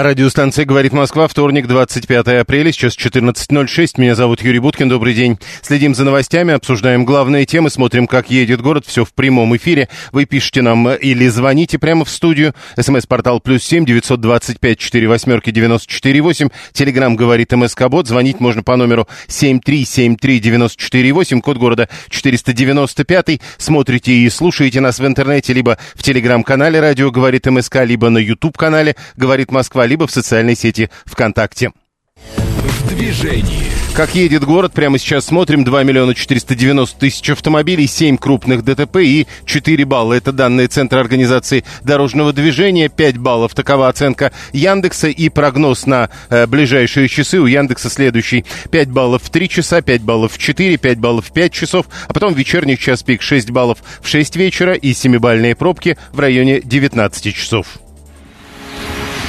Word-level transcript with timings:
Радиостанция 0.00 0.64
«Говорит 0.64 0.92
Москва», 0.92 1.26
вторник, 1.26 1.66
25 1.66 2.28
апреля, 2.28 2.70
сейчас 2.70 2.96
14.06. 2.96 3.94
Меня 3.96 4.14
зовут 4.14 4.40
Юрий 4.44 4.60
Буткин, 4.60 4.88
добрый 4.88 5.12
день. 5.12 5.40
Следим 5.60 5.92
за 5.92 6.04
новостями, 6.04 6.54
обсуждаем 6.54 7.04
главные 7.04 7.46
темы, 7.46 7.68
смотрим, 7.68 8.06
как 8.06 8.30
едет 8.30 8.60
город, 8.60 8.84
все 8.86 9.04
в 9.04 9.12
прямом 9.12 9.56
эфире. 9.56 9.88
Вы 10.12 10.24
пишите 10.24 10.62
нам 10.62 10.88
или 10.88 11.26
звоните 11.26 11.80
прямо 11.80 12.04
в 12.04 12.10
студию. 12.10 12.54
СМС-портал 12.80 13.40
плюс 13.40 13.64
семь 13.64 13.84
девятьсот 13.84 14.20
двадцать 14.20 14.60
пять 14.60 14.78
четыре 14.78 15.08
восьмерки 15.08 15.50
девяносто 15.50 15.92
четыре 15.92 16.20
восемь. 16.20 16.50
Телеграмм 16.72 17.16
«Говорит 17.16 17.50
МСК-бот». 17.50 18.06
Звонить 18.06 18.38
можно 18.38 18.62
по 18.62 18.76
номеру 18.76 19.08
семь 19.26 19.58
три 19.58 19.84
семь 19.84 20.14
три 20.14 20.38
девяносто 20.38 20.80
четыре 20.80 21.10
восемь, 21.10 21.40
код 21.40 21.56
города 21.56 21.88
четыреста 22.08 22.52
девяносто 22.52 23.02
пятый. 23.02 23.40
Смотрите 23.56 24.12
и 24.12 24.30
слушаете 24.30 24.78
нас 24.78 25.00
в 25.00 25.06
интернете, 25.08 25.52
либо 25.54 25.76
в 25.96 26.04
телеграм-канале 26.04 26.78
«Радио 26.78 27.10
говорит 27.10 27.46
МСК», 27.46 27.78
либо 27.84 28.10
на 28.10 28.18
YouTube-канале 28.18 28.94
«Говорит 29.16 29.50
Москва», 29.50 29.87
либо 29.88 30.06
в 30.06 30.12
социальной 30.12 30.54
сети 30.54 30.90
ВКонтакте. 31.06 31.72
В 32.16 32.88
движении. 32.88 33.68
Как 33.98 34.14
едет 34.14 34.44
город, 34.44 34.74
прямо 34.74 34.96
сейчас 34.96 35.24
смотрим. 35.24 35.64
2 35.64 35.82
миллиона 35.82 36.14
490 36.14 37.00
тысяч 37.00 37.30
автомобилей, 37.30 37.88
7 37.88 38.16
крупных 38.16 38.62
ДТП 38.62 38.98
и 38.98 39.26
4 39.44 39.84
балла. 39.86 40.12
Это 40.14 40.30
данные 40.30 40.68
Центра 40.68 41.00
организации 41.00 41.64
дорожного 41.82 42.32
движения. 42.32 42.88
5 42.88 43.18
баллов. 43.18 43.56
Такова 43.56 43.88
оценка 43.88 44.30
Яндекса 44.52 45.08
и 45.08 45.28
прогноз 45.30 45.86
на 45.86 46.10
э, 46.30 46.46
ближайшие 46.46 47.08
часы 47.08 47.40
у 47.40 47.46
Яндекса 47.46 47.90
следующий. 47.90 48.44
5 48.70 48.88
баллов 48.90 49.24
в 49.24 49.30
3 49.30 49.48
часа, 49.48 49.82
5 49.82 50.02
баллов 50.02 50.34
в 50.34 50.38
4, 50.38 50.76
5 50.76 50.98
баллов 50.98 51.26
в 51.26 51.32
5 51.32 51.52
часов, 51.52 51.86
а 52.06 52.12
потом 52.12 52.34
вечерний 52.34 52.78
час 52.78 53.02
пик 53.02 53.20
6 53.20 53.50
баллов 53.50 53.78
в 54.00 54.06
6 54.06 54.36
вечера 54.36 54.74
и 54.74 54.92
7-бальные 54.92 55.56
пробки 55.56 55.98
в 56.12 56.20
районе 56.20 56.60
19 56.60 57.34
часов. 57.34 57.66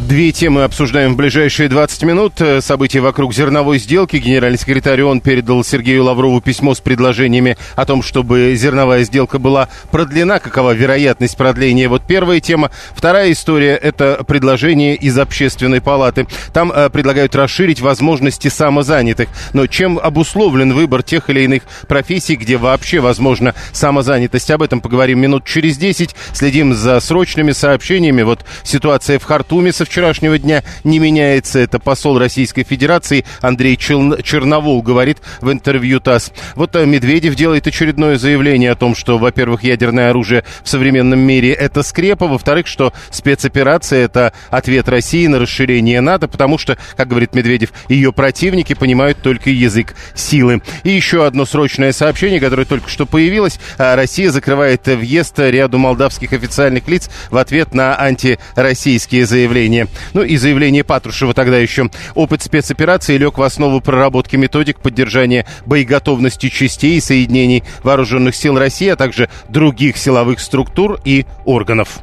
Две 0.00 0.30
темы 0.30 0.62
обсуждаем 0.62 1.14
в 1.14 1.16
ближайшие 1.16 1.68
20 1.68 2.04
минут. 2.04 2.40
Э, 2.40 2.60
События 2.60 3.00
вокруг 3.00 3.34
зерновой 3.34 3.78
сделки. 3.78 4.16
Генеральный 4.16 4.58
секретарь 4.58 5.02
ООН 5.02 5.20
передал 5.20 5.64
Сергею 5.64 6.04
Лаврову 6.04 6.40
письмо 6.40 6.74
с 6.74 6.80
предложениями 6.80 7.56
о 7.74 7.84
том, 7.84 8.04
чтобы 8.04 8.54
зерновая 8.54 9.02
сделка 9.02 9.40
была 9.40 9.68
продлена. 9.90 10.38
Какова 10.38 10.72
вероятность 10.72 11.36
продления? 11.36 11.88
Вот 11.88 12.02
первая 12.06 12.38
тема. 12.38 12.70
Вторая 12.94 13.32
история– 13.32 13.74
это 13.82 14.22
предложение 14.24 14.94
из 14.94 15.18
общественной 15.18 15.80
палаты. 15.80 16.28
Там 16.52 16.70
э, 16.70 16.90
предлагают 16.90 17.34
расширить 17.34 17.80
возможности 17.80 18.46
самозанятых. 18.46 19.28
Но 19.52 19.66
чем 19.66 19.98
обусловлен 19.98 20.74
выбор 20.74 21.02
тех 21.02 21.28
или 21.28 21.40
иных 21.40 21.62
профессий, 21.88 22.36
где 22.36 22.56
вообще 22.56 23.00
возможна 23.00 23.52
самозанятость? 23.72 24.50
Об 24.52 24.62
этом 24.62 24.80
поговорим 24.80 25.18
минут 25.18 25.44
через 25.44 25.76
10. 25.76 26.14
Следим 26.34 26.72
за 26.72 27.00
срочными 27.00 27.50
сообщениями. 27.50 28.22
Вот 28.22 28.44
ситуация 28.62 29.18
в 29.18 29.24
Хартуме 29.24 29.72
со 29.72 29.87
вчерашнего 29.88 30.38
дня 30.38 30.62
не 30.84 30.98
меняется. 30.98 31.58
Это 31.58 31.78
посол 31.78 32.18
Российской 32.18 32.62
Федерации 32.62 33.24
Андрей 33.40 33.76
Черновол 33.76 34.82
говорит 34.82 35.18
в 35.40 35.50
интервью 35.50 36.00
ТАСС. 36.00 36.32
Вот 36.54 36.76
э, 36.76 36.86
Медведев 36.86 37.34
делает 37.34 37.66
очередное 37.66 38.16
заявление 38.16 38.70
о 38.70 38.74
том, 38.74 38.94
что, 38.94 39.18
во-первых, 39.18 39.64
ядерное 39.64 40.10
оружие 40.10 40.44
в 40.62 40.68
современном 40.68 41.20
мире– 41.20 41.52
это 41.52 41.82
скрепа, 41.82 42.26
во-вторых, 42.26 42.66
что 42.66 42.92
спецоперация– 43.10 44.04
это 44.04 44.32
ответ 44.50 44.88
России 44.88 45.26
на 45.26 45.38
расширение 45.38 46.00
НАТО, 46.00 46.28
потому 46.28 46.58
что, 46.58 46.78
как 46.96 47.08
говорит 47.08 47.34
Медведев, 47.34 47.70
ее 47.88 48.12
противники 48.12 48.74
понимают 48.74 49.18
только 49.22 49.50
язык 49.50 49.94
силы. 50.14 50.62
И 50.84 50.90
еще 50.90 51.26
одно 51.26 51.46
срочное 51.46 51.92
сообщение, 51.92 52.40
которое 52.40 52.64
только 52.64 52.88
что 52.88 53.06
появилось. 53.06 53.58
А, 53.78 53.96
Россия 53.96 54.30
закрывает 54.30 54.86
въезд 54.86 55.38
ряду 55.38 55.78
молдавских 55.78 56.32
официальных 56.32 56.88
лиц 56.88 57.10
в 57.30 57.36
ответ 57.36 57.74
на 57.74 57.98
антироссийские 57.98 59.26
заявления. 59.26 59.67
Ну 60.14 60.22
и 60.22 60.36
заявление 60.36 60.84
Патрушева 60.84 61.34
тогда 61.34 61.58
еще. 61.58 61.90
Опыт 62.14 62.42
спецоперации 62.42 63.16
лег 63.16 63.38
в 63.38 63.42
основу 63.42 63.80
проработки 63.80 64.36
методик 64.36 64.80
поддержания 64.80 65.46
боеготовности 65.66 66.48
частей 66.48 66.96
и 66.96 67.00
соединений 67.00 67.62
вооруженных 67.82 68.34
сил 68.34 68.58
России, 68.58 68.88
а 68.88 68.96
также 68.96 69.28
других 69.48 69.96
силовых 69.96 70.40
структур 70.40 71.00
и 71.04 71.26
органов. 71.44 72.00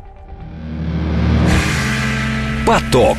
Поток. 2.66 3.18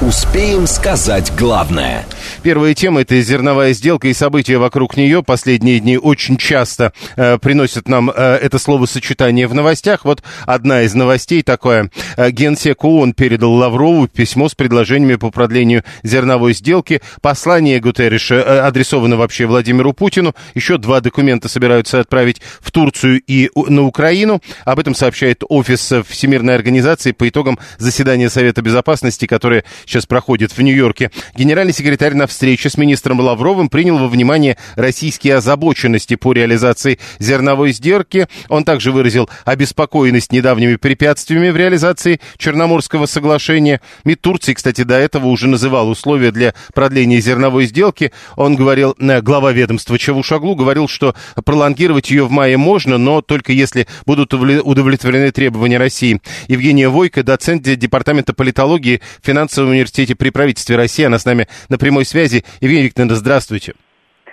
Успеем 0.00 0.66
сказать 0.66 1.32
главное. 1.36 2.06
Первая 2.42 2.72
тема– 2.72 3.00
это 3.02 3.20
зерновая 3.20 3.74
сделка 3.74 4.08
и 4.08 4.14
события 4.14 4.56
вокруг 4.56 4.96
нее. 4.96 5.22
Последние 5.22 5.78
дни 5.78 5.98
очень 5.98 6.38
часто 6.38 6.94
э, 7.16 7.36
приносят 7.36 7.86
нам 7.86 8.08
э, 8.08 8.14
это 8.14 8.58
словосочетание 8.58 9.46
в 9.46 9.54
новостях. 9.54 10.06
Вот 10.06 10.22
одна 10.46 10.82
из 10.82 10.94
новостей 10.94 11.42
такое. 11.42 11.90
Э, 12.16 12.30
Генсек 12.30 12.82
ООН 12.82 13.12
передал 13.12 13.52
Лаврову 13.52 14.08
письмо 14.08 14.48
с 14.48 14.54
предложениями 14.54 15.16
по 15.16 15.30
продлению 15.30 15.84
зерновой 16.02 16.54
сделки. 16.54 17.02
Послание 17.20 17.78
Гутерриша 17.78 18.36
э, 18.36 18.58
адресовано 18.60 19.18
вообще 19.18 19.44
Владимиру 19.44 19.92
Путину. 19.92 20.34
Еще 20.54 20.78
два 20.78 21.00
документа 21.00 21.46
собираются 21.48 22.00
отправить 22.00 22.40
в 22.60 22.70
Турцию 22.70 23.20
и 23.26 23.50
на 23.54 23.82
Украину. 23.82 24.40
Об 24.64 24.78
этом 24.78 24.94
сообщает 24.94 25.42
офис 25.46 25.92
э, 25.92 26.02
Всемирной 26.08 26.54
организации 26.54 27.12
по 27.12 27.28
итогам 27.28 27.58
заседания 27.76 28.30
Совета 28.30 28.62
Безопасности, 28.62 29.26
которое 29.26 29.64
сейчас 29.84 30.06
проходит 30.06 30.56
в 30.56 30.62
Нью-Йорке. 30.62 31.10
Генеральный 31.36 31.74
секретарь 31.74 32.14
на 32.14 32.29
встрече 32.30 32.70
с 32.70 32.78
министром 32.78 33.20
Лавровым 33.20 33.68
принял 33.68 33.98
во 33.98 34.08
внимание 34.08 34.56
российские 34.76 35.36
озабоченности 35.36 36.14
по 36.14 36.32
реализации 36.32 36.98
зерновой 37.18 37.72
сделки. 37.72 38.28
Он 38.48 38.64
также 38.64 38.92
выразил 38.92 39.28
обеспокоенность 39.44 40.32
недавними 40.32 40.76
препятствиями 40.76 41.50
в 41.50 41.56
реализации 41.56 42.20
Черноморского 42.38 43.06
соглашения. 43.06 43.80
МИД 44.04 44.20
Турции, 44.20 44.54
кстати, 44.54 44.82
до 44.82 44.94
этого 44.94 45.26
уже 45.26 45.48
называл 45.48 45.88
условия 45.90 46.30
для 46.30 46.54
продления 46.72 47.20
зерновой 47.20 47.66
сделки. 47.66 48.12
Он 48.36 48.56
говорил, 48.56 48.94
э, 48.98 49.20
глава 49.20 49.52
ведомства 49.52 49.98
Чавушаглу 49.98 50.54
говорил, 50.54 50.88
что 50.88 51.14
пролонгировать 51.44 52.10
ее 52.10 52.24
в 52.24 52.30
мае 52.30 52.56
можно, 52.56 52.96
но 52.96 53.20
только 53.20 53.52
если 53.52 53.86
будут 54.06 54.32
удовлетворены 54.32 55.30
требования 55.32 55.78
России. 55.78 56.20
Евгения 56.48 56.88
Войко, 56.88 57.22
доцент 57.22 57.62
Департамента 57.62 58.32
политологии 58.32 59.00
в 59.20 59.26
финансовом 59.26 59.70
университете 59.70 60.14
при 60.14 60.30
правительстве 60.30 60.76
России. 60.76 61.04
Она 61.04 61.18
с 61.18 61.24
нами 61.24 61.48
на 61.68 61.78
прямой 61.78 62.04
связи. 62.04 62.19
Евгения 62.60 62.84
Викторовна, 62.84 63.14
здравствуйте. 63.14 63.74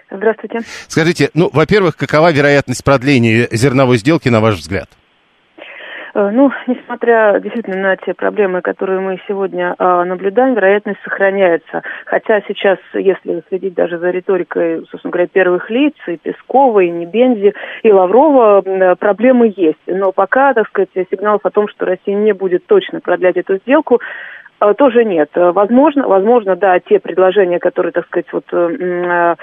Здравствуйте. 0.09 0.59
Скажите, 0.87 1.29
ну, 1.33 1.49
во-первых, 1.51 1.97
какова 1.97 2.31
вероятность 2.31 2.83
продления 2.83 3.47
зерновой 3.51 3.97
сделки, 3.97 4.29
на 4.29 4.39
ваш 4.39 4.55
взгляд? 4.55 4.89
Э, 6.17 6.31
Ну, 6.31 6.51
несмотря 6.65 7.39
действительно 7.39 7.77
на 7.77 7.95
те 7.97 8.13
проблемы, 8.13 8.61
которые 8.61 8.99
мы 8.99 9.19
сегодня 9.27 9.75
а, 9.77 10.03
наблюдаем, 10.03 10.55
вероятность 10.55 10.99
сохраняется. 11.03 11.83
Хотя 12.05 12.41
сейчас, 12.47 12.79
если 12.93 13.43
следить 13.49 13.75
даже 13.75 13.99
за 13.99 14.09
риторикой, 14.09 14.85
собственно 14.89 15.11
говоря, 15.11 15.27
первых 15.27 15.69
лиц, 15.69 15.93
и 16.07 16.17
Пескова, 16.17 16.79
и 16.79 16.89
Небензи, 16.89 17.53
и 17.83 17.91
Лаврова, 17.91 18.63
э, 18.65 18.95
проблемы 18.95 19.53
есть. 19.55 19.77
Но 19.85 20.11
пока, 20.11 20.53
так 20.53 20.67
сказать, 20.69 20.89
сигналов 20.95 21.41
о 21.43 21.51
том, 21.51 21.67
что 21.67 21.85
Россия 21.85 22.15
не 22.15 22.33
будет 22.33 22.65
точно 22.65 22.99
продлять 22.99 23.37
эту 23.37 23.57
сделку, 23.57 24.01
тоже 24.77 25.05
нет. 25.05 25.29
Э, 25.35 25.51
Возможно, 25.51 26.07
возможно, 26.07 26.55
да, 26.55 26.79
те 26.79 26.99
предложения, 26.99 27.59
которые, 27.59 27.91
так 27.91 28.05
сказать, 28.07 28.31
вот 28.31 28.45
э, 28.51 28.75
э, 28.79 29.35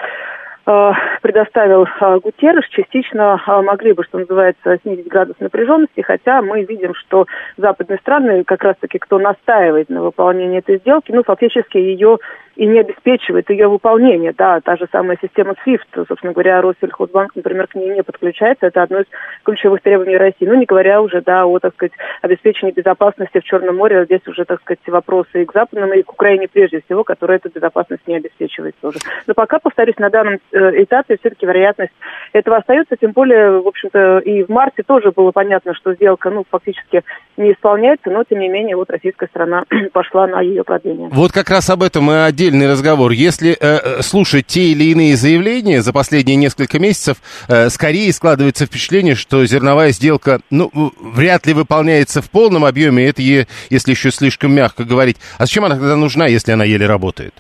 э, 0.67 0.93
предоставил 1.23 1.85
э, 1.85 2.19
Гутерреш, 2.21 2.69
частично 2.69 3.41
э, 3.47 3.63
могли 3.63 3.93
бы, 3.93 4.05
что 4.05 4.19
называется, 4.19 4.79
снизить 4.83 5.09
градус 5.09 5.37
напряженности, 5.41 6.01
хотя 6.01 6.43
мы 6.43 6.65
видим, 6.65 6.95
что 6.95 7.27
западные 7.57 7.99
страны, 7.99 8.45
как 8.45 8.63
раз-таки, 8.63 8.99
кто 8.99 9.19
настаивает 9.19 9.89
на 9.89 10.03
выполнении 10.03 10.59
этой 10.59 10.79
сделки, 10.79 11.13
ну, 11.13 11.23
фактически 11.23 11.79
ее 11.79 12.19
и 12.57 12.67
не 12.67 12.81
обеспечивает 12.81 13.51
ее 13.51 13.69
выполнение. 13.69 14.33
Да, 14.37 14.61
та 14.61 14.77
же 14.77 14.87
самая 14.91 15.19
система 15.21 15.55
SWIFT, 15.67 16.07
собственно 16.07 16.33
говоря, 16.33 16.61
Россельхозбанк, 16.63 17.35
например, 17.35 17.67
к 17.67 17.75
ней 17.75 17.91
не 17.91 18.03
подключается. 18.03 18.67
Это 18.67 18.83
одно 18.83 19.01
из 19.01 19.07
ключевых 19.45 19.83
требований 19.83 20.17
России. 20.17 20.47
Ну, 20.47 20.55
не 20.55 20.67
говоря 20.67 21.01
уже, 21.01 21.21
да, 21.21 21.47
о, 21.47 21.59
так 21.59 21.75
сказать, 21.75 21.93
обеспечении 22.23 22.73
безопасности 22.73 23.41
в 23.41 23.45
Черном 23.45 23.77
море. 23.77 24.05
Здесь 24.05 24.27
уже, 24.27 24.45
так 24.45 24.61
сказать, 24.61 24.81
вопросы 24.87 25.43
и 25.43 25.45
к 25.45 25.53
западным, 25.53 25.93
и 25.93 26.03
к 26.03 26.13
Украине 26.13 26.49
прежде 26.49 26.81
всего, 26.85 27.05
которая 27.05 27.39
эту 27.39 27.51
безопасность 27.51 28.07
не 28.07 28.17
обеспечивает 28.17 28.75
тоже. 28.81 28.99
Но 29.27 29.35
пока, 29.35 29.59
повторюсь, 29.59 29.99
на 29.99 30.11
данном 30.11 30.39
э, 30.53 30.83
этапе 30.83 31.17
все-таки 31.19 31.47
вероятность 31.47 31.93
этого 32.33 32.59
остается, 32.59 32.97
тем 32.97 33.13
более, 33.13 33.61
в 33.61 33.69
общем-то, 33.69 34.19
и 34.19 34.45
в 34.45 34.49
марте 34.49 34.83
тоже 34.83 35.11
было 35.11 35.31
понятно, 35.33 35.75
что 35.75 35.95
сделка, 35.95 36.31
ну, 36.31 36.45
фактически 36.49 37.03
не 37.37 37.53
исполняется, 37.53 38.11
но, 38.11 38.25
тем 38.25 38.41
не 38.41 38.49
менее, 38.49 38.77
вот 38.77 38.91
российская 38.91 39.27
страна 39.27 39.65
пошла 39.93 40.27
на 40.27 40.41
ее 40.41 40.65
продление. 40.65 41.09
Вот 41.13 41.33
как 41.33 41.51
раз 41.51 41.69
об 41.71 41.83
этом 41.83 42.11
и 42.11 42.15
отдельный 42.45 42.71
разговор. 42.71 43.13
Если 43.13 43.53
э, 43.53 43.57
э, 43.61 44.03
слушать 44.03 44.47
те 44.47 44.73
или 44.73 44.85
иные 44.85 45.17
заявления 45.17 45.81
за 45.81 45.93
последние 45.93 46.37
несколько 46.37 46.79
месяцев, 46.79 47.17
э, 47.49 47.69
скорее 47.69 48.13
складывается 48.13 48.67
впечатление, 48.67 49.15
что 49.15 49.45
зерновая 49.47 49.91
сделка, 49.91 50.41
ну, 50.51 50.71
вряд 51.01 51.47
ли 51.47 51.55
выполняется 51.55 52.21
в 52.21 52.31
полном 52.31 52.65
объеме, 52.65 53.09
это 53.09 53.23
если 53.23 53.91
еще 53.91 54.11
слишком 54.11 54.53
мягко 54.55 54.85
говорить. 54.85 55.17
А 55.39 55.47
зачем 55.47 55.65
она 55.65 55.77
тогда 55.77 55.97
нужна, 55.97 56.27
если 56.27 56.53
она 56.53 56.65
еле 56.65 56.87
работает? 56.87 57.35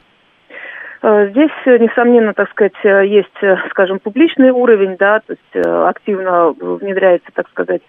Э, 1.02 1.28
здесь, 1.30 1.50
э, 1.66 1.78
несомненно, 1.78 2.32
так 2.32 2.48
сказать, 2.50 2.72
есть, 2.82 3.60
скажем, 3.70 3.98
публичный 3.98 4.50
уровень, 4.50 4.96
да, 4.98 5.20
то 5.20 5.34
есть 5.34 5.66
активно 5.66 6.52
внедряется, 6.52 7.28
так 7.34 7.48
сказать, 7.50 7.82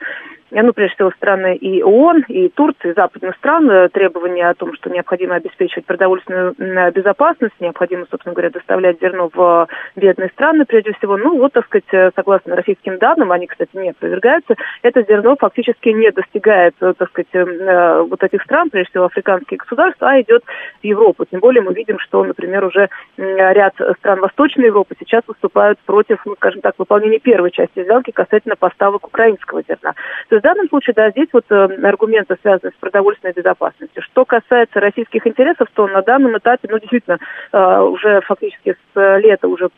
ну, 0.51 0.73
прежде 0.73 0.95
всего, 0.95 1.11
страны 1.11 1.55
и 1.55 1.81
ООН, 1.81 2.25
и 2.27 2.49
Турции, 2.49 2.93
западных 2.95 3.35
стран, 3.37 3.69
э, 3.69 3.89
требования 3.89 4.47
о 4.47 4.53
том, 4.53 4.73
что 4.75 4.89
необходимо 4.91 5.35
обеспечивать 5.35 5.85
продовольственную 5.85 6.53
безопасность, 6.91 7.55
необходимо, 7.59 8.05
собственно 8.09 8.33
говоря, 8.33 8.51
доставлять 8.51 8.99
зерно 9.01 9.29
в 9.33 9.67
бедные 9.95 10.29
страны, 10.29 10.65
прежде 10.65 10.93
всего. 10.93 11.17
Ну, 11.17 11.37
вот, 11.39 11.53
так 11.53 11.65
сказать, 11.65 11.91
э, 11.91 12.11
согласно 12.15 12.55
российским 12.55 12.99
данным, 12.99 13.31
они, 13.31 13.47
кстати, 13.47 13.71
не 13.73 13.89
опровергаются, 13.89 14.55
это 14.83 15.03
зерно 15.03 15.35
фактически 15.35 15.89
не 15.89 16.11
достигает, 16.11 16.75
э, 16.81 16.93
так 16.97 17.09
сказать, 17.09 17.25
вот 17.35 18.23
этих 18.23 18.43
стран, 18.43 18.69
прежде 18.69 18.91
всего, 18.91 19.05
африканских 19.05 19.59
государств, 19.59 20.01
а 20.01 20.21
идет 20.21 20.43
в 20.81 20.83
Европу. 20.83 21.25
Тем 21.25 21.39
более 21.39 21.61
мы 21.61 21.73
видим, 21.73 21.99
что, 21.99 22.23
например, 22.23 22.65
уже 22.65 22.89
ряд 23.17 23.73
стран 23.97 24.19
Восточной 24.19 24.65
Европы 24.65 24.95
сейчас 24.99 25.23
выступают 25.27 25.79
против, 25.79 26.21
ну, 26.25 26.35
скажем 26.35 26.61
так, 26.61 26.75
выполнения 26.77 27.19
первой 27.19 27.51
части 27.51 27.83
сделки 27.83 28.11
касательно 28.11 28.55
поставок 28.55 29.07
украинского 29.07 29.63
зерна. 29.67 29.93
То 30.29 30.34
есть 30.35 30.43
в 30.43 30.47
данном 30.47 30.67
случае, 30.69 30.93
да, 30.93 31.09
здесь 31.11 31.29
вот 31.33 31.45
э, 31.49 31.67
аргументы 31.83 32.37
связаны 32.41 32.71
с 32.71 32.79
продовольственной 32.79 33.33
безопасностью. 33.33 34.03
Что 34.03 34.25
касается 34.25 34.79
российских 34.79 35.25
интересов, 35.25 35.67
то 35.73 35.87
на 35.87 36.01
данном 36.01 36.37
этапе, 36.37 36.67
ну, 36.69 36.79
действительно, 36.79 37.19
э, 37.51 37.79
уже 37.81 38.21
фактически 38.21 38.75
с 38.93 39.17
лета 39.19 39.47
уже 39.47 39.69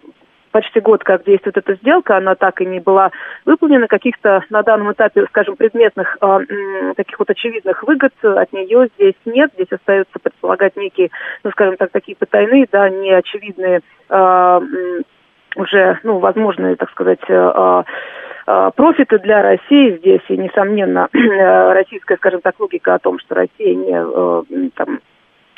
почти 0.51 0.79
год, 0.79 1.03
как 1.03 1.23
действует 1.23 1.57
эта 1.57 1.75
сделка, 1.75 2.17
она 2.17 2.33
так 2.35 2.61
и 2.61 2.65
не 2.65 2.79
была 2.79 3.11
выполнена. 3.45 3.87
Каких-то 3.87 4.43
на 4.49 4.63
данном 4.63 4.91
этапе, 4.91 5.25
скажем, 5.27 5.55
предметных, 5.55 6.17
э, 6.21 6.93
таких 6.95 7.19
вот 7.19 7.29
очевидных 7.29 7.83
выгод 7.83 8.13
от 8.23 8.51
нее 8.53 8.89
здесь 8.95 9.15
нет. 9.25 9.51
Здесь 9.53 9.71
остается 9.71 10.17
предполагать 10.21 10.75
некие, 10.75 11.11
ну, 11.43 11.51
скажем 11.51 11.77
так, 11.77 11.91
такие 11.91 12.15
потайные, 12.15 12.67
да, 12.71 12.89
неочевидные 12.89 13.81
э, 14.09 14.61
уже, 15.55 15.99
ну, 16.03 16.19
возможные, 16.19 16.75
так 16.75 16.89
сказать, 16.91 17.21
э, 17.27 17.33
Э, 17.33 17.83
профиты 18.75 19.19
для 19.19 19.41
России. 19.41 19.97
Здесь, 19.97 20.21
и, 20.29 20.37
несомненно, 20.37 21.09
российская, 21.73 22.15
скажем 22.17 22.41
так, 22.41 22.59
логика 22.59 22.95
о 22.95 22.99
том, 22.99 23.19
что 23.19 23.35
Россия 23.35 23.75
не 23.75 23.91
э, 23.91 24.69
там, 24.75 24.99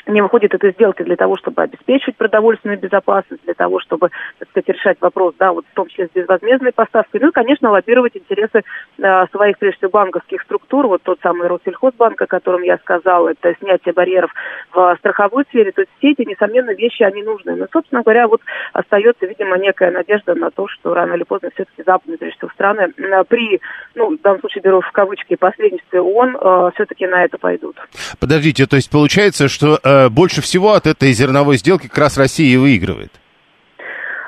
не 0.06 0.20
выходит 0.20 0.54
этой 0.54 0.72
сделки 0.72 1.02
для 1.02 1.16
того, 1.16 1.36
чтобы 1.36 1.62
обеспечивать 1.62 2.16
продовольственную 2.16 2.78
безопасность, 2.78 3.44
для 3.44 3.54
того, 3.54 3.80
чтобы, 3.80 4.10
так 4.38 4.48
сказать, 4.50 4.68
решать 4.68 5.00
вопрос, 5.00 5.34
да, 5.38 5.52
вот 5.52 5.64
в 5.70 5.74
том 5.74 5.88
числе 5.88 6.08
с 6.08 6.10
безвозмездной 6.10 6.72
поставкой, 6.72 7.20
ну 7.20 7.28
и, 7.28 7.32
конечно, 7.32 7.70
лоббировать 7.70 8.16
интересы 8.16 8.62
э, 8.98 9.26
своих, 9.32 9.58
прежде 9.58 9.78
всего, 9.78 9.90
банковских 9.90 10.42
структур, 10.42 10.86
вот 10.86 11.02
тот 11.02 11.18
самый 11.22 11.48
Россельхозбанк, 11.48 12.20
о 12.20 12.26
котором 12.26 12.62
я 12.62 12.78
сказал, 12.78 13.28
это 13.28 13.54
снятие 13.60 13.92
барьеров 13.92 14.32
в 14.72 14.96
страховой 14.98 15.44
сфере, 15.48 15.72
то 15.72 15.82
есть 15.82 15.90
все 15.98 16.12
эти, 16.12 16.28
несомненно, 16.28 16.70
вещи, 16.70 17.02
они 17.02 17.22
нужны. 17.22 17.56
Но, 17.56 17.66
собственно 17.72 18.02
говоря, 18.02 18.28
вот 18.28 18.40
остается, 18.72 19.26
видимо, 19.26 19.58
некая 19.58 19.90
надежда 19.90 20.34
на 20.34 20.50
то, 20.50 20.68
что 20.68 20.94
рано 20.94 21.14
или 21.14 21.24
поздно 21.24 21.50
все-таки 21.54 21.82
западные, 21.84 22.18
прежде 22.18 22.38
всего, 22.38 22.50
страны 22.50 22.92
э, 22.96 23.24
при, 23.28 23.60
ну, 23.94 24.16
в 24.16 24.20
данном 24.20 24.40
случае 24.40 24.62
беру 24.62 24.80
в 24.80 24.90
кавычки, 24.92 25.36
посредничестве 25.36 26.00
ООН, 26.00 26.36
э, 26.40 26.70
все-таки 26.74 27.06
на 27.06 27.24
это 27.24 27.38
пойдут. 27.38 27.76
Подождите, 28.18 28.66
то 28.66 28.76
есть 28.76 28.90
получается, 28.90 29.48
что 29.48 29.78
э, 29.90 30.08
больше 30.08 30.40
всего 30.40 30.72
от 30.72 30.86
этой 30.86 31.12
зерновой 31.12 31.56
сделки 31.56 31.88
как 31.88 31.98
раз 31.98 32.18
Россия 32.18 32.54
и 32.54 32.56
выигрывает? 32.56 33.12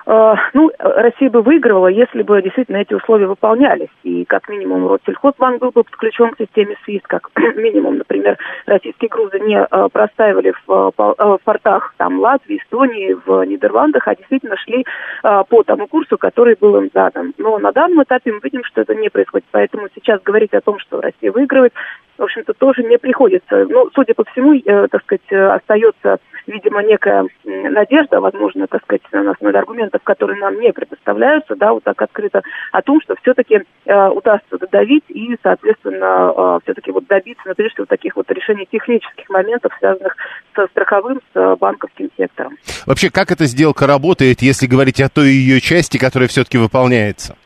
Э, 0.06 0.34
ну, 0.52 0.70
Россия 0.78 1.30
бы 1.30 1.42
выигрывала, 1.42 1.86
если 1.86 2.22
бы 2.22 2.42
действительно 2.42 2.78
эти 2.78 2.94
условия 2.94 3.26
выполнялись. 3.26 3.88
И 4.02 4.24
как 4.24 4.48
минимум 4.48 4.88
Россельхозбанк 4.92 5.60
был 5.60 5.70
бы 5.70 5.84
подключен 5.84 6.30
к 6.30 6.38
системе 6.38 6.76
СВИС, 6.84 7.02
как 7.04 7.30
минимум, 7.56 7.98
например, 7.98 8.36
российские 8.66 9.08
грузы 9.08 9.40
не 9.40 9.58
э, 9.58 9.88
простаивали 9.92 10.52
в, 10.66 10.92
в 10.96 11.38
портах 11.44 11.94
там, 11.98 12.18
Латвии, 12.20 12.58
Эстонии, 12.58 13.16
в 13.24 13.44
Нидерландах, 13.44 14.08
а 14.08 14.16
действительно 14.16 14.56
шли 14.56 14.84
по 15.22 15.62
тому 15.62 15.86
курсу, 15.86 16.18
который 16.18 16.56
был 16.58 16.76
им 16.76 16.90
задан. 16.92 17.32
Но 17.38 17.58
на 17.58 17.72
данном 17.72 18.02
этапе 18.02 18.32
мы 18.32 18.40
видим, 18.42 18.64
что 18.64 18.80
это 18.80 18.94
не 18.94 19.08
происходит. 19.08 19.46
Поэтому 19.50 19.86
сейчас 19.94 20.20
говорить 20.22 20.52
о 20.52 20.60
том, 20.60 20.78
что 20.78 21.00
Россия 21.00 21.30
выигрывает, 21.30 21.72
в 22.22 22.24
общем-то, 22.24 22.54
тоже 22.54 22.84
не 22.84 22.98
приходится. 22.98 23.66
Ну, 23.68 23.90
судя 23.94 24.14
по 24.14 24.24
всему, 24.24 24.54
э, 24.54 24.86
так 24.88 25.02
сказать, 25.02 25.32
остается, 25.32 26.18
видимо, 26.46 26.82
некая 26.82 27.26
надежда, 27.44 28.20
возможно, 28.20 28.68
так 28.68 28.82
сказать, 28.84 29.02
на 29.10 29.32
основе 29.32 29.58
аргументов, 29.58 30.02
которые 30.04 30.38
нам 30.38 30.58
не 30.60 30.72
предоставляются, 30.72 31.56
да, 31.56 31.72
вот 31.72 31.82
так 31.82 32.00
открыто, 32.00 32.42
о 32.70 32.80
том, 32.82 33.00
что 33.02 33.16
все-таки 33.22 33.62
э, 33.86 34.08
удастся 34.08 34.56
додавить 34.56 35.04
и, 35.08 35.36
соответственно, 35.42 36.32
э, 36.36 36.58
все-таки 36.62 36.92
вот 36.92 37.06
добиться, 37.08 37.42
ну, 37.44 37.54
прежде 37.56 37.74
всего, 37.74 37.86
таких 37.86 38.14
вот 38.14 38.30
решений 38.30 38.68
технических 38.70 39.28
моментов, 39.28 39.72
связанных 39.80 40.16
со 40.54 40.66
страховым, 40.68 41.20
с 41.34 41.56
банковским 41.56 42.08
сектором. 42.16 42.56
Вообще, 42.86 43.10
как 43.10 43.32
эта 43.32 43.46
сделка 43.46 43.88
работает, 43.88 44.42
если 44.42 44.66
говорить 44.68 45.00
о 45.00 45.08
той 45.08 45.30
ее 45.30 45.60
части, 45.60 45.98
которая 45.98 46.28
все-таки 46.28 46.56
выполняется? 46.56 47.36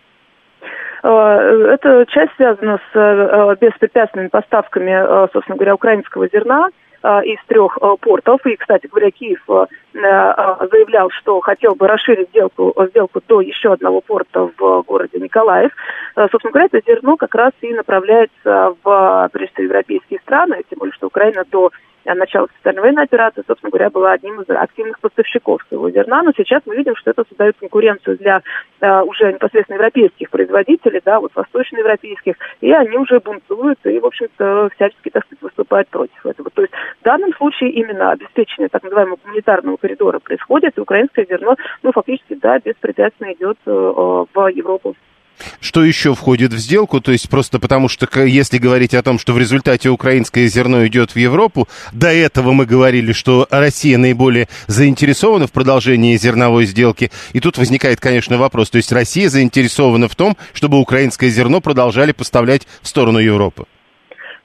Э, 1.07 1.75
эта 1.75 2.05
часть 2.07 2.35
связана 2.35 2.81
с 2.93 2.97
э, 2.97 3.57
беспрепятственными 3.61 4.29
поставками, 4.29 4.91
э, 4.91 5.29
собственно 5.33 5.57
говоря, 5.57 5.75
украинского 5.75 6.29
зерна 6.29 6.69
из 7.23 7.39
трех 7.47 7.79
портов. 8.01 8.45
И, 8.47 8.57
кстати 8.57 8.89
говоря, 8.89 9.13
Киев 9.13 9.41
заявлял, 9.95 11.09
что 11.11 11.41
хотел 11.41 11.77
бы 11.77 11.87
расширить 11.87 12.31
сделку, 12.31 12.75
сделку 12.89 13.21
до 13.29 13.41
еще 13.43 13.75
одного 13.75 14.01
порта 14.01 14.51
в 14.59 14.83
городе 14.83 15.21
Николаев. 15.21 15.71
Собственно 16.17 16.51
говоря, 16.51 16.69
это 16.73 16.81
зерно 16.85 17.17
как 17.17 17.33
раз 17.37 17.53
и 17.61 17.73
направляется 17.75 18.75
в, 18.83 19.31
прежде 19.33 19.65
европейские 19.65 20.19
страны, 20.21 20.65
тем 20.69 20.81
более, 20.81 20.95
что 20.95 21.07
Украина 21.07 21.45
до 21.49 21.71
начала 22.15 22.47
специальной 22.47 22.83
военной 22.83 23.05
операции, 23.05 23.43
собственно 23.47 23.71
говоря, 23.71 23.91
была 23.91 24.13
одним 24.13 24.41
из 24.41 24.51
активных 24.51 25.01
поставщиков 25.01 25.63
своего 25.69 25.91
зерна. 25.91 26.23
Но 26.23 26.33
сейчас 26.37 26.63
мы 26.67 26.77
видим, 26.77 26.95
что 26.97 27.11
это 27.11 27.25
создает 27.29 27.57
конкуренцию 27.59 28.19
для 28.19 28.43
э, 28.81 29.03
уже 29.03 29.33
непосредственно 29.33 29.77
европейских 29.77 30.31
производителей, 30.31 31.01
да, 31.05 31.21
вот 31.21 31.33
восточноевропейских, 31.35 32.35
и 32.61 32.73
они 32.73 32.97
уже 32.97 33.21
бунтуют 33.21 33.79
и, 33.85 33.99
в 33.99 34.07
общем-то, 34.07 34.71
всячески, 34.75 35.11
так 35.11 35.25
сказать, 35.25 35.43
выступают 35.43 35.89
против 35.89 36.25
этого. 36.25 36.51
То 36.51 36.63
есть 36.63 36.73
в 37.01 37.05
данном 37.05 37.33
случае 37.35 37.71
именно 37.71 38.13
обеспечение 38.13 38.69
так 38.69 38.83
называемого 38.83 39.19
гуманитарного 39.23 39.77
коридора 39.77 40.19
происходит, 40.19 40.77
и 40.77 40.81
украинское 40.81 41.27
зерно, 41.27 41.57
ну, 41.83 41.93
фактически, 41.93 42.35
да, 42.35 42.59
беспрепятственно 42.59 43.33
идет 43.33 43.59
э, 43.67 43.71
в 43.71 44.49
Европу. 44.49 44.95
Что 45.61 45.85
еще 45.85 46.15
входит 46.15 46.53
в 46.53 46.59
сделку? 46.59 47.01
То 47.01 47.13
есть 47.13 47.29
просто 47.29 47.59
потому, 47.59 47.89
что 47.89 48.09
если 48.25 48.59
говорить 48.59 48.95
о 48.95 49.03
том, 49.03 49.19
что 49.19 49.33
в 49.33 49.39
результате 49.39 49.91
украинское 49.91 50.47
зерно 50.49 50.87
идет 50.87 51.13
в 51.13 51.17
Европу, 51.17 51.69
до 51.93 52.09
этого 52.09 52.53
мы 52.53 52.67
говорили, 52.67 53.13
что 53.13 53.47
Россия 53.51 53.99
наиболее 53.99 54.49
заинтересована 54.67 55.47
в 55.47 55.53
продолжении 55.53 56.17
зерновой 56.17 56.67
сделки. 56.67 57.11
И 57.33 57.41
тут 57.41 57.59
возникает, 57.59 58.01
конечно, 58.01 58.39
вопрос. 58.39 58.71
То 58.71 58.77
есть 58.77 58.93
Россия 58.93 59.29
заинтересована 59.29 60.09
в 60.09 60.17
том, 60.17 60.37
чтобы 60.53 60.79
украинское 60.79 61.31
зерно 61.31 61.61
продолжали 61.61 62.13
поставлять 62.13 62.67
в 62.83 62.89
сторону 62.89 63.19
Европы. 63.19 63.67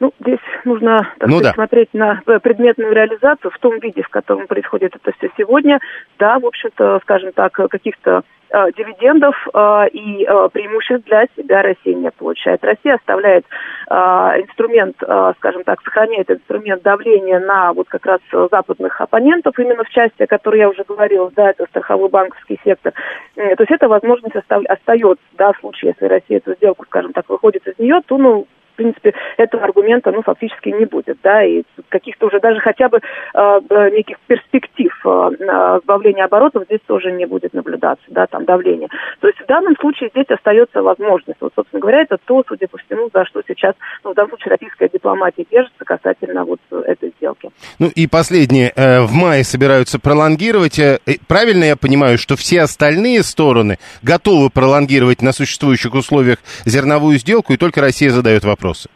Ну, 0.01 0.11
здесь 0.19 0.39
нужно 0.65 1.07
так 1.19 1.29
ну, 1.29 1.35
сказать, 1.35 1.43
да. 1.43 1.53
смотреть 1.53 1.93
на 1.93 2.21
предметную 2.39 2.91
реализацию 2.91 3.51
в 3.51 3.59
том 3.59 3.77
виде, 3.77 4.01
в 4.01 4.09
котором 4.09 4.47
происходит 4.47 4.95
это 4.95 5.15
все 5.15 5.29
сегодня. 5.37 5.79
Да, 6.17 6.39
в 6.39 6.45
общем-то, 6.47 7.01
скажем 7.03 7.31
так, 7.33 7.51
каких-то 7.51 8.23
э, 8.49 8.71
дивидендов 8.75 9.35
э, 9.53 9.89
и 9.93 10.25
э, 10.25 10.49
преимуществ 10.51 11.05
для 11.05 11.27
себя 11.37 11.61
Россия 11.61 11.93
не 11.93 12.09
получает. 12.09 12.63
Россия 12.63 12.95
оставляет 12.95 13.45
э, 13.91 13.93
инструмент, 13.93 14.95
э, 15.03 15.33
скажем 15.37 15.63
так, 15.65 15.79
сохраняет 15.83 16.31
инструмент 16.31 16.81
давления 16.81 17.39
на 17.39 17.71
вот 17.71 17.87
как 17.87 18.03
раз 18.07 18.21
западных 18.31 18.99
оппонентов, 18.99 19.59
именно 19.59 19.83
в 19.83 19.89
части, 19.89 20.23
о 20.23 20.27
которой 20.27 20.61
я 20.61 20.69
уже 20.69 20.83
говорила, 20.83 21.29
да, 21.35 21.51
это 21.51 21.67
страховой 21.67 22.09
банковский 22.09 22.59
сектор. 22.65 22.93
Э, 23.35 23.55
то 23.55 23.61
есть 23.61 23.71
эта 23.71 23.87
возможность 23.87 24.35
остав... 24.35 24.63
остается, 24.67 25.23
да, 25.33 25.51
в 25.53 25.59
случае, 25.59 25.93
если 25.93 26.11
Россия 26.11 26.37
эту 26.37 26.55
сделку, 26.55 26.85
скажем 26.85 27.13
так, 27.13 27.29
выходит 27.29 27.67
из 27.67 27.77
нее, 27.77 28.01
то, 28.07 28.17
ну, 28.17 28.47
принципе, 28.81 29.13
этого 29.37 29.63
аргумента, 29.63 30.11
ну, 30.11 30.21
фактически 30.21 30.69
не 30.69 30.85
будет, 30.85 31.17
да, 31.23 31.43
и 31.43 31.63
каких-то 31.89 32.27
уже 32.27 32.39
даже 32.39 32.59
хотя 32.59 32.89
бы 32.89 32.99
э, 32.99 33.59
неких 33.91 34.17
перспектив 34.27 34.93
э, 35.05 35.79
сбавления 35.83 36.25
оборотов 36.25 36.63
здесь 36.65 36.79
тоже 36.87 37.11
не 37.11 37.25
будет 37.25 37.53
наблюдаться, 37.53 38.05
да, 38.09 38.25
там 38.27 38.45
давление. 38.45 38.89
То 39.19 39.27
есть 39.27 39.39
в 39.39 39.45
данном 39.45 39.75
случае 39.77 40.09
здесь 40.09 40.29
остается 40.29 40.81
возможность. 40.81 41.39
Вот, 41.41 41.53
собственно 41.55 41.81
говоря, 41.81 42.01
это 42.01 42.17
то, 42.25 42.43
судя 42.47 42.67
по 42.67 42.77
всему, 42.77 43.09
за 43.13 43.25
что 43.25 43.41
сейчас, 43.47 43.75
ну, 44.03 44.11
в 44.11 44.15
данном 44.15 44.31
случае, 44.31 44.51
российская 44.51 44.89
дипломатия 44.89 45.45
держится 45.49 45.85
касательно 45.85 46.43
вот 46.45 46.59
этой 46.85 47.13
сделки. 47.17 47.49
Ну 47.79 47.89
и 47.93 48.07
последнее. 48.07 48.71
Э, 48.75 49.01
в 49.01 49.13
мае 49.13 49.43
собираются 49.43 49.99
пролонгировать. 49.99 50.79
Э, 50.79 50.99
правильно 51.27 51.65
я 51.65 51.75
понимаю, 51.75 52.17
что 52.17 52.35
все 52.35 52.61
остальные 52.61 53.23
стороны 53.23 53.77
готовы 54.01 54.49
пролонгировать 54.49 55.21
на 55.21 55.31
существующих 55.31 55.93
условиях 55.93 56.39
зерновую 56.65 57.17
сделку, 57.17 57.53
и 57.53 57.57
только 57.57 57.81
Россия 57.81 58.09
задает 58.09 58.43
вопросы? 58.71 58.89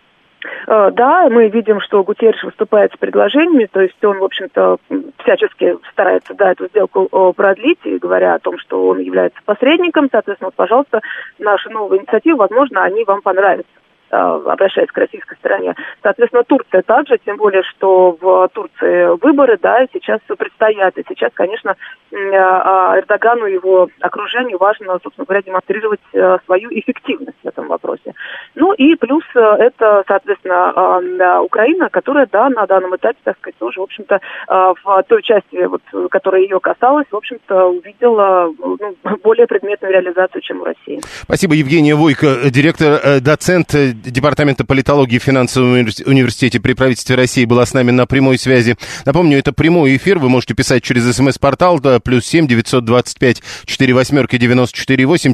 Э, 0.68 0.92
да, 0.92 1.30
мы 1.30 1.50
видим, 1.50 1.82
что 1.82 2.04
Гутерриш 2.04 2.44
выступает 2.44 2.94
с 2.94 2.98
предложениями, 2.98 3.68
то 3.72 3.82
есть 3.82 4.04
он, 4.04 4.20
в 4.20 4.24
общем-то, 4.24 4.78
всячески 5.24 5.78
старается 5.92 6.34
да, 6.34 6.52
эту 6.52 6.68
сделку 6.68 7.34
продлить, 7.36 7.80
и 7.84 7.98
говоря 7.98 8.36
о 8.36 8.40
том, 8.40 8.58
что 8.60 8.88
он 8.88 9.00
является 9.00 9.40
посредником, 9.46 10.08
соответственно, 10.12 10.48
вот, 10.48 10.56
пожалуйста, 10.56 11.02
наши 11.40 11.70
новые 11.70 12.02
инициативы, 12.02 12.38
возможно, 12.38 12.84
они 12.84 13.04
вам 13.04 13.22
понравятся. 13.22 13.72
Э, 14.12 14.40
обращаясь 14.46 14.90
к 14.92 14.98
российской 14.98 15.36
стороне. 15.38 15.74
Соответственно, 16.04 16.44
Турция 16.44 16.84
также, 16.84 17.18
тем 17.26 17.38
более, 17.38 17.64
что 17.64 18.16
в 18.22 18.48
Турции 18.54 19.18
выборы, 19.20 19.58
да, 19.60 19.88
сейчас 19.92 20.20
предстоят. 20.38 20.96
И 20.98 21.04
сейчас, 21.10 21.32
конечно, 21.34 21.76
а, 22.14 23.00
Эрдогану 23.00 23.48
и 23.48 23.54
его 23.54 23.90
окружению 24.02 24.60
важно, 24.60 25.00
собственно 25.02 25.26
говоря, 25.26 25.42
демонстрировать 25.42 26.00
э, 26.14 26.38
свою 26.46 26.70
эффективность 26.70 27.38
в 27.44 27.48
этом 27.48 27.68
вопросе. 27.68 28.14
Ну 28.54 28.74
и 28.74 28.96
плюс 28.96 29.24
э, 29.36 29.40
это, 29.40 30.04
соответственно, 30.08 31.42
Украина, 31.42 31.90
которая, 31.90 32.28
да, 32.32 32.50
на 32.50 32.68
данном 32.68 32.96
этапе, 32.96 33.18
так 33.24 33.38
сказать, 33.40 33.58
тоже, 33.58 33.80
в 33.80 33.84
общем-то, 33.84 34.20
в 34.48 35.04
той 35.08 35.24
части, 35.24 35.66
вот, 35.66 35.82
которая 36.12 36.42
ее 36.42 36.60
касалась, 36.60 37.08
в 37.10 37.16
общем-то, 37.16 37.66
увидела 37.66 38.54
ну, 38.58 38.96
более 39.24 39.48
предметную 39.48 39.94
реализацию, 39.94 40.42
чем 40.42 40.62
у 40.62 40.66
России. 40.66 41.02
Спасибо, 41.24 41.56
Евгения 41.56 41.96
Войко, 41.96 42.50
директор, 42.52 43.20
доцент 43.20 43.74
Департамента 44.04 44.66
политологии 44.66 45.16
и 45.16 45.20
финансового 45.20 45.74
университете 46.06 46.60
при 46.60 46.74
правительстве 46.74 47.16
России 47.16 47.46
была 47.46 47.66
с 47.66 47.74
нами 47.74 47.92
на 47.92 48.06
прямой 48.06 48.38
связи. 48.38 48.76
Напомню, 49.06 49.38
это 49.38 49.54
прямой 49.54 49.96
эфир. 49.98 50.20
Вы 50.20 50.30
можете 50.30 50.54
писать 50.54 50.84
через 50.84 51.16
смс-портал 51.16 51.80
да, 51.80 52.00
плюс 52.00 52.26
семь 52.26 52.48
девятьсот 52.48 52.86
двадцать 52.86 53.20
пять 53.20 53.42
четыре 53.66 53.94
восьмерки 53.94 54.38
девяносто 54.38 54.78
четыре 54.78 55.06
восемь. 55.06 55.34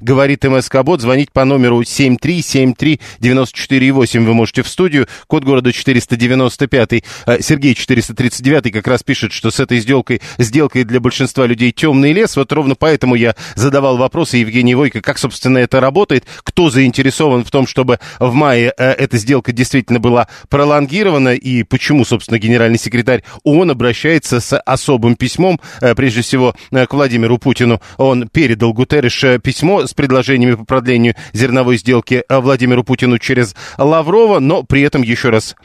Говорит 0.00 0.44
МСК 0.44 0.82
Бот. 0.82 1.00
Звонить 1.00 1.32
по 1.32 1.44
номеру 1.44 1.84
семь 1.84 2.16
три 2.16 2.42
семь 2.42 2.74
три 2.74 3.00
девяносто 3.18 3.58
четыре 3.58 3.92
восемь. 3.92 4.24
Вы 4.24 4.34
можете 4.34 4.62
в 4.62 4.68
студию. 4.68 5.06
Код 5.26 5.44
города 5.44 5.72
495. 5.72 7.04
Э, 7.26 7.40
Сергей 7.40 7.74
439 7.74 8.72
как 8.72 8.86
раз 8.86 9.02
пишет, 9.02 9.32
что 9.32 9.50
с 9.50 9.60
этой 9.60 9.78
сделкой, 9.80 10.20
сделкой 10.38 10.84
для 10.84 11.00
большинства 11.00 11.46
людей 11.46 11.72
темный 11.72 12.12
лес. 12.12 12.36
Вот 12.36 12.52
ровно 12.52 12.74
поэтому 12.74 13.14
я 13.14 13.34
задавал 13.54 13.96
вопросы 13.96 14.38
Евгении 14.38 14.74
Войко, 14.74 15.00
как, 15.00 15.18
собственно, 15.18 15.58
это 15.58 15.80
работает, 15.80 16.24
кто 16.42 16.70
заинтересован 16.70 17.44
в 17.44 17.50
том, 17.50 17.66
что 17.66 17.81
чтобы 17.82 17.98
в 18.20 18.32
мае 18.32 18.72
э, 18.78 18.92
эта 18.92 19.16
сделка 19.16 19.50
действительно 19.50 19.98
была 19.98 20.28
пролонгирована, 20.48 21.34
и 21.34 21.64
почему, 21.64 22.04
собственно, 22.04 22.38
генеральный 22.38 22.78
секретарь 22.78 23.24
ООН 23.42 23.72
обращается 23.72 24.38
с 24.38 24.56
особым 24.56 25.16
письмом, 25.16 25.60
э, 25.80 25.96
прежде 25.96 26.22
всего, 26.22 26.54
э, 26.70 26.86
к 26.86 26.94
Владимиру 26.94 27.38
Путину. 27.38 27.80
Он 27.96 28.28
передал 28.28 28.72
Гутерриш 28.72 29.24
письмо 29.42 29.84
с 29.84 29.94
предложениями 29.94 30.54
по 30.54 30.64
продлению 30.64 31.16
зерновой 31.32 31.76
сделки 31.76 32.22
Владимиру 32.28 32.84
Путину 32.84 33.18
через 33.18 33.56
Лаврова, 33.78 34.38
но 34.38 34.62
при 34.62 34.82
этом, 34.82 35.02
еще 35.02 35.30
раз 35.30 35.56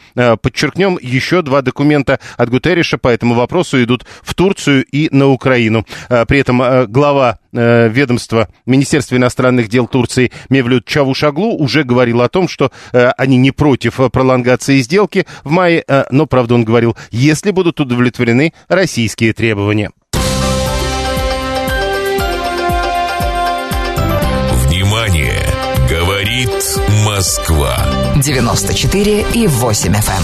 подчеркнем, 0.42 0.98
еще 1.00 1.44
два 1.44 1.62
документа 1.62 2.20
от 2.36 2.50
Гутерриша 2.50 2.98
по 2.98 3.10
этому 3.10 3.36
вопросу 3.36 3.82
идут 3.84 4.06
в 4.24 4.34
Турцию 4.34 4.86
и 4.86 5.10
на 5.12 5.28
Украину. 5.28 5.86
При 6.28 6.40
этом 6.40 6.88
глава 6.92 7.38
ведомства 7.58 8.48
Министерства 8.66 9.16
иностранных 9.16 9.68
дел 9.68 9.88
Турции 9.88 10.32
Мевлют 10.50 10.86
Чавушаглу 10.86 11.56
уже 11.58 11.84
говорил 11.84 12.22
о 12.22 12.30
том, 12.30 12.48
что 12.48 12.72
э, 12.94 13.10
они 13.18 13.38
не 13.38 13.52
против 13.52 14.00
э, 14.00 14.10
пролонгации 14.10 14.80
сделки 14.80 15.26
в 15.44 15.52
мае, 15.52 15.84
э, 15.88 16.06
но, 16.12 16.26
правда, 16.26 16.56
он 16.56 16.64
говорил, 16.64 16.96
если 17.12 17.52
будут 17.52 17.80
удовлетворены 17.80 18.54
российские 18.68 19.34
требования. 19.34 19.92
Внимание! 24.66 25.44
Говорит 25.90 26.52
Москва. 27.06 27.78
94 28.18 29.26
и 29.34 29.48
8 29.48 29.94
FM. 29.94 29.96
Эм. 29.96 30.24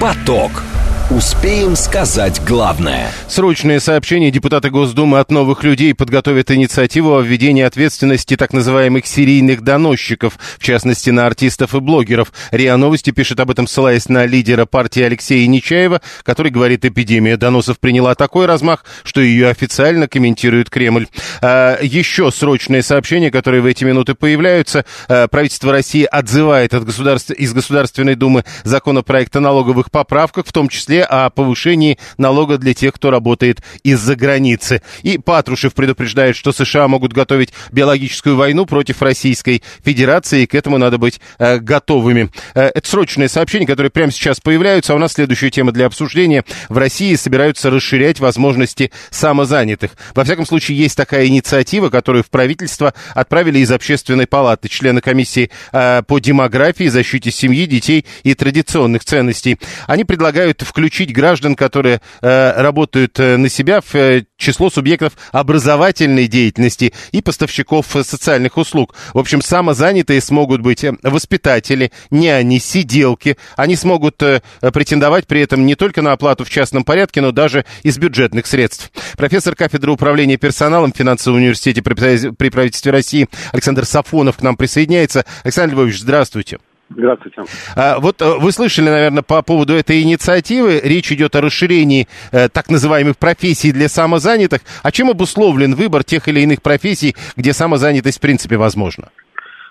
Поток. 0.00 0.62
Успеем 1.10 1.76
сказать 1.76 2.40
главное. 2.46 3.12
Срочное 3.28 3.78
сообщение. 3.78 4.30
Депутаты 4.30 4.70
Госдумы 4.70 5.18
от 5.18 5.30
новых 5.30 5.62
людей 5.62 5.94
подготовят 5.94 6.50
инициативу 6.50 7.14
о 7.14 7.20
введении 7.20 7.62
ответственности 7.62 8.36
так 8.38 8.54
называемых 8.54 9.06
серийных 9.06 9.60
доносчиков, 9.60 10.38
в 10.58 10.64
частности 10.64 11.10
на 11.10 11.26
артистов 11.26 11.74
и 11.74 11.80
блогеров. 11.80 12.32
РИА 12.52 12.78
Новости 12.78 13.10
пишет 13.10 13.38
об 13.40 13.50
этом, 13.50 13.66
ссылаясь 13.66 14.08
на 14.08 14.24
лидера 14.24 14.64
партии 14.64 15.02
Алексея 15.02 15.46
Нечаева, 15.46 16.00
который 16.22 16.50
говорит, 16.50 16.86
эпидемия 16.86 17.36
доносов 17.36 17.80
приняла 17.80 18.14
такой 18.14 18.46
размах, 18.46 18.86
что 19.02 19.20
ее 19.20 19.48
официально 19.48 20.08
комментирует 20.08 20.70
Кремль. 20.70 21.08
А, 21.42 21.78
еще 21.82 22.30
срочное 22.30 22.80
сообщение, 22.80 23.30
которое 23.30 23.60
в 23.60 23.66
эти 23.66 23.84
минуты 23.84 24.14
появляются. 24.14 24.86
А, 25.08 25.28
правительство 25.28 25.70
России 25.70 26.04
отзывает 26.04 26.72
от 26.72 26.86
государств... 26.86 27.30
из 27.30 27.52
Государственной 27.52 28.14
Думы 28.14 28.46
законопроект 28.62 29.36
о 29.36 29.40
налоговых 29.40 29.90
поправках, 29.90 30.46
в 30.46 30.52
том 30.52 30.70
числе 30.70 30.93
числе 30.94 31.04
о 31.04 31.30
повышении 31.30 31.98
налога 32.18 32.58
для 32.58 32.74
тех, 32.74 32.94
кто 32.94 33.10
работает 33.10 33.60
из-за 33.82 34.14
границы. 34.14 34.82
И 35.02 35.18
Патрушев 35.18 35.74
предупреждает, 35.74 36.36
что 36.36 36.52
США 36.52 36.86
могут 36.88 37.12
готовить 37.12 37.52
биологическую 37.72 38.36
войну 38.36 38.66
против 38.66 39.02
Российской 39.02 39.62
Федерации, 39.84 40.42
и 40.42 40.46
к 40.46 40.54
этому 40.54 40.78
надо 40.78 40.98
быть 40.98 41.20
э, 41.38 41.58
готовыми. 41.58 42.30
Э, 42.54 42.70
это 42.74 42.88
срочное 42.88 43.28
сообщение, 43.28 43.66
которое 43.66 43.90
прямо 43.90 44.12
сейчас 44.12 44.40
появляются. 44.40 44.92
А 44.92 44.96
у 44.96 44.98
нас 44.98 45.12
следующая 45.12 45.50
тема 45.50 45.72
для 45.72 45.86
обсуждения. 45.86 46.44
В 46.68 46.78
России 46.78 47.14
собираются 47.16 47.70
расширять 47.70 48.20
возможности 48.20 48.92
самозанятых. 49.10 49.92
Во 50.14 50.24
всяком 50.24 50.46
случае, 50.46 50.78
есть 50.78 50.96
такая 50.96 51.26
инициатива, 51.26 51.88
которую 51.88 52.22
в 52.22 52.30
правительство 52.30 52.94
отправили 53.14 53.58
из 53.58 53.70
общественной 53.72 54.26
палаты 54.26 54.68
члены 54.68 55.00
комиссии 55.00 55.50
э, 55.72 56.02
по 56.06 56.18
демографии, 56.20 56.88
защите 56.88 57.30
семьи, 57.30 57.66
детей 57.66 58.04
и 58.22 58.34
традиционных 58.34 59.04
ценностей. 59.04 59.58
Они 59.86 60.04
предлагают 60.04 60.62
включить 60.62 60.83
включить 60.84 61.14
граждан, 61.14 61.56
которые 61.56 62.02
э, 62.20 62.60
работают 62.60 63.18
э, 63.18 63.38
на 63.38 63.48
себя 63.48 63.80
в 63.80 63.94
э, 63.94 64.24
число 64.36 64.68
субъектов 64.68 65.14
образовательной 65.32 66.26
деятельности 66.26 66.92
и 67.10 67.22
поставщиков 67.22 67.86
социальных 68.02 68.58
услуг. 68.58 68.94
В 69.14 69.18
общем, 69.18 69.40
самозанятые 69.40 70.20
смогут 70.20 70.60
быть 70.60 70.84
воспитатели, 71.02 71.90
няни, 72.10 72.58
сиделки. 72.58 73.38
Они 73.56 73.76
смогут 73.76 74.16
претендовать 74.16 75.26
при 75.26 75.40
этом 75.40 75.64
не 75.64 75.74
только 75.74 76.02
на 76.02 76.12
оплату 76.12 76.44
в 76.44 76.50
частном 76.50 76.84
порядке, 76.84 77.22
но 77.22 77.32
даже 77.32 77.64
из 77.82 77.96
бюджетных 77.96 78.46
средств. 78.46 78.90
Профессор 79.16 79.54
кафедры 79.54 79.90
управления 79.90 80.36
персоналом 80.36 80.92
в 80.92 80.96
финансовом 80.96 81.38
университете 81.38 81.80
при 81.82 82.50
правительстве 82.50 82.92
России 82.92 83.26
Александр 83.52 83.86
Сафонов 83.86 84.36
к 84.36 84.42
нам 84.42 84.56
присоединяется. 84.56 85.24
Александр 85.44 85.76
Львович, 85.76 86.00
здравствуйте. 86.00 86.58
Здравствуйте. 86.90 87.42
А, 87.76 87.98
вот 87.98 88.20
э, 88.20 88.38
вы 88.38 88.52
слышали, 88.52 88.88
наверное, 88.90 89.22
по 89.22 89.42
поводу 89.42 89.74
этой 89.74 90.02
инициативы. 90.02 90.80
Речь 90.82 91.10
идет 91.12 91.34
о 91.34 91.40
расширении 91.40 92.06
э, 92.30 92.48
так 92.48 92.68
называемых 92.68 93.18
профессий 93.18 93.72
для 93.72 93.88
самозанятых. 93.88 94.60
А 94.82 94.92
чем 94.92 95.10
обусловлен 95.10 95.74
выбор 95.74 96.04
тех 96.04 96.28
или 96.28 96.40
иных 96.40 96.62
профессий, 96.62 97.14
где 97.36 97.52
самозанятость 97.52 98.18
в 98.18 98.20
принципе 98.20 98.56
возможна? 98.56 99.08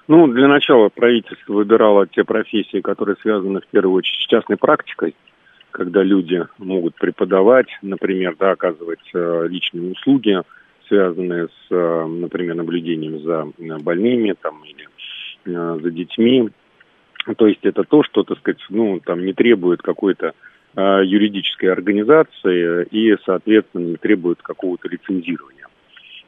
Ну, 0.08 0.27
для 0.27 0.48
начала 0.48 0.89
правительство 0.89 1.53
выбирало 1.53 2.08
те 2.08 2.24
профессии, 2.24 2.82
которые 2.82 3.15
связаны 3.22 3.62
в 3.62 3.67
первую 3.67 3.96
очередь 3.98 4.20
с 4.20 4.27
частной 4.27 4.58
практикой, 4.58 5.15
когда 5.72 6.03
люди 6.03 6.46
могут 6.58 6.96
преподавать, 6.96 7.67
например, 7.82 8.36
да, 8.38 8.51
оказывать 8.51 9.00
э, 9.13 9.48
личные 9.50 9.91
услуги, 9.91 10.41
связанные 10.88 11.48
с, 11.48 11.72
э, 11.72 12.05
например, 12.05 12.55
наблюдением 12.55 13.22
за 13.22 13.48
э, 13.58 13.77
больными 13.79 14.36
там, 14.41 14.62
или 14.65 14.88
э, 15.46 15.79
за 15.82 15.91
детьми, 15.91 16.50
то 17.38 17.48
есть 17.48 17.63
это 17.63 17.84
то, 17.84 18.03
что, 18.03 18.24
так 18.24 18.38
сказать, 18.39 18.62
ну, 18.70 19.00
там 19.00 19.25
не 19.25 19.34
требует 19.34 19.82
какой-то 19.82 20.34
э, 20.75 21.01
юридической 21.06 21.68
организации 21.68 22.86
и, 22.92 23.15
соответственно, 23.25 23.92
не 23.92 23.96
требует 23.98 24.42
какого-то 24.42 24.89
лицензирования. 24.89 25.68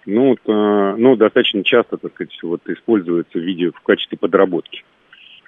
Ну, 0.06 0.30
вот, 0.30 0.40
э, 0.46 0.96
ну, 0.98 1.16
достаточно 1.16 1.64
часто, 1.64 1.98
так 1.98 2.14
сказать, 2.14 2.38
вот 2.44 2.62
используется 2.68 3.40
в 3.40 3.42
виде 3.42 3.72
в 3.72 3.80
качестве 3.82 4.18
подработки. 4.18 4.84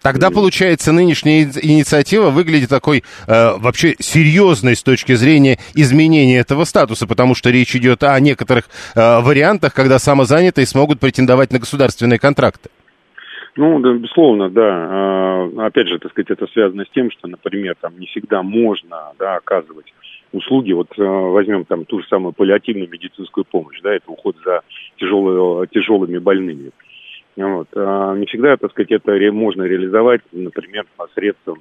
Тогда, 0.01 0.29
получается, 0.29 0.91
нынешняя 0.91 1.51
инициатива 1.61 2.29
выглядит 2.29 2.69
такой 2.69 3.03
э, 3.27 3.57
вообще 3.57 3.95
серьезной 3.99 4.75
с 4.75 4.83
точки 4.83 5.15
зрения 5.15 5.59
изменения 5.73 6.39
этого 6.39 6.65
статуса, 6.65 7.07
потому 7.07 7.35
что 7.35 7.49
речь 7.49 7.75
идет 7.75 8.03
о 8.03 8.19
некоторых 8.19 8.69
э, 8.95 9.19
вариантах, 9.21 9.73
когда 9.73 9.97
самозанятые 9.99 10.67
смогут 10.67 10.99
претендовать 10.99 11.51
на 11.51 11.59
государственные 11.59 12.19
контракты. 12.19 12.69
Ну, 13.57 13.79
да, 13.79 13.93
безусловно, 13.93 14.49
да. 14.49 14.87
А, 14.89 15.49
опять 15.65 15.87
же, 15.87 15.97
так 15.97 16.11
сказать, 16.11 16.29
это 16.29 16.45
связано 16.47 16.85
с 16.85 16.89
тем, 16.89 17.09
что, 17.09 17.27
например, 17.27 17.75
там 17.81 17.99
не 17.99 18.05
всегда 18.05 18.43
можно 18.43 19.13
да, 19.17 19.35
оказывать 19.37 19.91
услуги. 20.31 20.73
Вот 20.73 20.89
э, 20.97 21.03
возьмем 21.03 21.65
там 21.65 21.85
ту 21.85 21.99
же 21.99 22.07
самую 22.07 22.33
паллиативную 22.33 22.87
медицинскую 22.87 23.45
помощь, 23.45 23.81
да, 23.81 23.95
это 23.95 24.11
уход 24.11 24.35
за 24.45 24.61
тяжелые, 24.97 25.67
тяжелыми 25.67 26.19
больными. 26.19 26.69
Вот. 27.35 27.67
А 27.75 28.15
не 28.15 28.27
всегда, 28.27 28.57
так 28.57 28.71
сказать, 28.71 28.91
это 28.91 29.11
можно 29.31 29.63
реализовать, 29.63 30.21
например, 30.31 30.85
посредством 30.95 31.59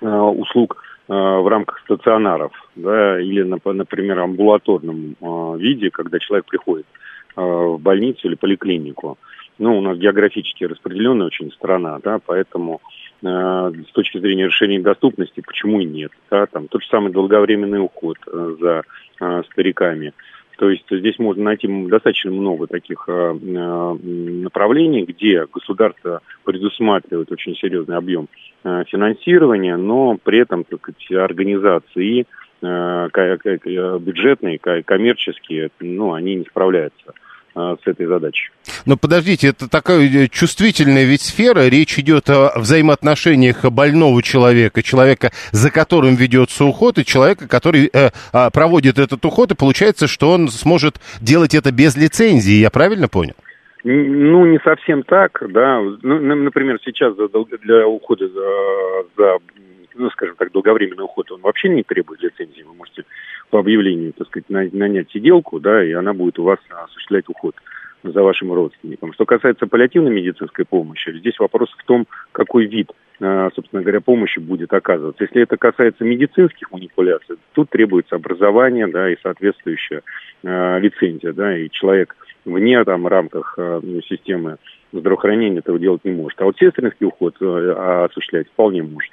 услуг 0.00 0.82
в 1.08 1.48
рамках 1.48 1.80
стационаров, 1.80 2.52
да, 2.74 3.20
или, 3.20 3.42
например, 3.42 4.18
амбулаторном 4.18 5.16
виде, 5.58 5.90
когда 5.90 6.18
человек 6.18 6.46
приходит 6.46 6.86
в 7.34 7.78
больницу 7.78 8.26
или 8.26 8.34
поликлинику 8.34 9.18
ну, 9.58 9.78
у 9.78 9.80
нас 9.80 9.98
географически 9.98 10.64
распределенная 10.64 11.26
очень 11.26 11.50
страна, 11.52 11.98
да, 12.02 12.18
поэтому 12.24 12.80
э, 13.22 13.26
с 13.26 13.92
точки 13.92 14.18
зрения 14.18 14.46
решения 14.46 14.80
доступности, 14.80 15.40
почему 15.40 15.80
и 15.80 15.84
нет, 15.84 16.12
да, 16.30 16.46
там 16.46 16.68
тот 16.68 16.82
же 16.82 16.88
самый 16.88 17.12
долговременный 17.12 17.82
уход 17.82 18.18
э, 18.26 18.56
за 18.60 18.82
э, 19.20 19.42
стариками. 19.50 20.12
То 20.58 20.70
есть 20.70 20.86
здесь 20.90 21.18
можно 21.18 21.44
найти 21.44 21.68
достаточно 21.88 22.30
много 22.30 22.66
таких 22.66 23.04
э, 23.08 23.32
направлений, 23.32 25.04
где 25.04 25.46
государство 25.46 26.22
предусматривает 26.44 27.30
очень 27.30 27.54
серьезный 27.56 27.96
объем 27.96 28.28
э, 28.64 28.84
финансирования, 28.88 29.76
но 29.76 30.16
при 30.22 30.40
этом 30.40 30.64
так 30.64 30.80
сказать, 30.80 31.10
организации 31.12 32.26
э, 32.62 33.08
бюджетные, 34.00 34.58
коммерческие, 34.58 35.70
ну, 35.80 36.14
они 36.14 36.36
не 36.36 36.44
справляются. 36.44 37.12
А, 37.58 37.74
с 37.82 37.86
этой 37.86 38.04
задачей. 38.04 38.50
Но 38.84 38.98
подождите, 38.98 39.48
это 39.48 39.66
такая 39.70 40.06
э, 40.06 40.28
чувствительная 40.28 41.04
ведь 41.04 41.22
сфера, 41.22 41.68
речь 41.68 41.98
идет 41.98 42.28
о 42.28 42.52
взаимоотношениях 42.54 43.64
больного 43.72 44.22
человека, 44.22 44.82
человека, 44.82 45.30
за 45.52 45.70
которым 45.70 46.16
ведется 46.16 46.66
уход, 46.66 46.98
и 46.98 47.04
человека, 47.06 47.48
который 47.48 47.88
э, 47.90 48.10
а, 48.34 48.50
проводит 48.50 48.98
этот 48.98 49.24
уход, 49.24 49.52
и 49.52 49.56
получается, 49.56 50.06
что 50.06 50.32
он 50.32 50.48
сможет 50.48 50.96
делать 51.22 51.54
это 51.54 51.72
без 51.72 51.96
лицензии, 51.96 52.60
я 52.60 52.68
правильно 52.68 53.08
понял? 53.08 53.36
Ну, 53.84 54.44
не 54.44 54.58
совсем 54.58 55.02
так, 55.02 55.42
да. 55.48 55.80
Ну, 55.80 56.18
например, 56.20 56.78
сейчас 56.84 57.14
для 57.14 57.88
ухода 57.88 58.28
за, 58.28 59.04
за 59.16 59.38
ну, 59.94 60.10
скажем 60.10 60.36
так, 60.36 60.52
долговременный 60.52 61.04
уход, 61.04 61.30
он 61.32 61.40
вообще 61.40 61.68
не 61.68 61.82
требует 61.82 62.20
лицензии. 62.20 62.62
Вы 62.62 62.74
можете 62.74 63.04
по 63.50 63.60
объявлению, 63.60 64.12
так 64.12 64.26
сказать, 64.28 64.48
нанять 64.48 65.10
сиделку, 65.10 65.60
да, 65.60 65.84
и 65.84 65.92
она 65.92 66.12
будет 66.12 66.38
у 66.38 66.44
вас 66.44 66.58
осуществлять 66.84 67.28
уход 67.28 67.54
за 68.02 68.22
вашим 68.22 68.52
родственником. 68.52 69.12
Что 69.12 69.24
касается 69.24 69.66
паллиативной 69.66 70.10
медицинской 70.10 70.64
помощи, 70.64 71.16
здесь 71.18 71.38
вопрос 71.38 71.70
в 71.76 71.84
том, 71.84 72.06
какой 72.32 72.66
вид, 72.66 72.90
а, 73.20 73.50
собственно 73.54 73.82
говоря, 73.82 74.00
помощи 74.00 74.38
будет 74.38 74.72
оказываться. 74.72 75.24
Если 75.24 75.42
это 75.42 75.56
касается 75.56 76.04
медицинских 76.04 76.70
манипуляций, 76.70 77.36
тут 77.52 77.70
требуется 77.70 78.16
образование, 78.16 78.86
да, 78.86 79.10
и 79.10 79.16
соответствующая 79.22 80.02
э, 80.42 80.78
лицензия, 80.80 81.32
да, 81.32 81.56
и 81.56 81.70
человек 81.70 82.16
вне 82.44 82.82
там 82.84 83.06
рамках 83.06 83.54
э, 83.58 83.80
системы 84.08 84.56
здравоохранения 84.92 85.58
этого 85.58 85.78
делать 85.78 86.04
не 86.04 86.12
может. 86.12 86.40
А 86.40 86.44
вот 86.44 86.56
сестринский 86.58 87.06
уход 87.06 87.34
э, 87.40 88.04
осуществлять 88.04 88.48
вполне 88.48 88.82
может. 88.82 89.12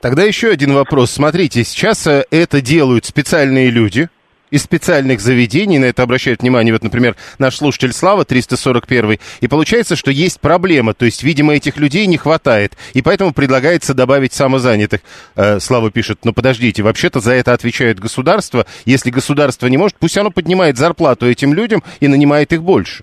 Тогда 0.00 0.22
еще 0.22 0.50
один 0.50 0.72
вопрос. 0.72 1.10
Смотрите, 1.10 1.64
сейчас 1.64 2.06
э, 2.06 2.24
это 2.30 2.60
делают 2.60 3.06
специальные 3.06 3.70
люди, 3.70 4.08
из 4.54 4.62
специальных 4.62 5.20
заведений, 5.20 5.80
на 5.80 5.86
это 5.86 6.04
обращают 6.04 6.42
внимание, 6.42 6.72
вот, 6.72 6.84
например, 6.84 7.16
наш 7.38 7.56
слушатель 7.56 7.92
Слава, 7.92 8.24
341, 8.24 9.18
и 9.40 9.48
получается, 9.48 9.96
что 9.96 10.12
есть 10.12 10.38
проблема, 10.38 10.94
то 10.94 11.04
есть, 11.04 11.24
видимо, 11.24 11.54
этих 11.54 11.76
людей 11.76 12.06
не 12.06 12.18
хватает, 12.18 12.74
и 12.92 13.02
поэтому 13.02 13.32
предлагается 13.32 13.94
добавить 13.94 14.32
самозанятых. 14.32 15.00
Э, 15.34 15.58
Слава 15.58 15.90
пишет, 15.90 16.20
ну 16.24 16.32
подождите, 16.32 16.84
вообще-то 16.84 17.18
за 17.18 17.32
это 17.32 17.52
отвечает 17.52 17.98
государство, 17.98 18.64
если 18.84 19.10
государство 19.10 19.66
не 19.66 19.76
может, 19.76 19.96
пусть 19.98 20.16
оно 20.16 20.30
поднимает 20.30 20.78
зарплату 20.78 21.28
этим 21.28 21.52
людям 21.52 21.82
и 21.98 22.06
нанимает 22.06 22.52
их 22.52 22.62
больше. 22.62 23.02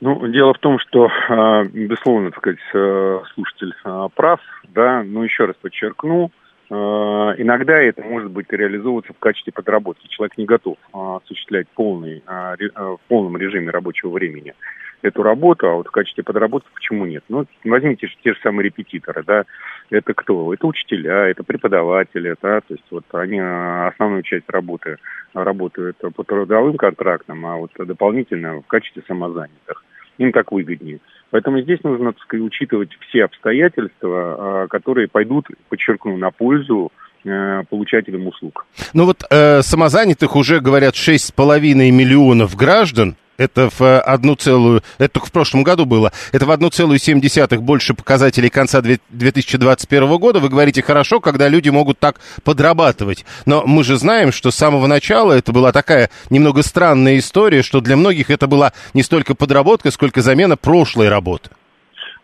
Ну, 0.00 0.26
дело 0.28 0.54
в 0.54 0.58
том, 0.58 0.78
что, 0.78 1.10
а, 1.28 1.64
безусловно, 1.64 2.30
так 2.30 2.38
сказать, 2.38 2.58
э, 2.72 3.20
слушатель 3.34 3.74
а, 3.84 4.08
прав, 4.08 4.40
да, 4.68 5.02
но 5.02 5.24
еще 5.24 5.44
раз 5.44 5.56
подчеркну, 5.60 6.30
а, 6.70 7.34
иногда 7.36 7.74
это 7.74 8.02
может 8.02 8.30
быть 8.30 8.50
реализовываться 8.50 9.12
в 9.12 9.18
качестве 9.18 9.52
подработки. 9.52 10.06
Человек 10.08 10.38
не 10.38 10.46
готов 10.46 10.78
осуществлять 10.92 11.68
полный, 11.74 12.22
в 12.26 12.98
полном 13.08 13.36
режиме 13.36 13.70
рабочего 13.70 14.10
времени 14.10 14.54
эту 15.02 15.22
работу, 15.22 15.68
а 15.68 15.74
вот 15.74 15.88
в 15.88 15.90
качестве 15.90 16.24
подработки 16.24 16.68
почему 16.74 17.04
нет? 17.04 17.24
Ну, 17.28 17.46
возьмите 17.64 18.08
те 18.22 18.32
же 18.32 18.38
самые 18.42 18.66
репетиторы, 18.66 19.22
да, 19.22 19.44
это 19.90 20.14
кто? 20.14 20.52
Это 20.52 20.66
учителя, 20.66 21.28
это 21.28 21.42
преподаватели, 21.42 22.34
да, 22.40 22.60
то 22.60 22.74
есть 22.74 22.84
вот 22.90 23.04
они 23.12 23.38
основную 23.38 24.22
часть 24.22 24.48
работы 24.48 24.96
работают 25.34 25.96
по 26.14 26.22
трудовым 26.22 26.76
контрактам, 26.76 27.44
а 27.46 27.56
вот 27.56 27.70
дополнительно 27.78 28.60
в 28.60 28.66
качестве 28.66 29.02
самозанятых 29.06 29.84
им 30.20 30.32
так 30.32 30.52
выгоднее. 30.52 31.00
Поэтому 31.30 31.60
здесь 31.62 31.82
нужно, 31.82 32.12
так 32.12 32.22
сказать, 32.22 32.44
учитывать 32.44 32.90
все 33.08 33.24
обстоятельства, 33.24 34.64
а, 34.64 34.66
которые 34.68 35.08
пойдут, 35.08 35.46
подчеркну, 35.68 36.16
на 36.16 36.30
пользу 36.30 36.92
э, 37.24 37.62
получателям 37.70 38.26
услуг. 38.26 38.66
Ну 38.92 39.06
вот 39.06 39.22
э, 39.30 39.62
самозанятых 39.62 40.36
уже, 40.36 40.60
говорят, 40.60 40.94
6,5 40.94 41.90
миллионов 41.90 42.54
граждан 42.56 43.16
это 43.40 43.70
в 43.70 44.00
одну 44.00 44.34
целую, 44.34 44.82
это 44.98 45.14
только 45.14 45.28
в 45.28 45.32
прошлом 45.32 45.62
году 45.62 45.86
было, 45.86 46.12
это 46.32 46.44
в 46.44 46.50
одну 46.50 46.68
целую 46.68 46.98
семь 46.98 47.20
десятых 47.20 47.62
больше 47.62 47.94
показателей 47.94 48.50
конца 48.50 48.82
2021 48.82 50.18
года. 50.18 50.40
Вы 50.40 50.50
говорите, 50.50 50.82
хорошо, 50.82 51.20
когда 51.20 51.48
люди 51.48 51.70
могут 51.70 51.98
так 51.98 52.16
подрабатывать. 52.44 53.24
Но 53.46 53.64
мы 53.66 53.82
же 53.82 53.96
знаем, 53.96 54.30
что 54.30 54.50
с 54.50 54.56
самого 54.56 54.86
начала 54.86 55.32
это 55.32 55.52
была 55.52 55.72
такая 55.72 56.10
немного 56.28 56.62
странная 56.62 57.16
история, 57.16 57.62
что 57.62 57.80
для 57.80 57.96
многих 57.96 58.30
это 58.30 58.46
была 58.46 58.72
не 58.92 59.02
столько 59.02 59.34
подработка, 59.34 59.90
сколько 59.90 60.20
замена 60.20 60.58
прошлой 60.58 61.08
работы. 61.08 61.48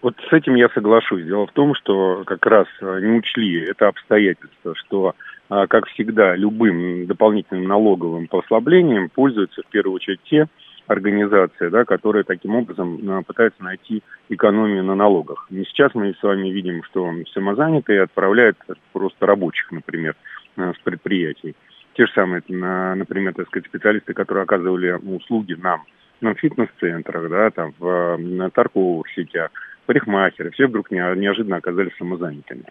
Вот 0.03 0.15
с 0.29 0.33
этим 0.35 0.55
я 0.55 0.69
соглашусь. 0.69 1.25
Дело 1.25 1.47
в 1.47 1.53
том, 1.53 1.75
что 1.75 2.25
как 2.27 2.45
раз 2.45 2.67
не 2.81 3.17
учли 3.19 3.65
это 3.65 3.89
обстоятельство, 3.89 4.75
что 4.77 5.15
а, 5.49 5.67
как 5.67 5.87
всегда, 5.87 6.37
любым 6.37 7.07
дополнительным 7.07 7.65
налоговым 7.65 8.27
послаблением 8.27 9.09
пользуются 9.09 9.63
в 9.63 9.67
первую 9.71 9.95
очередь 9.95 10.21
те, 10.25 10.47
организация, 10.87 11.71
да, 11.71 11.85
которая 11.85 12.25
таким 12.25 12.55
образом 12.55 12.97
э, 12.97 13.23
пытается 13.23 13.63
найти 13.63 14.03
экономию 14.29 14.85
на 14.85 14.95
налогах. 14.95 15.47
И 15.51 15.65
сейчас 15.65 15.95
мы 15.95 16.15
с 16.15 16.23
вами 16.23 16.49
видим, 16.49 16.83
что 16.85 17.11
самозанятые 17.33 18.03
отправляют 18.03 18.57
просто 18.93 19.27
рабочих, 19.27 19.71
например, 19.73 20.15
э, 20.57 20.73
с 20.73 20.83
предприятий. 20.83 21.55
Те 21.95 22.07
же 22.07 22.13
самые, 22.13 22.43
например, 22.47 23.33
так 23.33 23.47
сказать, 23.47 23.67
специалисты, 23.69 24.13
которые 24.13 24.43
оказывали 24.43 24.93
услуги 24.93 25.55
нам 25.55 25.85
на 26.21 26.35
фитнес-центрах, 26.35 27.31
да, 27.31 27.51
там, 27.51 27.73
в 27.79 28.17
на 28.19 28.51
торговых 28.51 29.07
сетях, 29.15 29.51
парикмахеры, 29.87 30.51
все 30.51 30.67
вдруг 30.67 30.91
неожиданно 30.91 31.57
оказались 31.57 31.97
самозанятыми. 31.97 32.65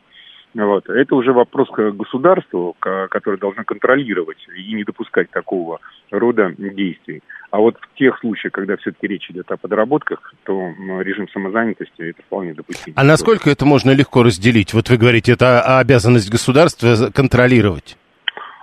Вот. 0.56 0.88
Это 0.89 1.15
уже 1.15 1.34
вопрос 1.34 1.70
к 1.70 1.91
государству, 1.91 2.76
которое 2.80 3.38
должно 3.38 3.65
контролировать 3.65 4.38
и 4.56 4.74
не 4.74 4.86
допускать 4.86 5.30
такого 5.30 5.80
рода 6.12 6.54
действий. 6.58 7.22
А 7.52 7.60
вот 7.60 7.76
в 7.78 7.98
тех 7.98 8.18
случаях, 8.20 8.54
когда 8.54 8.78
все-таки 8.78 9.08
речь 9.08 9.30
идет 9.30 9.52
о 9.52 9.58
подработках, 9.58 10.34
то 10.44 10.74
режим 11.02 11.28
самозанятости 11.30 12.02
это 12.10 12.22
вполне 12.22 12.54
допустимо. 12.54 12.96
А 12.98 13.04
насколько 13.04 13.50
это 13.50 13.65
можно 13.65 13.91
легко 13.91 14.24
разделить? 14.24 14.74
Вот 14.74 14.89
вы 14.89 14.98
говорите, 14.98 15.34
это 15.34 15.78
обязанность 15.78 16.32
государства 16.32 17.12
контролировать. 17.13 17.98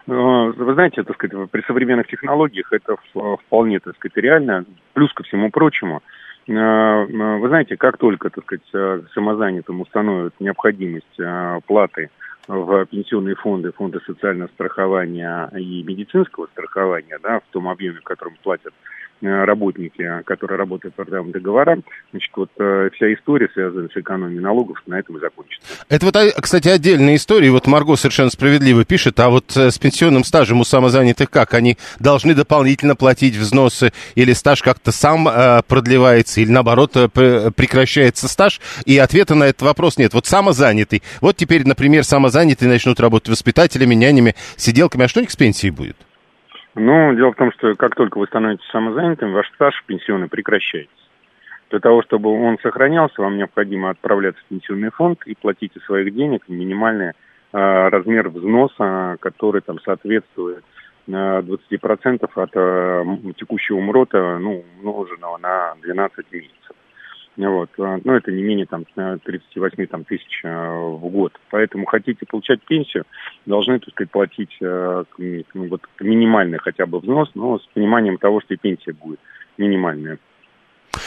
Ну, 0.07 0.51
вы 0.53 0.75
знаете, 0.75 1.03
так 1.03 1.15
сказать, 1.17 1.51
при 1.51 1.63
современных 1.63 2.07
технологиях 2.07 2.73
это 2.73 2.97
вполне, 3.47 3.81
так 3.81 3.95
сказать, 3.97 4.17
реально. 4.17 4.65
Плюс 4.95 5.13
ко 5.13 5.23
всему 5.25 5.51
прочему, 5.51 6.01
Э, 6.01 6.01
э, 6.01 6.32
вы 6.47 7.49
знаете, 7.49 7.77
как 7.77 7.99
только, 7.99 8.31
так 8.31 8.45
сказать, 8.45 8.69
э, 8.73 9.03
самозанятым 9.15 9.81
установят 9.81 10.35
необходимость 10.41 11.21
платы 11.67 12.11
в 12.49 12.87
пенсионные 12.87 13.37
фонды, 13.37 13.71
фонды 13.71 14.01
социального 14.05 14.49
страхования 14.49 15.49
и 15.57 15.85
медицинского 15.85 16.47
страхования, 16.47 17.19
да, 17.23 17.39
в 17.39 17.53
том 17.53 17.69
объеме, 17.69 18.01
в 18.01 18.05
котором 18.05 18.35
платят 18.43 18.75
Э, 18.75 19.02
работники, 19.29 20.23
которые 20.25 20.59
работают 20.59 20.95
по 20.95 21.05
трудовым 21.05 21.33
договорам, 21.33 21.85
значит, 22.11 22.31
вот 22.35 22.51
э, 22.59 22.91
вся 22.95 23.13
история, 23.15 23.49
связанная 23.53 23.89
с 23.89 23.97
экономией 23.97 24.41
налогов, 24.41 24.83
на 24.87 24.99
этом 24.99 25.17
и 25.17 25.21
закончится. 25.21 25.67
Это 25.89 26.07
вот, 26.07 26.17
а, 26.17 26.31
кстати, 26.41 26.69
отдельная 26.69 27.17
история. 27.17 27.51
Вот 27.51 27.67
Марго 27.67 27.97
совершенно 27.97 28.31
справедливо 28.31 28.85
пишет, 28.85 29.19
а 29.21 29.31
вот 29.31 29.57
э, 29.57 29.71
с 29.71 29.79
пенсионным 29.79 30.25
стажем 30.25 30.61
у 30.61 30.65
самозанятых 30.65 31.31
как? 31.31 31.55
Они 31.55 31.79
должны 31.99 32.35
дополнительно 32.35 32.97
платить 32.97 33.37
взносы 33.37 33.93
или 34.15 34.33
стаж 34.33 34.63
как-то 34.63 34.93
сам 34.93 35.29
э, 35.29 35.63
продлевается, 35.67 36.41
или 36.41 36.51
наоборот 36.51 36.93
э, 36.97 37.09
прекращается 37.09 38.29
стаж? 38.29 38.61
И 38.85 38.99
ответа 38.99 39.35
на 39.35 39.45
этот 39.45 39.63
вопрос 39.63 39.99
нет. 39.99 40.15
Вот 40.15 40.27
самозанятый. 40.27 41.03
Вот 41.21 41.37
теперь, 41.37 41.67
например, 41.67 42.05
самозанятые 42.05 42.69
начнут 42.69 43.01
работать 43.01 43.29
воспитателями, 43.29 43.95
нянями, 43.95 44.35
сиделками. 44.57 45.05
А 45.05 45.09
что 45.09 45.21
у 45.21 45.23
них 45.23 45.31
с 45.31 45.37
пенсией 45.37 45.71
будет? 45.71 45.97
Ну, 46.75 47.15
дело 47.15 47.33
в 47.33 47.37
том, 47.37 47.53
что 47.53 47.75
как 47.75 47.95
только 47.95 48.19
вы 48.19 48.27
становитесь 48.27 48.67
самозанятым, 48.71 49.33
ваш 49.33 49.51
стаж 49.55 49.75
пенсионный 49.87 50.29
прекращается. 50.29 50.95
Для 51.71 51.81
того, 51.81 52.03
чтобы 52.03 52.31
он 52.31 52.59
сохранялся, 52.63 53.21
вам 53.21 53.37
необходимо 53.37 53.91
отправляться 53.91 54.43
в 54.43 54.49
пенсионный 54.49 54.91
фонд 54.91 55.23
и 55.27 55.35
платить 55.35 55.77
из 55.77 55.83
своих 55.85 56.15
денег 56.15 56.49
минимальный 56.49 57.11
э, 57.11 57.13
размер 57.53 58.29
взноса, 58.29 59.17
который 59.21 59.61
там 59.61 59.81
соответствует 59.81 60.65
э, 61.07 61.11
20% 61.11 62.31
от 62.35 62.51
э, 62.55 63.05
текущего 63.37 63.81
МРОТа, 63.81 64.39
ну, 64.39 64.65
умноженного 64.79 65.39
на 65.39 65.75
12 65.83 66.33
месяцев. 66.33 66.62
Вот. 67.37 67.71
Э, 67.79 67.99
ну, 68.05 68.13
это 68.13 68.31
не 68.31 68.43
менее 68.43 68.67
там, 68.67 68.85
38 68.95 69.87
там, 69.87 70.05
тысяч 70.05 70.41
э, 70.45 70.49
в 70.49 71.09
год. 71.09 71.33
Поэтому 71.51 71.87
хотите 71.87 72.27
получать 72.27 72.63
пенсию, 72.63 73.05
должны, 73.47 73.79
так 73.79 73.91
сказать, 73.91 74.11
платить 74.11 74.57
ну, 74.61 75.45
вот, 75.55 75.83
минимальный 76.01 76.59
хотя 76.59 76.87
бы 76.87 76.99
взнос, 76.99 77.31
но 77.35 77.59
с 77.59 77.67
пониманием 77.75 78.19
того, 78.19 78.41
что 78.41 78.55
и 78.55 78.59
пенсия 78.59 78.93
будет 78.93 79.21
минимальная. 79.59 80.19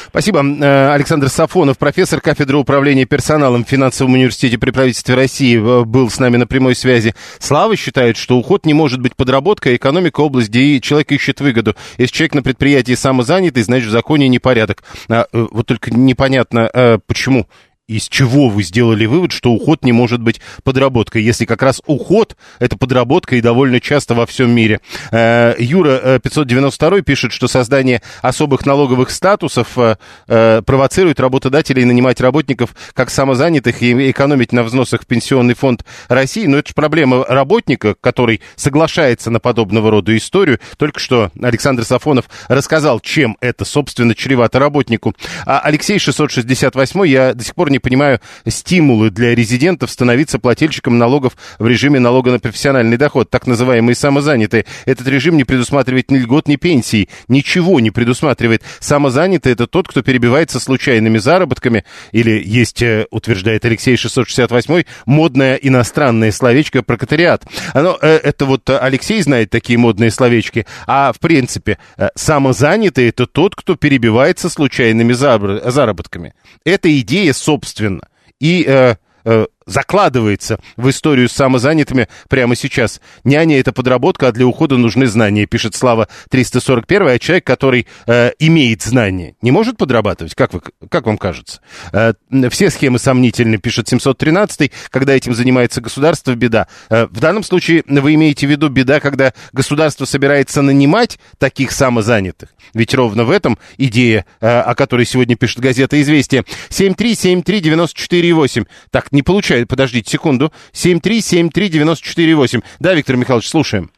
Спасибо. 0.07 0.43
Э, 0.43 0.93
Александр 0.93 1.29
Сафонов, 1.29 1.77
профессор 1.77 2.21
кафедры 2.21 2.57
управления 2.57 3.05
персоналом 3.05 3.65
в 3.65 3.67
финансовом 3.67 4.13
университете 4.13 4.57
при 4.57 4.71
правительстве 4.71 5.15
России, 5.15 5.57
э, 5.57 5.83
был 5.83 6.09
с 6.09 6.19
нами 6.19 6.37
на 6.37 6.47
прямой 6.47 6.75
связи. 6.75 7.13
Слава 7.39 7.75
считает, 7.75 8.17
что 8.17 8.37
уход 8.37 8.65
не 8.65 8.73
может 8.73 9.01
быть 9.01 9.15
подработкой, 9.15 9.75
экономика 9.75 10.21
область, 10.21 10.49
где 10.49 10.79
человек 10.79 11.11
ищет 11.11 11.41
выгоду. 11.41 11.75
Если 11.97 12.15
человек 12.15 12.35
на 12.35 12.43
предприятии 12.43 12.93
самозанятый, 12.93 13.63
значит 13.63 13.89
в 13.89 13.91
законе 13.91 14.27
непорядок. 14.27 14.83
А, 15.09 15.25
э, 15.31 15.47
вот 15.51 15.65
только 15.65 15.91
непонятно, 15.91 16.69
почему 17.07 17.47
из 17.87 18.07
чего 18.09 18.49
вы 18.49 18.63
сделали 18.63 19.05
вывод, 19.05 19.31
что 19.31 19.51
уход 19.51 19.83
не 19.83 19.91
может 19.91 20.19
быть 20.19 20.41
подработкой, 20.63 21.21
если 21.23 21.45
как 21.45 21.61
раз 21.61 21.81
уход– 21.85 22.35
это 22.59 22.77
подработка 22.77 23.35
и 23.35 23.41
довольно 23.41 23.79
часто 23.79 24.15
во 24.15 24.25
всем 24.25 24.49
мире. 24.51 24.79
Э, 25.11 25.53
Юра 25.59 26.19
592 26.19 26.97
э, 26.97 27.01
пишет, 27.03 27.31
что 27.31 27.47
создание 27.47 28.01
особых 28.23 28.65
налоговых 28.65 29.11
статусов 29.11 29.77
э, 29.77 30.61
провоцирует 30.65 31.19
работодателей 31.19 31.85
нанимать 31.85 32.19
работников 32.21 32.75
как 32.93 33.11
самозанятых 33.11 33.83
и 33.83 34.09
экономить 34.09 34.51
на 34.51 34.63
взносах 34.63 35.03
в 35.03 35.05
Пенсионный 35.05 35.53
фонд 35.53 35.85
России. 36.07 36.47
Но 36.47 36.57
это 36.57 36.69
же 36.69 36.73
проблема 36.73 37.23
работника, 37.25 37.95
который 38.01 38.41
соглашается 38.55 39.29
на 39.29 39.39
подобного 39.39 39.91
рода 39.91 40.15
историю. 40.17 40.59
Только 40.77 40.99
что 40.99 41.31
Александр 41.39 41.83
Сафонов 41.85 42.25
рассказал, 42.47 42.99
чем 42.99 43.37
это, 43.41 43.63
собственно, 43.63 44.15
чревато 44.15 44.57
работнику. 44.57 45.13
А 45.45 45.59
Алексей 45.59 45.99
668, 45.99 47.07
я 47.07 47.33
до 47.35 47.43
сих 47.43 47.53
пор 47.53 47.69
не 47.69 47.74
понимаю 47.79 48.19
стимулы 48.47 49.09
для 49.09 49.35
резидентов 49.35 49.91
становиться 49.91 50.39
плательщиком 50.39 50.97
налогов 50.97 51.37
в 51.59 51.67
режиме 51.67 51.99
налога 51.99 52.31
на 52.31 52.39
профессиональный 52.39 52.97
доход, 52.97 53.29
так 53.29 53.47
называемые 53.47 53.95
самозанятые. 53.95 54.65
Этот 54.85 55.07
режим 55.07 55.37
не 55.37 55.43
предусматривает 55.43 56.11
ни 56.11 56.17
льгот, 56.17 56.47
ни 56.47 56.55
пенсии, 56.55 57.09
ничего 57.27 57.79
не 57.79 57.91
предусматривает. 57.91 58.63
Самозанятый 58.79 59.53
это 59.53 59.67
тот, 59.67 59.87
кто 59.87 60.01
перебивается 60.01 60.59
случайными 60.59 61.17
заработками, 61.17 61.85
или 62.11 62.41
есть, 62.45 62.81
э, 62.81 63.05
утверждает 63.11 63.65
Алексей 63.65 63.97
668, 63.97 64.85
модное 65.05 65.55
иностранное 65.55 66.31
словечко 66.31 66.83
прокатариат. 66.83 67.45
Оно, 67.73 67.97
э, 68.01 68.07
это 68.23 68.45
вот 68.45 68.69
Алексей 68.69 69.21
знает 69.21 69.49
такие 69.49 69.77
модные 69.77 70.11
словечки, 70.11 70.65
а 70.87 71.11
в 71.13 71.19
принципе 71.19 71.77
э, 71.97 72.09
самозанятый 72.15 73.09
это 73.09 73.25
тот, 73.25 73.55
кто 73.55 73.75
перебивается 73.75 74.49
случайными 74.49 75.13
заработками. 75.13 76.33
Это 76.63 76.99
идея, 76.99 77.33
собственно, 77.33 77.64
собственно. 77.65 78.01
И 78.39 78.63
э, 78.67 78.95
э, 79.25 79.45
закладывается 79.65 80.59
в 80.77 80.89
историю 80.89 81.27
с 81.27 81.33
самозанятыми 81.33 82.07
прямо 82.29 82.55
сейчас. 82.55 83.01
Няня– 83.23 83.59
это 83.59 83.71
подработка, 83.73 84.27
а 84.27 84.31
для 84.31 84.45
ухода 84.45 84.77
нужны 84.77 85.07
знания, 85.07 85.47
пишет 85.47 85.75
Слава 85.75 86.07
341, 86.29 87.07
а 87.07 87.19
человек, 87.19 87.45
который 87.45 87.87
э, 88.05 88.31
имеет 88.39 88.83
знания, 88.83 89.35
не 89.41 89.51
может 89.51 89.77
подрабатывать? 89.77 90.35
Как, 90.35 90.53
вы, 90.53 90.61
как 90.89 91.07
вам 91.07 91.17
кажется? 91.17 91.61
Э, 91.91 92.13
все 92.49 92.69
схемы 92.69 92.99
сомнительны, 92.99 93.57
пишет 93.57 93.87
713, 93.89 94.71
когда 94.89 95.13
этим 95.13 95.33
занимается 95.33 95.81
государство, 95.81 96.35
беда. 96.35 96.67
Э, 96.89 97.07
в 97.07 97.19
данном 97.19 97.43
случае 97.43 97.83
вы 97.87 98.13
имеете 98.13 98.45
в 98.47 98.51
виду 98.51 98.69
беда, 98.69 98.99
когда 98.99 99.33
государство 99.51 100.05
собирается 100.05 100.61
нанимать 100.61 101.17
таких 101.39 101.71
самозанятых? 101.71 102.49
Ведь 102.73 102.93
ровно 102.93 103.23
в 103.23 103.31
этом 103.31 103.57
идея, 103.77 104.27
э, 104.41 104.47
о 104.47 104.75
которой 104.75 105.07
сегодня 105.07 105.35
пишет 105.35 105.59
газета 105.59 105.99
«Известия». 106.01 106.45
7373948. 106.69 108.67
Так, 108.91 109.11
не 109.11 109.23
получается 109.23 109.54
отвечает, 109.55 109.67
подождите 109.67 110.09
секунду, 110.11 110.51
7373948. 110.73 112.63
Да, 112.79 112.93
Виктор 112.93 113.15
Михайлович, 113.17 113.49
слушаем. 113.49 113.89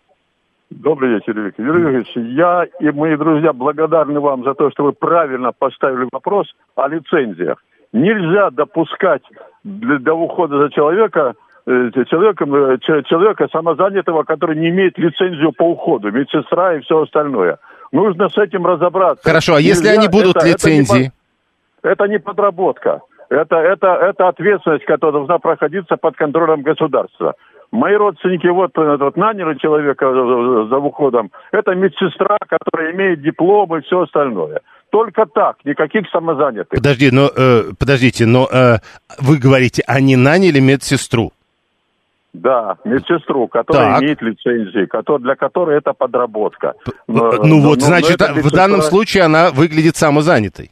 Добрый 0.70 1.15
вечер, 1.15 1.39
Виктор 1.39 1.65
Юрьевич. 1.65 2.08
Я 2.15 2.65
и 2.80 2.91
мои 2.91 3.15
друзья 3.15 3.54
благодарны 3.54 4.20
вам 4.20 4.43
за 4.43 4.54
то, 4.54 4.70
что 4.72 4.84
вы 4.84 4.91
правильно 4.91 5.54
поставили 5.58 6.10
вопрос 6.12 6.54
о 6.76 6.89
лицензиях. 6.89 7.63
Нельзя 7.93 8.50
допускать 8.52 9.24
для, 9.63 9.98
для 10.00 10.13
ухода 10.13 10.58
за 10.60 10.70
человека 10.70 11.36
э, 11.65 11.89
человеком, 12.10 12.54
э, 12.54 12.78
человека 12.80 13.48
самозанятого, 13.50 14.24
который 14.24 14.58
не 14.58 14.67
имеет 14.70 14.98
лицензию 14.98 15.54
по 15.54 15.63
уходу, 15.63 16.12
медсестра 16.12 16.76
и 16.76 16.82
все 16.82 17.02
остальное. 17.04 17.60
Нужно 17.93 18.28
с 18.28 18.38
этим 18.38 18.65
разобраться. 18.65 19.24
Хорошо, 19.24 19.56
а 19.56 19.62
если 19.62 19.88
Нельзя, 19.88 20.00
они 20.02 20.10
будут 20.10 20.36
это, 20.36 20.48
лицензии? 20.48 21.13
Это 21.82 21.88
не, 21.88 21.91
это 21.91 22.08
не 22.08 22.20
подработка. 22.20 23.00
Это, 23.29 23.57
это, 23.57 23.87
это 23.87 24.29
ответственность, 24.29 24.85
которая 24.85 25.13
должна 25.13 25.37
проходиться 25.39 25.97
под 25.97 26.15
контролем 26.15 26.61
государства. 26.61 27.35
Мои 27.71 27.95
родственники 27.95 28.47
вот, 28.47 28.71
э, 28.77 28.97
вот 28.97 29.17
наняли 29.17 29.57
человека 29.57 30.09
за 30.09 30.77
уходом. 30.77 31.31
Это 31.51 31.75
медсестра, 31.75 32.37
которая 32.47 32.93
имеет 32.93 33.21
диплом 33.21 33.75
и 33.75 33.81
все 33.81 34.03
остальное. 34.03 34.61
Только 34.89 35.25
так, 35.25 35.57
никаких 35.65 36.09
самозанятых. 36.09 36.79
Подожди, 36.79 37.11
но 37.11 37.29
э, 37.35 37.73
подождите, 37.77 38.25
но 38.25 38.47
э, 38.49 38.77
вы 39.19 39.37
говорите, 39.37 39.83
они 39.85 40.15
наняли 40.15 40.61
медсестру? 40.61 41.33
Да, 42.31 42.77
медсестру, 42.85 43.47
которая 43.47 43.95
так. 43.95 44.01
имеет 44.01 44.21
лицензии, 44.21 44.85
который, 44.85 45.23
для 45.23 45.35
которой 45.35 45.77
это 45.77 45.91
подработка. 45.91 46.75
Ну 47.07 47.31
но, 47.43 47.59
вот, 47.59 47.79
но, 47.79 47.85
значит, 47.85 48.19
но 48.19 48.41
в 48.41 48.51
данном 48.51 48.81
случае 48.81 49.23
она 49.23 49.49
выглядит 49.49 49.97
самозанятой 49.97 50.71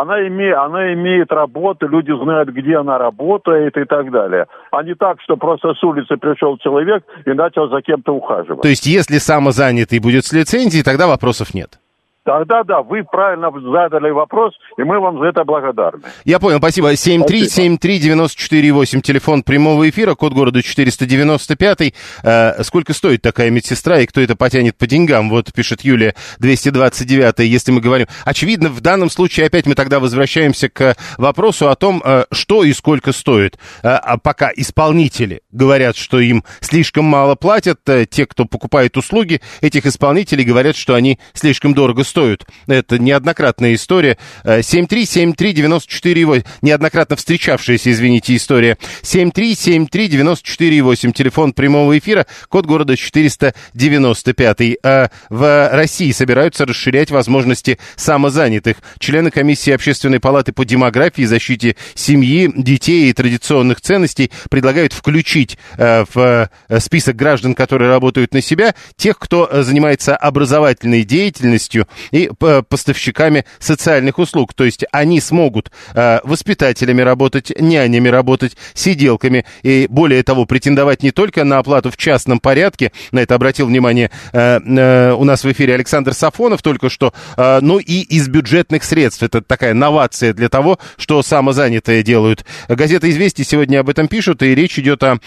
она, 0.00 0.26
име, 0.26 0.52
она 0.54 0.92
имеет 0.94 1.30
работу, 1.30 1.86
люди 1.86 2.12
знают, 2.22 2.48
где 2.48 2.76
она 2.76 2.98
работает 2.98 3.76
и 3.76 3.84
так 3.84 4.10
далее. 4.10 4.46
А 4.72 4.82
не 4.82 4.94
так, 4.94 5.20
что 5.22 5.36
просто 5.36 5.74
с 5.74 5.82
улицы 5.84 6.16
пришел 6.16 6.58
человек 6.58 7.04
и 7.24 7.30
начал 7.30 7.68
за 7.68 7.80
кем-то 7.80 8.12
ухаживать. 8.12 8.62
То 8.62 8.68
есть, 8.68 8.86
если 8.86 9.18
самозанятый 9.18 10.00
будет 10.00 10.24
с 10.24 10.32
лицензией, 10.32 10.82
тогда 10.82 11.06
вопросов 11.06 11.54
нет? 11.54 11.78
Тогда 12.24 12.64
да, 12.64 12.80
вы 12.80 13.04
правильно 13.04 13.52
задали 13.52 14.10
вопрос, 14.10 14.54
и 14.78 14.82
мы 14.82 14.98
вам 14.98 15.18
за 15.18 15.26
это 15.26 15.44
благодарны. 15.44 16.04
Я 16.24 16.38
понял, 16.38 16.56
спасибо. 16.56 16.94
7373948, 16.94 19.02
телефон 19.02 19.42
прямого 19.42 19.90
эфира, 19.90 20.14
код 20.14 20.32
города 20.32 20.62
495. 20.62 21.92
Э, 22.22 22.62
сколько 22.62 22.94
стоит 22.94 23.20
такая 23.20 23.50
медсестра, 23.50 24.00
и 24.00 24.06
кто 24.06 24.22
это 24.22 24.36
потянет 24.36 24.78
по 24.78 24.86
деньгам? 24.86 25.28
Вот 25.28 25.52
пишет 25.52 25.82
Юлия 25.82 26.14
229, 26.38 27.40
если 27.40 27.72
мы 27.72 27.82
говорим. 27.82 28.06
Очевидно, 28.24 28.70
в 28.70 28.80
данном 28.80 29.10
случае 29.10 29.44
опять 29.46 29.66
мы 29.66 29.74
тогда 29.74 30.00
возвращаемся 30.00 30.70
к 30.70 30.96
вопросу 31.18 31.68
о 31.68 31.74
том, 31.74 32.00
э, 32.02 32.24
что 32.32 32.64
и 32.64 32.72
сколько 32.72 33.12
стоит. 33.12 33.58
Э, 33.82 33.96
а 33.96 34.16
пока 34.16 34.50
исполнители 34.56 35.42
говорят, 35.52 35.94
что 35.94 36.20
им 36.20 36.42
слишком 36.60 37.04
мало 37.04 37.34
платят, 37.34 37.86
э, 37.86 38.06
те, 38.06 38.24
кто 38.24 38.46
покупает 38.46 38.96
услуги 38.96 39.42
этих 39.60 39.84
исполнителей, 39.84 40.44
говорят, 40.44 40.74
что 40.74 40.94
они 40.94 41.18
слишком 41.34 41.74
дорого 41.74 42.02
стоят 42.02 42.13
стоят. 42.14 42.46
Это 42.68 43.00
неоднократная 43.00 43.74
история. 43.74 44.16
7373948. 44.44 46.38
Э, 46.38 46.42
неоднократно 46.62 47.16
встречавшаяся, 47.16 47.90
извините, 47.90 48.36
история. 48.36 48.78
7373948. 49.02 51.12
Телефон 51.12 51.52
прямого 51.52 51.98
эфира. 51.98 52.24
Код 52.48 52.66
города 52.66 52.96
495. 52.96 54.78
А 54.84 55.10
в 55.28 55.70
России 55.72 56.12
собираются 56.12 56.66
расширять 56.66 57.10
возможности 57.10 57.80
самозанятых. 57.96 58.76
Члены 59.00 59.32
комиссии 59.32 59.72
Общественной 59.72 60.20
палаты 60.20 60.52
по 60.52 60.64
демографии, 60.64 61.24
защите 61.24 61.74
семьи, 61.96 62.48
детей 62.54 63.10
и 63.10 63.12
традиционных 63.12 63.80
ценностей 63.80 64.30
предлагают 64.50 64.92
включить 64.92 65.58
э, 65.78 66.04
в 66.14 66.48
э, 66.68 66.78
список 66.78 67.16
граждан, 67.16 67.56
которые 67.56 67.90
работают 67.90 68.34
на 68.34 68.40
себя, 68.40 68.76
тех, 68.96 69.18
кто 69.18 69.48
занимается 69.64 70.16
образовательной 70.16 71.02
деятельностью 71.02 71.88
и 72.10 72.30
э, 72.40 72.62
поставщиками 72.68 73.44
социальных 73.58 74.18
услуг. 74.18 74.54
То 74.54 74.64
есть 74.64 74.84
они 74.92 75.20
смогут 75.20 75.70
э, 75.94 76.20
воспитателями 76.24 77.02
работать, 77.02 77.52
нянями 77.58 78.08
работать, 78.08 78.56
сиделками 78.74 79.44
и 79.62 79.86
более 79.88 80.22
того 80.22 80.46
претендовать 80.46 81.02
не 81.02 81.10
только 81.10 81.44
на 81.44 81.58
оплату 81.58 81.90
в 81.90 81.96
частном 81.96 82.40
порядке, 82.40 82.92
на 83.12 83.20
это 83.20 83.34
обратил 83.34 83.66
внимание 83.66 84.10
э, 84.32 85.12
у 85.12 85.24
нас 85.24 85.44
в 85.44 85.52
эфире 85.52 85.74
Александр 85.74 86.14
Сафонов 86.14 86.62
только 86.62 86.88
что, 86.88 87.12
но 87.36 87.78
и 87.78 88.00
из 88.00 88.28
бюджетных 88.28 88.84
средств. 88.84 89.22
Это 89.22 89.42
такая 89.42 89.74
новация 89.74 90.32
для 90.32 90.48
того, 90.48 90.78
что 90.96 91.22
самозанятые 91.22 92.02
делают. 92.02 92.44
Газета 92.68 93.10
«Известия» 93.10 93.44
сегодня 93.44 93.80
об 93.80 93.88
этом 93.88 94.08
пишут, 94.08 94.42
и 94.42 94.54
речь 94.54 94.78
идет 94.78 95.02
о, 95.02 95.18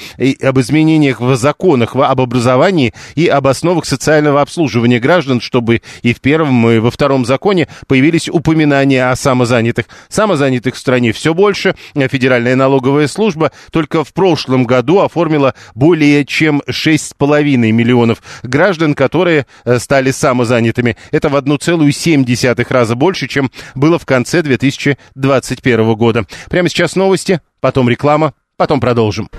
об 0.41 0.59
изменениях 0.59 1.19
в 1.19 1.35
законах, 1.35 1.95
об 1.95 2.21
образовании 2.21 2.93
и 3.15 3.27
об 3.27 3.47
основах 3.47 3.85
социального 3.85 4.41
обслуживания 4.41 4.99
граждан, 4.99 5.41
чтобы 5.41 5.81
и 6.01 6.13
в 6.13 6.21
первом 6.21 6.66
и 6.71 6.79
во 6.79 6.91
втором 6.91 7.25
законе 7.25 7.67
появились 7.87 8.29
упоминания 8.29 9.09
о 9.09 9.15
самозанятых. 9.15 9.85
Самозанятых 10.09 10.75
в 10.75 10.77
стране 10.77 11.11
все 11.11 11.33
больше. 11.33 11.75
Федеральная 11.95 12.55
налоговая 12.55 13.07
служба 13.07 13.51
только 13.71 14.03
в 14.03 14.13
прошлом 14.13 14.65
году 14.65 14.99
оформила 14.99 15.53
более 15.75 16.25
чем 16.25 16.61
6,5 16.67 17.57
миллионов 17.71 18.21
граждан, 18.43 18.93
которые 18.93 19.45
э, 19.65 19.79
стали 19.79 20.11
самозанятыми. 20.11 20.97
Это 21.11 21.29
в 21.29 21.35
1,7 21.35 22.65
раза 22.69 22.95
больше, 22.95 23.27
чем 23.27 23.51
было 23.75 23.99
в 23.99 24.05
конце 24.05 24.41
2021 24.41 25.95
года. 25.95 26.25
Прямо 26.49 26.69
сейчас 26.69 26.95
новости, 26.95 27.41
потом 27.59 27.89
реклама, 27.89 28.33
потом 28.57 28.79
продолжим. 28.79 29.29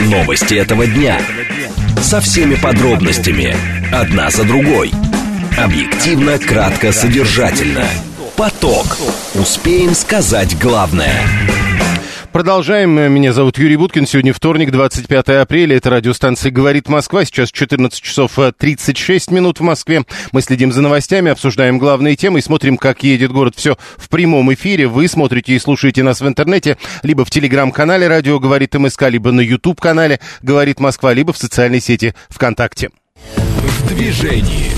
Новости 0.00 0.54
этого 0.54 0.86
дня. 0.86 1.20
Со 2.00 2.20
всеми 2.20 2.54
подробностями. 2.54 3.56
Одна 3.92 4.30
за 4.30 4.44
другой. 4.44 4.92
Объективно, 5.56 6.38
кратко, 6.38 6.92
содержательно. 6.92 7.86
Поток. 8.36 8.98
Успеем 9.34 9.94
сказать 9.94 10.58
главное. 10.58 11.22
Продолжаем. 12.32 12.90
Меня 13.12 13.32
зовут 13.32 13.58
Юрий 13.58 13.76
Буткин. 13.76 14.06
Сегодня 14.06 14.32
вторник, 14.32 14.70
25 14.70 15.28
апреля. 15.40 15.76
Это 15.76 15.90
радиостанция 15.90 16.52
«Говорит 16.52 16.88
Москва». 16.88 17.24
Сейчас 17.24 17.50
14 17.50 18.00
часов 18.00 18.38
36 18.56 19.30
минут 19.30 19.58
в 19.58 19.62
Москве. 19.62 20.04
Мы 20.32 20.42
следим 20.42 20.70
за 20.70 20.82
новостями, 20.82 21.32
обсуждаем 21.32 21.78
главные 21.78 22.16
темы 22.16 22.38
и 22.38 22.42
смотрим, 22.42 22.76
как 22.76 23.02
едет 23.02 23.32
город. 23.32 23.54
Все 23.56 23.76
в 23.96 24.08
прямом 24.08 24.52
эфире. 24.52 24.86
Вы 24.86 25.08
смотрите 25.08 25.54
и 25.54 25.58
слушаете 25.58 26.02
нас 26.02 26.20
в 26.20 26.28
интернете, 26.28 26.76
либо 27.02 27.24
в 27.24 27.30
телеграм-канале 27.30 28.06
«Радио 28.06 28.38
говорит 28.38 28.74
МСК», 28.74 29.08
либо 29.08 29.32
на 29.32 29.40
YouTube-канале 29.40 30.20
«Говорит 30.42 30.80
Москва», 30.80 31.12
либо 31.14 31.32
в 31.32 31.38
социальной 31.38 31.80
сети 31.80 32.14
ВКонтакте. 32.28 32.90
В 33.24 33.88
движении. 33.88 34.70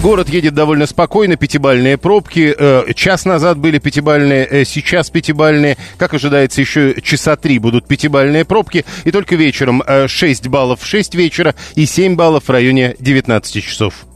Город 0.00 0.28
едет 0.28 0.54
довольно 0.54 0.86
спокойно, 0.86 1.36
пятибальные 1.36 1.98
пробки. 1.98 2.54
Э, 2.56 2.92
час 2.94 3.24
назад 3.24 3.58
были 3.58 3.78
пятибальные, 3.78 4.46
э, 4.50 4.64
сейчас 4.64 5.10
пятибальные. 5.10 5.76
Как 5.98 6.14
ожидается, 6.14 6.60
еще 6.60 7.00
часа 7.02 7.36
три 7.36 7.58
будут 7.58 7.86
пятибальные 7.86 8.44
пробки. 8.44 8.84
И 9.04 9.10
только 9.10 9.36
вечером 9.36 9.82
6 10.06 10.48
баллов 10.48 10.80
в 10.80 10.86
6 10.86 11.14
вечера 11.14 11.54
и 11.74 11.86
7 11.86 12.16
баллов 12.16 12.44
в 12.44 12.50
районе 12.50 12.96
19 12.98 13.62
часов. 13.62 14.06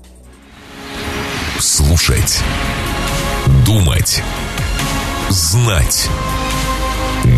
Слушать. 1.58 2.40
Думать. 3.66 4.22
Знать. 5.28 6.08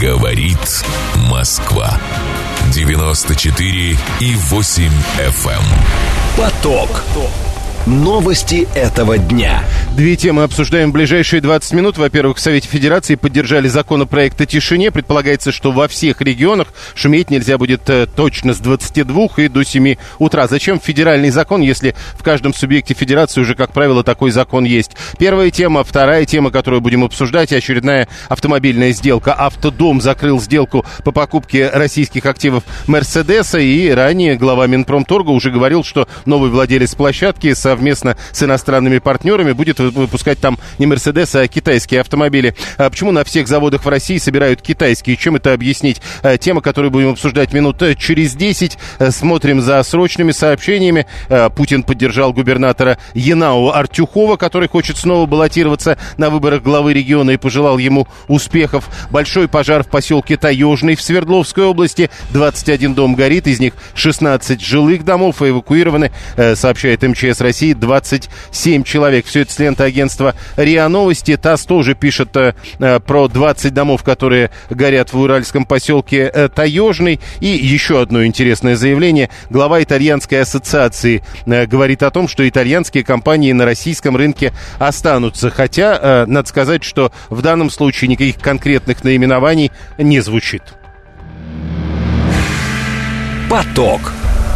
Говорит 0.00 0.84
Москва. 1.30 2.00
94 2.72 3.96
и 4.20 4.34
8 4.34 4.90
FM. 5.18 5.62
Поток. 6.36 7.02
Новости 7.86 8.68
этого 8.74 9.16
дня. 9.16 9.64
Две 9.96 10.14
темы 10.14 10.42
обсуждаем 10.42 10.90
в 10.90 10.92
ближайшие 10.92 11.40
20 11.40 11.72
минут. 11.72 11.96
Во-первых, 11.96 12.36
в 12.36 12.40
Совете 12.40 12.68
Федерации 12.68 13.14
поддержали 13.14 13.68
законопроект 13.68 14.38
о 14.40 14.46
тишине. 14.46 14.90
Предполагается, 14.90 15.50
что 15.50 15.72
во 15.72 15.88
всех 15.88 16.20
регионах 16.20 16.74
шуметь 16.94 17.30
нельзя 17.30 17.56
будет 17.56 17.88
э, 17.88 18.06
точно 18.06 18.52
с 18.52 18.58
22 18.58 19.28
и 19.38 19.48
до 19.48 19.64
7 19.64 19.96
утра. 20.18 20.46
Зачем 20.46 20.78
федеральный 20.78 21.30
закон, 21.30 21.62
если 21.62 21.96
в 22.18 22.22
каждом 22.22 22.52
субъекте 22.52 22.92
Федерации 22.92 23.40
уже, 23.40 23.54
как 23.54 23.72
правило, 23.72 24.04
такой 24.04 24.30
закон 24.30 24.64
есть? 24.64 24.90
Первая 25.18 25.50
тема. 25.50 25.82
Вторая 25.82 26.26
тема, 26.26 26.50
которую 26.50 26.82
будем 26.82 27.02
обсуждать, 27.02 27.50
очередная 27.50 28.08
автомобильная 28.28 28.92
сделка. 28.92 29.32
Автодом 29.32 30.02
закрыл 30.02 30.38
сделку 30.38 30.84
по 31.02 31.12
покупке 31.12 31.70
российских 31.70 32.26
активов 32.26 32.62
Мерседеса. 32.86 33.58
И 33.58 33.88
ранее 33.88 34.36
глава 34.36 34.66
Минпромторга 34.66 35.30
уже 35.30 35.50
говорил, 35.50 35.82
что 35.82 36.06
новый 36.26 36.50
владелец 36.50 36.94
площадки 36.94 37.54
с 37.54 37.69
совместно 37.70 38.16
с 38.32 38.42
иностранными 38.42 38.98
партнерами 38.98 39.52
будет 39.52 39.78
выпускать 39.78 40.40
там 40.40 40.58
не 40.78 40.86
Мерседес, 40.86 41.36
а 41.36 41.46
китайские 41.46 42.00
автомобили. 42.00 42.56
А 42.78 42.90
почему 42.90 43.12
на 43.12 43.22
всех 43.22 43.46
заводах 43.46 43.84
в 43.84 43.88
России 43.88 44.18
собирают 44.18 44.60
китайские? 44.60 45.16
Чем 45.16 45.36
это 45.36 45.52
объяснить? 45.52 46.02
А, 46.24 46.36
тема, 46.36 46.62
которую 46.62 46.90
будем 46.90 47.10
обсуждать 47.10 47.52
минут 47.52 47.80
э, 47.82 47.94
через 47.94 48.34
10. 48.34 48.76
Э, 48.98 49.12
смотрим 49.12 49.60
за 49.60 49.80
срочными 49.84 50.32
сообщениями. 50.32 51.06
Путин 51.54 51.84
поддержал 51.84 52.32
губернатора 52.32 52.98
Янау 53.14 53.70
Артюхова, 53.70 54.36
который 54.36 54.68
хочет 54.68 54.96
снова 54.96 55.26
баллотироваться 55.26 55.96
на 56.16 56.28
выборах 56.28 56.62
главы 56.62 56.92
региона 56.92 57.30
и 57.30 57.36
пожелал 57.36 57.78
ему 57.78 58.08
успехов. 58.26 58.88
Большой 59.10 59.46
пожар 59.46 59.84
в 59.84 59.88
поселке 59.88 60.36
Таежный 60.36 60.96
в 60.96 61.02
Свердловской 61.02 61.64
области. 61.64 62.10
21 62.30 62.94
дом 62.94 63.14
горит, 63.14 63.46
из 63.46 63.60
них 63.60 63.74
16 63.94 64.60
жилых 64.60 65.04
домов 65.04 65.40
эвакуированы, 65.40 66.10
э, 66.36 66.56
сообщает 66.56 67.02
МЧС 67.02 67.40
России. 67.40 67.59
России 67.60 67.74
27 67.74 68.84
человек. 68.84 69.26
Все 69.26 69.40
это 69.40 69.52
с 69.52 69.58
ленты 69.58 69.82
агентства 69.82 70.34
РИА 70.56 70.88
Новости. 70.88 71.36
ТАСС 71.36 71.66
тоже 71.66 71.94
пишет 71.94 72.34
э, 72.34 72.54
э 72.78 73.00
про 73.00 73.28
20 73.28 73.74
домов, 73.74 74.02
которые 74.02 74.50
горят 74.70 75.12
в 75.12 75.18
уральском 75.18 75.66
поселке 75.66 76.30
э, 76.32 76.48
Таежный. 76.48 77.20
И 77.40 77.48
еще 77.48 78.00
одно 78.00 78.24
интересное 78.24 78.76
заявление. 78.76 79.28
Глава 79.50 79.82
итальянской 79.82 80.40
ассоциации 80.40 81.22
э, 81.44 81.66
говорит 81.66 82.02
о 82.02 82.10
том, 82.10 82.28
что 82.28 82.48
итальянские 82.48 83.04
компании 83.04 83.52
на 83.52 83.66
российском 83.66 84.16
рынке 84.16 84.54
останутся. 84.78 85.50
Хотя, 85.50 85.98
э, 86.00 86.24
надо 86.26 86.48
сказать, 86.48 86.82
что 86.82 87.12
в 87.28 87.42
данном 87.42 87.68
случае 87.68 88.08
никаких 88.08 88.38
конкретных 88.38 89.04
наименований 89.04 89.70
не 89.98 90.20
звучит. 90.20 90.62
Поток. 93.50 94.00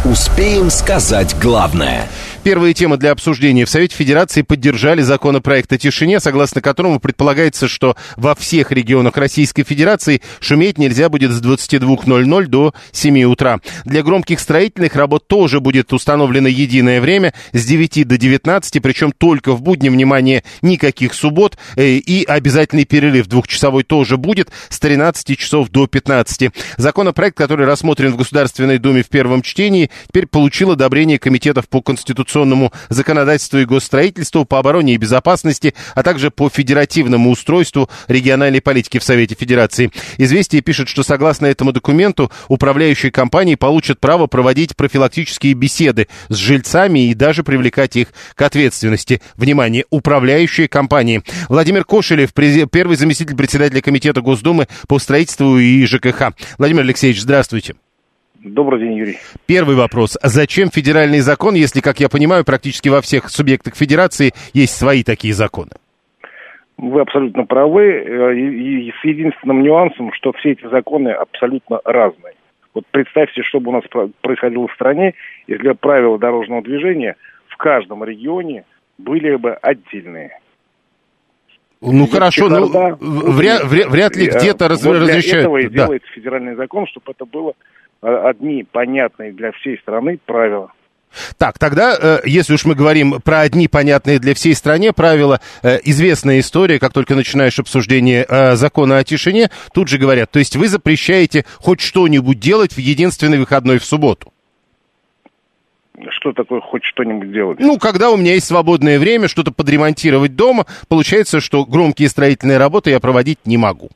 Успеем 0.05 0.71
сказать 0.71 1.35
главное– 1.39 2.07
Первая 2.45 2.75
тема 2.75 2.97
для 2.97 3.09
обсуждения. 3.09 3.65
В 3.65 3.71
Совете 3.71 3.95
Федерации 3.95 4.43
поддержали 4.43 5.01
законопроект 5.01 5.73
о 5.73 5.79
тишине, 5.79 6.19
согласно 6.19 6.61
которому 6.61 6.99
предполагается, 6.99 7.67
что 7.67 7.95
во 8.17 8.35
всех 8.35 8.71
регионах 8.71 9.17
Российской 9.17 9.63
Федерации 9.63 10.21
шуметь 10.41 10.77
нельзя 10.77 11.09
будет 11.09 11.31
с 11.31 11.41
22.00 11.41 12.45
до 12.45 12.75
7 12.91 13.23
утра. 13.23 13.61
Для 13.83 14.03
громких 14.03 14.39
строительных 14.39 14.95
работ 14.95 15.27
тоже 15.27 15.59
будет 15.59 15.91
установлено 15.91 16.47
единое 16.47 17.01
время 17.01 17.33
с 17.51 17.65
9 17.65 18.07
до 18.07 18.15
19, 18.15 18.79
причем 18.79 19.11
только 19.11 19.53
в 19.53 19.63
будни, 19.63 19.89
внимание, 19.89 20.43
никаких 20.61 21.15
суббот 21.15 21.57
э, 21.75 21.93
и 21.93 22.25
обязательный 22.25 22.85
перерыв 22.85 23.25
двухчасовой 23.25 23.81
тоже 23.81 24.17
будет 24.17 24.51
с 24.69 24.79
13 24.79 25.35
часов 25.35 25.69
до 25.69 25.87
15. 25.87 26.51
Законопроект, 26.77 27.35
который 27.35 27.65
рассмотрен 27.65 28.11
в 28.11 28.17
Государственной 28.17 28.77
Думе 28.77 29.01
в 29.01 29.09
первом 29.09 29.41
чтении, 29.41 29.89
теперь 30.09 30.27
получил 30.27 30.69
одобрение 30.69 31.17
комитетов 31.17 31.67
по 31.67 31.81
конституционному 32.35 32.73
законодательству 32.89 33.59
и 33.59 33.65
госстроительству, 33.65 34.45
по 34.45 34.59
обороне 34.59 34.95
и 34.95 34.97
безопасности, 34.97 35.73
а 35.93 36.03
также 36.03 36.31
по 36.31 36.49
федеративному 36.49 37.29
устройству 37.29 37.89
региональной 38.07 38.61
политики 38.61 38.99
в 38.99 39.03
Совете 39.03 39.35
Федерации. 39.35 39.91
Известие 40.17 40.61
пишет, 40.61 40.89
что 40.89 41.03
согласно 41.03 41.45
этому 41.45 41.71
документу 41.71 42.31
управляющие 42.49 43.11
компании 43.11 43.55
получат 43.55 43.99
право 43.99 44.27
проводить 44.27 44.75
профилактические 44.75 45.53
беседы 45.53 46.07
с 46.29 46.35
жильцами 46.35 47.09
и 47.09 47.13
даже 47.13 47.43
привлекать 47.43 47.95
их 47.95 48.09
к 48.35 48.41
ответственности. 48.41 49.21
Внимание, 49.35 49.85
управляющие 49.89 50.67
компании. 50.67 51.23
Владимир 51.47 51.85
Кошелев, 51.85 52.33
первый 52.33 52.97
заместитель 52.97 53.35
председателя 53.35 53.81
Комитета 53.81 54.21
Госдумы 54.21 54.67
по 54.87 54.99
строительству 54.99 55.57
и 55.57 55.85
ЖКХ. 55.85 56.33
Владимир 56.57 56.81
Алексеевич, 56.81 57.21
здравствуйте. 57.21 57.75
Добрый 58.45 58.79
день, 58.79 58.93
Юрий. 58.93 59.17
Первый 59.47 59.75
вопрос. 59.75 60.19
Зачем 60.21 60.69
федеральный 60.69 61.19
закон, 61.21 61.55
если, 61.55 61.81
как 61.81 61.99
я 61.99 62.09
понимаю, 62.09 62.45
практически 62.45 62.89
во 62.89 63.01
всех 63.01 63.29
субъектах 63.29 63.75
федерации 63.75 64.33
есть 64.53 64.77
свои 64.77 65.03
такие 65.03 65.33
законы? 65.33 65.71
Вы 66.77 67.01
абсолютно 67.01 67.45
правы. 67.45 67.81
Э, 67.81 68.37
и 68.37 68.91
с 69.01 69.03
единственным 69.03 69.63
нюансом, 69.63 70.13
что 70.13 70.31
все 70.33 70.51
эти 70.51 70.69
законы 70.69 71.09
абсолютно 71.09 71.79
разные. 71.83 72.35
Вот 72.75 72.85
представьте, 72.91 73.41
что 73.41 73.59
бы 73.59 73.71
у 73.71 73.73
нас 73.73 73.83
происходило 74.21 74.67
в 74.67 74.73
стране, 74.73 75.15
если 75.47 75.71
правила 75.71 76.19
дорожного 76.19 76.61
движения 76.61 77.15
в 77.47 77.57
каждом 77.57 78.03
регионе 78.03 78.65
были 78.99 79.37
бы 79.37 79.53
отдельные. 79.53 80.37
Ну 81.81 82.05
хорошо, 82.05 82.47
ну 82.49 82.67
вряд, 83.31 83.63
вряд, 83.63 83.89
вряд 83.89 84.15
ли 84.15 84.27
где-то 84.27 84.67
раз, 84.67 84.83
вот 84.83 84.97
разрешают. 84.97 85.31
Для 85.31 85.39
этого 85.39 85.57
и 85.57 85.67
да. 85.67 85.85
делается 85.85 86.11
федеральный 86.11 86.55
закон, 86.55 86.85
чтобы 86.85 87.11
это 87.11 87.25
было 87.25 87.53
одни 88.01 88.63
понятные 88.63 89.31
для 89.31 89.51
всей 89.51 89.77
страны 89.77 90.19
правила. 90.25 90.71
Так, 91.37 91.57
тогда, 91.59 91.97
э, 91.99 92.19
если 92.25 92.53
уж 92.53 92.65
мы 92.65 92.75
говорим 92.75 93.21
про 93.23 93.41
одни 93.41 93.67
понятные 93.67 94.19
для 94.19 94.33
всей 94.33 94.53
страны 94.53 94.91
правила, 94.93 95.39
э, 95.63 95.79
известная 95.83 96.39
история, 96.39 96.79
как 96.79 96.93
только 96.93 97.15
начинаешь 97.15 97.59
обсуждение 97.59 98.25
э, 98.27 98.55
закона 98.55 98.97
о 98.97 99.03
тишине, 99.03 99.49
тут 99.73 99.87
же 99.87 99.97
говорят, 99.97 100.31
то 100.31 100.39
есть 100.39 100.55
вы 100.55 100.67
запрещаете 100.67 101.45
хоть 101.57 101.81
что-нибудь 101.81 102.39
делать 102.39 102.73
в 102.73 102.79
единственный 102.79 103.39
выходной 103.39 103.79
в 103.79 103.85
субботу. 103.85 104.31
Что 106.09 106.33
такое 106.33 106.59
хоть 106.59 106.83
что-нибудь 106.83 107.31
делать? 107.31 107.59
Ну, 107.59 107.77
когда 107.77 108.11
у 108.11 108.17
меня 108.17 108.33
есть 108.33 108.47
свободное 108.47 108.99
время, 108.99 109.29
что-то 109.29 109.51
подремонтировать 109.51 110.35
дома, 110.35 110.65
получается, 110.89 111.39
что 111.39 111.65
громкие 111.65 112.09
строительные 112.09 112.57
работы 112.57 112.89
я 112.89 112.99
проводить 112.99 113.39
не 113.45 113.57
могу. 113.57 113.89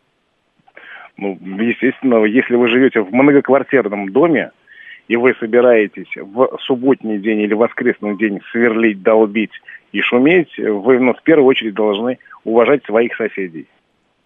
Ну, 1.19 1.37
естественно, 1.59 2.23
если 2.23 2.55
вы 2.55 2.69
живете 2.69 3.01
в 3.01 3.11
многоквартирном 3.11 4.09
доме, 4.11 4.51
и 5.09 5.15
вы 5.15 5.33
собираетесь 5.39 6.07
в 6.15 6.57
субботний 6.61 7.17
день 7.17 7.41
или 7.41 7.53
воскресный 7.53 8.15
день 8.15 8.39
сверлить, 8.51 9.01
долбить 9.01 9.51
и 9.91 10.01
шуметь, 10.01 10.57
вы 10.57 10.99
ну, 10.99 11.13
в 11.13 11.21
первую 11.23 11.47
очередь 11.47 11.73
должны 11.73 12.19
уважать 12.45 12.85
своих 12.85 13.15
соседей. 13.15 13.67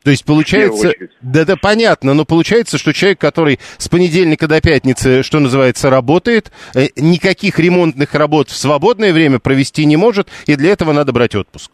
То 0.03 0.11
есть 0.11 0.25
получается, 0.25 0.91
да, 1.21 1.45
да, 1.45 1.55
понятно, 1.55 2.13
но 2.13 2.25
получается, 2.25 2.77
что 2.77 2.93
человек, 2.93 3.19
который 3.19 3.59
с 3.77 3.87
понедельника 3.87 4.47
до 4.49 4.61
пятницы, 4.61 5.23
что 5.23 5.39
называется, 5.39 5.89
работает, 5.89 6.51
э, 6.75 6.87
никаких 6.97 7.57
ремонтных 7.57 8.13
работ 8.13 8.49
в 8.49 8.55
свободное 8.55 9.13
время 9.13 9.39
провести 9.39 9.85
не 9.85 9.95
может, 9.95 10.27
и 10.45 10.57
для 10.57 10.73
этого 10.73 10.91
надо 10.91 11.13
брать 11.13 11.35
отпуск. 11.35 11.71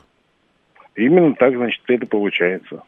Именно 0.96 1.34
так, 1.34 1.56
значит, 1.56 1.82
это 1.88 2.06
получается. 2.06 2.84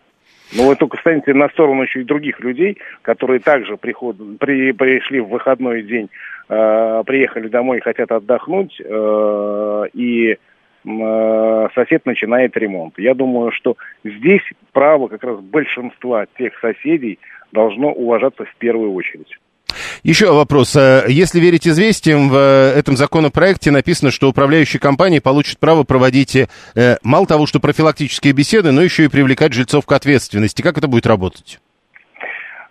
Но 0.54 0.68
вы 0.68 0.76
только 0.76 0.98
станете 0.98 1.34
на 1.34 1.50
сторону 1.50 1.84
еще 1.84 2.02
и 2.02 2.06
других 2.06 2.40
людей, 2.42 2.78
которые 3.02 3.40
также 3.40 3.78
приход, 3.78 4.18
при, 4.40 4.72
пришли 4.74 5.20
в 5.20 5.30
выходной 5.30 5.82
день, 5.82 6.10
э, 6.50 7.04
приехали 7.06 7.48
домой 7.48 7.78
и 7.78 7.82
хотят 7.82 8.12
отдохнуть, 8.12 8.82
э, 8.84 9.84
и 9.94 10.38
э, 10.86 11.68
сосед 11.74 12.06
начинает 12.06 12.58
ремонт. 12.58 12.96
Я 12.98 13.14
думаю, 13.14 13.52
что 13.52 13.78
здесь 14.04 14.44
право 14.74 15.08
как 15.08 15.24
раз 15.24 15.40
большинства 15.40 16.26
тех 16.38 16.58
соседей 16.60 17.20
должно 17.52 17.92
уважаться 17.92 18.44
в 18.44 18.56
первую 18.56 18.94
очередь. 18.94 19.38
Еще 20.04 20.32
вопрос. 20.32 20.76
А 20.76 21.06
если 21.08 21.40
верить 21.40 21.68
известиям, 21.68 22.30
в 22.30 22.36
э, 22.36 22.80
этом 22.80 22.98
законопроекте 22.98 23.70
написано, 23.70 24.10
что 24.10 24.30
управляющие 24.30 24.80
компании 24.80 25.20
получат 25.20 25.60
право 25.60 25.84
проводить 25.84 26.36
э, 26.36 26.48
мало 27.04 27.28
того, 27.28 27.46
что 27.46 27.60
профилактические 27.60 28.34
беседы, 28.34 28.72
но 28.72 28.82
еще 28.82 29.06
и 29.06 29.10
привлекать 29.10 29.54
жильцов 29.54 29.86
к 29.86 29.92
ответственности. 29.92 30.64
Как 30.64 30.80
это 30.80 30.88
будет 30.88 31.06
работать? 31.06 31.60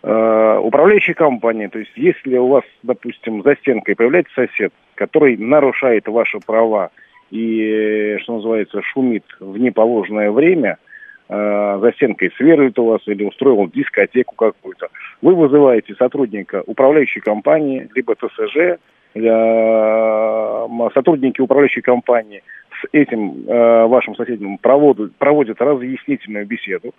Э, 0.03 0.59
управляющие 0.61 1.15
компании, 1.15 1.69
то 1.69 1.79
есть 1.79 1.93
если 1.95 2.37
у 2.37 2.49
вас, 2.49 2.65
допустим, 2.83 3.45
за 3.45 3.55
стенкой 3.57 3.95
появляется 3.95 4.33
сосед, 4.35 4.73
который 4.97 5.37
нарушает 5.37 6.09
ваши 6.09 6.41
права 6.41 6.91
и, 7.31 8.17
что 8.23 8.37
называется, 8.37 8.83
шумит 8.83 9.25
в 9.39 9.57
неположенное 9.57 10.33
время– 10.33 10.79
э, 11.31 11.79
за 11.81 11.93
стенкой 11.93 12.33
сверлит 12.37 12.79
у 12.79 12.87
вас 12.87 13.01
или 13.07 13.25
устроил 13.25 13.69
дискотеку 13.69 14.35
какую-то. 14.35 14.89
Вы 15.23 15.35
вызываете 15.35 15.95
сотрудника 15.95 16.63
управляющей 16.67 17.21
компании, 17.21 17.89
либо 17.95 18.15
ТСЖ, 18.17 18.79
э, 19.15 20.69
сотрудники 20.95 21.41
управляющей 21.41 21.83
компании 21.83 22.43
с 22.83 22.89
этим 22.93 23.45
э, 23.47 23.87
вашим 23.87 24.17
соседом 24.17 24.59
проводят, 24.59 25.15
проводят 25.17 25.61
разъяснительную 25.61 26.47
беседу. 26.47 26.95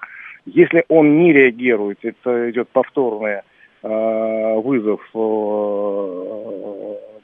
Если 0.46 0.86
он 0.88 1.18
не 1.20 1.34
реагирует, 1.34 2.00
это 2.04 2.50
идет 2.50 2.70
повторный 2.70 3.42
э, 3.84 4.56
вызов 4.64 5.02
э, 5.14 6.08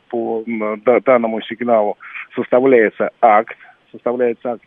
по 0.09 0.43
да, 0.85 0.99
данному 1.01 1.41
сигналу, 1.41 1.97
составляется 2.35 3.11
акт, 3.21 3.57
составляется 3.91 4.53
акт 4.53 4.63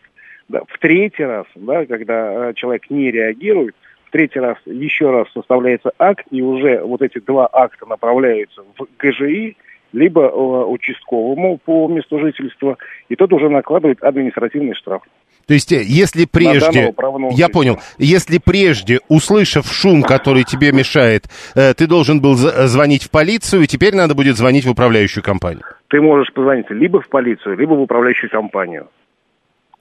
да, 0.51 0.61
в 0.67 0.77
третий 0.79 1.23
раз, 1.23 1.45
да, 1.55 1.85
когда 1.85 2.49
э, 2.49 2.53
человек 2.55 2.89
не 2.89 3.09
реагирует, 3.09 3.73
в 4.05 4.11
третий 4.11 4.39
раз 4.39 4.57
еще 4.65 5.09
раз 5.09 5.27
составляется 5.33 5.91
акт, 5.97 6.25
и 6.29 6.41
уже 6.41 6.81
вот 6.81 7.01
эти 7.01 7.19
два 7.19 7.49
акта 7.51 7.85
направляются 7.87 8.61
в 8.77 8.85
ГЖИ, 8.99 9.55
либо 9.93 10.23
э, 10.23 10.29
участковому 10.29 11.57
по 11.57 11.87
месту 11.87 12.19
жительства, 12.19 12.77
и 13.09 13.15
тот 13.15 13.31
уже 13.33 13.49
накладывает 13.49 14.03
административный 14.03 14.75
штраф. 14.75 15.01
То 15.47 15.53
есть, 15.53 15.71
э, 15.71 15.81
если 15.83 16.25
прежде, 16.25 16.93
я 17.31 17.47
понял, 17.47 17.79
если 17.97 18.37
прежде, 18.37 18.99
услышав 19.07 19.65
шум, 19.65 20.03
который 20.03 20.43
тебе 20.43 20.73
мешает, 20.73 21.23
ты 21.55 21.87
должен 21.87 22.21
был 22.21 22.35
звонить 22.35 23.03
в 23.03 23.09
полицию, 23.09 23.63
и 23.63 23.67
теперь 23.67 23.95
надо 23.95 24.15
будет 24.15 24.35
звонить 24.35 24.65
в 24.65 24.71
управляющую 24.71 25.23
компанию. 25.23 25.63
Ты 25.87 26.01
можешь 26.01 26.31
позвонить 26.33 26.69
либо 26.69 27.01
в 27.01 27.07
полицию, 27.07 27.57
либо 27.57 27.73
в 27.73 27.81
управляющую 27.81 28.29
компанию. 28.29 28.87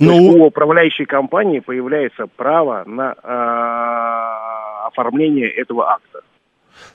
Ну... 0.00 0.16
у 0.16 0.46
управляющей 0.46 1.04
компании 1.04 1.60
появляется 1.60 2.26
право 2.26 2.84
на 2.86 3.14
э, 3.22 4.86
оформление 4.86 5.48
этого 5.50 5.90
акта. 5.92 6.22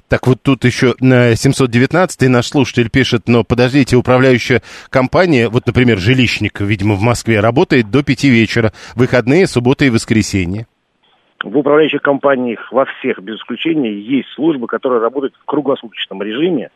Так 0.09 0.25
вот 0.27 0.41
тут 0.41 0.65
еще 0.65 0.95
на 0.99 1.35
719 1.35 2.29
наш 2.29 2.47
слушатель 2.47 2.89
пишет, 2.89 3.27
но 3.27 3.43
подождите, 3.43 3.95
управляющая 3.95 4.61
компания, 4.89 5.49
вот, 5.49 5.67
например, 5.67 5.99
жилищник, 5.99 6.61
видимо, 6.61 6.95
в 6.95 7.01
Москве, 7.01 7.39
работает 7.39 7.91
до 7.91 8.03
5 8.03 8.23
вечера, 8.25 8.71
выходные, 8.95 9.45
суббота 9.45 9.85
и 9.85 9.91
воскресенье. 9.91 10.65
В 11.43 11.55
управляющих 11.55 12.01
компаниях 12.01 12.71
во 12.71 12.85
всех, 12.85 13.19
без 13.19 13.35
исключения, 13.35 13.93
есть 13.93 14.29
службы, 14.33 14.65
которые 14.65 15.01
работают 15.01 15.35
в 15.35 15.45
круглосуточном 15.45 16.23
режиме. 16.23 16.69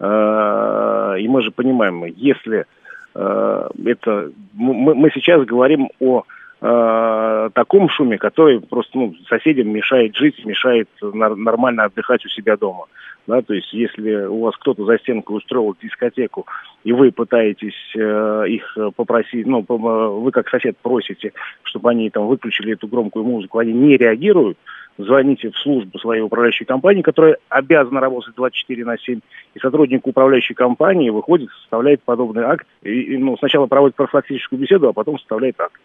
Э, 0.00 1.16
и 1.18 1.28
мы 1.28 1.42
же 1.42 1.50
понимаем, 1.50 2.04
если 2.04 2.60
Э, 2.60 2.75
это 3.16 4.32
мы, 4.54 4.94
мы 4.94 5.10
сейчас 5.14 5.44
говорим 5.44 5.88
о 6.00 6.22
э, 6.60 7.50
таком 7.54 7.88
шуме, 7.88 8.18
который 8.18 8.60
просто 8.60 8.98
ну, 8.98 9.14
соседям 9.28 9.68
мешает 9.68 10.14
жить, 10.16 10.44
мешает 10.44 10.88
нормально 11.00 11.84
отдыхать 11.84 12.24
у 12.24 12.28
себя 12.28 12.56
дома. 12.56 12.86
Да, 13.26 13.42
то 13.42 13.54
есть, 13.54 13.72
если 13.72 14.26
у 14.26 14.42
вас 14.42 14.54
кто-то 14.56 14.84
за 14.84 14.98
стенкой 14.98 15.38
устроил 15.38 15.76
дискотеку, 15.82 16.46
и 16.84 16.92
вы 16.92 17.10
пытаетесь 17.10 17.74
э, 17.96 18.44
их 18.48 18.78
попросить, 18.94 19.46
ну, 19.46 19.64
вы 19.66 20.30
как 20.30 20.48
сосед 20.48 20.76
просите, 20.80 21.32
чтобы 21.64 21.90
они 21.90 22.08
там 22.10 22.28
выключили 22.28 22.74
эту 22.74 22.86
громкую 22.86 23.24
музыку, 23.24 23.58
они 23.58 23.72
не 23.72 23.96
реагируют, 23.96 24.58
звоните 24.98 25.50
в 25.50 25.56
службу 25.58 25.98
своей 25.98 26.22
управляющей 26.22 26.66
компании, 26.66 27.02
которая 27.02 27.36
обязана 27.48 28.00
работать 28.00 28.34
24 28.34 28.84
на 28.84 28.98
7, 28.98 29.20
и 29.54 29.58
сотрудник 29.58 30.06
управляющей 30.06 30.54
компании 30.54 31.10
выходит, 31.10 31.50
составляет 31.60 32.02
подобный 32.02 32.44
акт, 32.44 32.66
и, 32.82 33.16
ну, 33.16 33.36
сначала 33.38 33.66
проводит 33.66 33.96
профилактическую 33.96 34.58
беседу, 34.58 34.88
а 34.88 34.92
потом 34.92 35.18
составляет 35.18 35.60
акт. 35.60 35.80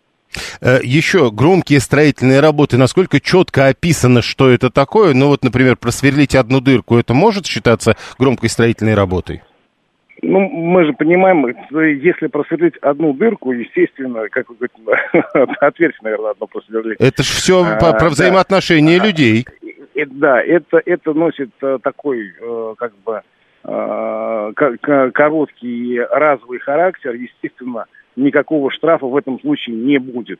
Э, 0.62 0.80
Еще 0.84 1.32
громкие 1.32 1.80
строительные 1.80 2.39
работы, 2.39 2.78
насколько 2.78 3.19
четко 3.19 3.67
описано, 3.67 4.21
что 4.21 4.50
это 4.50 4.69
такое? 4.69 5.13
Ну 5.13 5.28
вот, 5.28 5.43
например, 5.43 5.76
просверлить 5.76 6.36
одну 6.36 6.62
дырку, 6.62 6.97
это 6.97 7.13
может 7.13 7.45
считаться 7.45 7.95
громкой 8.17 8.50
строительной 8.50 8.95
работой? 8.95 9.41
Ну, 10.24 10.40
мы 10.40 10.86
же 10.86 10.94
понимаем, 10.94 11.48
если 11.72 12.28
просверлить 12.28 12.78
одну 12.78 13.14
дырку, 13.14 13.52
естественно, 13.52 14.30
как 14.30 14.50
вы 14.50 14.56
говорите, 14.60 15.28
отверстие, 15.60 16.04
наверное, 16.04 16.32
одно 16.32 16.46
просверлить. 16.46 17.00
Это 17.00 17.24
же 17.24 17.30
все 17.30 17.64
а, 17.64 17.94
про 17.94 18.10
взаимоотношения 18.10 19.00
да. 19.00 19.06
людей. 19.08 19.46
И, 19.96 20.06
да, 20.06 20.42
это, 20.42 20.82
это 20.86 21.14
носит 21.14 21.50
э, 21.62 21.80
такой, 21.82 22.34
э, 22.40 22.74
как 22.78 22.94
бы, 23.04 23.22
э, 23.64 24.52
короткий 25.12 26.00
разовый 26.00 26.60
характер. 26.60 27.14
Естественно, 27.14 27.86
никакого 28.16 28.72
штрафа 28.72 29.08
в 29.08 29.16
этом 29.16 29.40
случае 29.40 29.76
не 29.76 29.98
будет. 29.98 30.40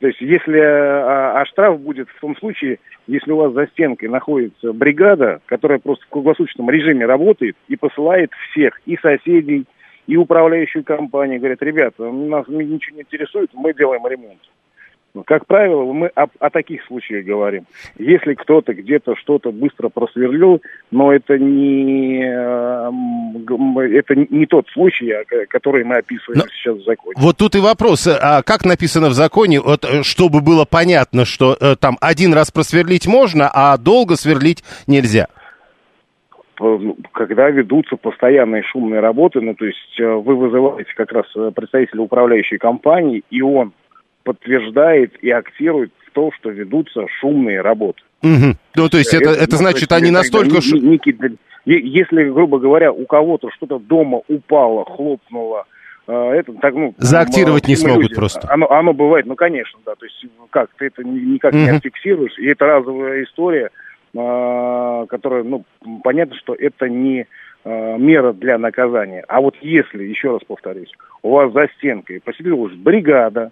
То 0.00 0.08
есть, 0.08 0.20
если, 0.20 0.58
а, 0.58 1.40
а 1.40 1.46
штраф 1.46 1.80
будет 1.80 2.08
в 2.08 2.20
том 2.20 2.36
случае, 2.36 2.78
если 3.06 3.30
у 3.30 3.36
вас 3.36 3.52
за 3.52 3.66
стенкой 3.68 4.08
находится 4.08 4.72
бригада, 4.72 5.40
которая 5.46 5.78
просто 5.78 6.04
в 6.06 6.08
круглосуточном 6.08 6.68
режиме 6.70 7.06
работает 7.06 7.56
и 7.68 7.76
посылает 7.76 8.32
всех, 8.50 8.80
и 8.86 8.96
соседей, 8.96 9.66
и 10.06 10.16
управляющую 10.16 10.84
компанию, 10.84 11.38
говорят, 11.38 11.62
ребята, 11.62 12.10
нас 12.10 12.46
ничего 12.48 12.96
не 12.96 13.02
интересует, 13.02 13.50
мы 13.54 13.72
делаем 13.72 14.06
ремонт. 14.06 14.40
Как 15.26 15.46
правило, 15.46 15.92
мы 15.92 16.08
о, 16.08 16.26
о 16.40 16.50
таких 16.50 16.84
случаях 16.86 17.24
говорим. 17.24 17.66
Если 17.96 18.34
кто-то 18.34 18.74
где-то 18.74 19.14
что-то 19.14 19.52
быстро 19.52 19.88
просверлил, 19.88 20.60
но 20.90 21.12
это 21.12 21.38
не, 21.38 22.24
это 23.96 24.14
не 24.16 24.46
тот 24.46 24.66
случай, 24.70 25.12
который 25.48 25.84
мы 25.84 25.98
описываем 25.98 26.40
но 26.40 26.48
сейчас 26.48 26.78
в 26.78 26.84
законе. 26.84 27.14
Вот 27.16 27.36
тут 27.36 27.54
и 27.54 27.60
вопрос, 27.60 28.08
а 28.08 28.42
как 28.42 28.64
написано 28.64 29.08
в 29.08 29.12
законе, 29.12 29.60
вот, 29.60 29.84
э, 29.84 30.02
чтобы 30.02 30.40
было 30.40 30.64
понятно, 30.64 31.24
что 31.24 31.56
э, 31.60 31.76
там 31.78 31.96
один 32.00 32.34
раз 32.34 32.50
просверлить 32.50 33.06
можно, 33.06 33.48
а 33.52 33.76
долго 33.78 34.16
сверлить 34.16 34.64
нельзя? 34.88 35.28
Ну, 36.58 36.96
когда 37.12 37.50
ведутся 37.50 37.96
постоянные 37.96 38.62
шумные 38.64 39.00
работы, 39.00 39.40
ну, 39.40 39.54
то 39.54 39.64
есть 39.64 40.00
э, 40.00 40.04
вы 40.04 40.34
вызываете 40.34 40.92
как 40.96 41.12
раз 41.12 41.26
представителя 41.54 42.00
управляющей 42.00 42.58
компании, 42.58 43.22
и 43.30 43.42
он 43.42 43.72
подтверждает 44.24 45.14
и 45.22 45.30
актирует 45.30 45.92
в 46.06 46.12
то, 46.12 46.30
что 46.32 46.50
ведутся 46.50 47.06
шумные 47.20 47.60
работы. 47.60 48.02
Угу. 48.22 48.56
Ну, 48.76 48.88
то 48.88 48.98
есть 48.98 49.14
это, 49.14 49.30
это, 49.30 49.44
это 49.44 49.56
значит, 49.56 49.92
они 49.92 50.10
настолько... 50.10 50.56
Некий, 50.72 51.16
если, 51.66 52.30
грубо 52.30 52.58
говоря, 52.58 52.92
у 52.92 53.06
кого-то 53.06 53.50
что-то 53.50 53.78
дома 53.78 54.22
упало, 54.28 54.84
хлопнуло, 54.84 55.64
э, 56.06 56.12
это 56.12 56.52
так, 56.54 56.74
ну, 56.74 56.94
Заактировать 56.98 57.68
не 57.68 57.76
смогут 57.76 58.04
люди. 58.04 58.14
просто. 58.14 58.46
Оно, 58.50 58.70
оно 58.70 58.92
бывает, 58.92 59.26
ну, 59.26 59.34
конечно, 59.34 59.78
да. 59.84 59.94
То 59.94 60.04
есть 60.04 60.26
как, 60.50 60.70
ты 60.78 60.86
это 60.86 61.02
никак 61.04 61.52
угу. 61.52 61.60
не 61.60 61.70
отфиксируешь. 61.70 62.38
И 62.38 62.46
это 62.46 62.66
разовая 62.66 63.24
история, 63.24 63.70
э, 64.14 65.06
которая, 65.08 65.42
ну, 65.42 65.64
понятно, 66.02 66.36
что 66.36 66.54
это 66.54 66.88
не 66.88 67.26
э, 67.64 67.98
мера 67.98 68.32
для 68.32 68.58
наказания. 68.58 69.24
А 69.28 69.40
вот 69.40 69.56
если, 69.60 70.04
еще 70.04 70.32
раз 70.32 70.40
повторюсь, 70.46 70.92
у 71.22 71.30
вас 71.30 71.52
за 71.52 71.68
стенкой 71.76 72.20
поселилась 72.20 72.74
бригада, 72.74 73.50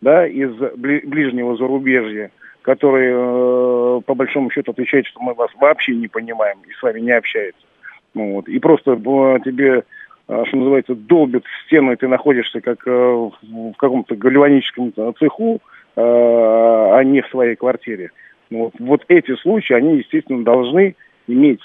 да, 0.00 0.26
из 0.26 0.52
ближнего 0.76 1.56
зарубежья, 1.56 2.30
которые, 2.62 3.14
э, 3.14 4.00
по 4.06 4.14
большому 4.14 4.50
счету, 4.50 4.72
отвечают, 4.72 5.06
что 5.06 5.20
мы 5.20 5.34
вас 5.34 5.50
вообще 5.60 5.94
не 5.94 6.08
понимаем 6.08 6.58
и 6.66 6.72
с 6.72 6.82
вами 6.82 7.00
не 7.00 7.12
общаются. 7.12 7.66
Ну, 8.14 8.34
вот, 8.34 8.48
и 8.48 8.58
просто 8.58 8.92
э, 8.92 9.38
тебе, 9.44 9.84
э, 10.28 10.44
что 10.46 10.56
называется, 10.56 10.94
долбят 10.94 11.44
в 11.44 11.66
стену, 11.66 11.92
и 11.92 11.96
ты 11.96 12.08
находишься 12.08 12.60
как 12.60 12.86
в, 12.86 13.32
каком-то 13.76 14.16
гальваническом 14.16 14.92
цеху, 15.18 15.60
а 15.96 17.00
не 17.04 17.22
в 17.22 17.28
своей 17.28 17.54
квартире. 17.54 18.10
Ну, 18.50 18.64
вот, 18.64 18.72
вот 18.80 19.04
эти 19.08 19.36
случаи, 19.36 19.74
они, 19.74 19.98
естественно, 19.98 20.42
должны 20.42 20.96
иметь 21.28 21.62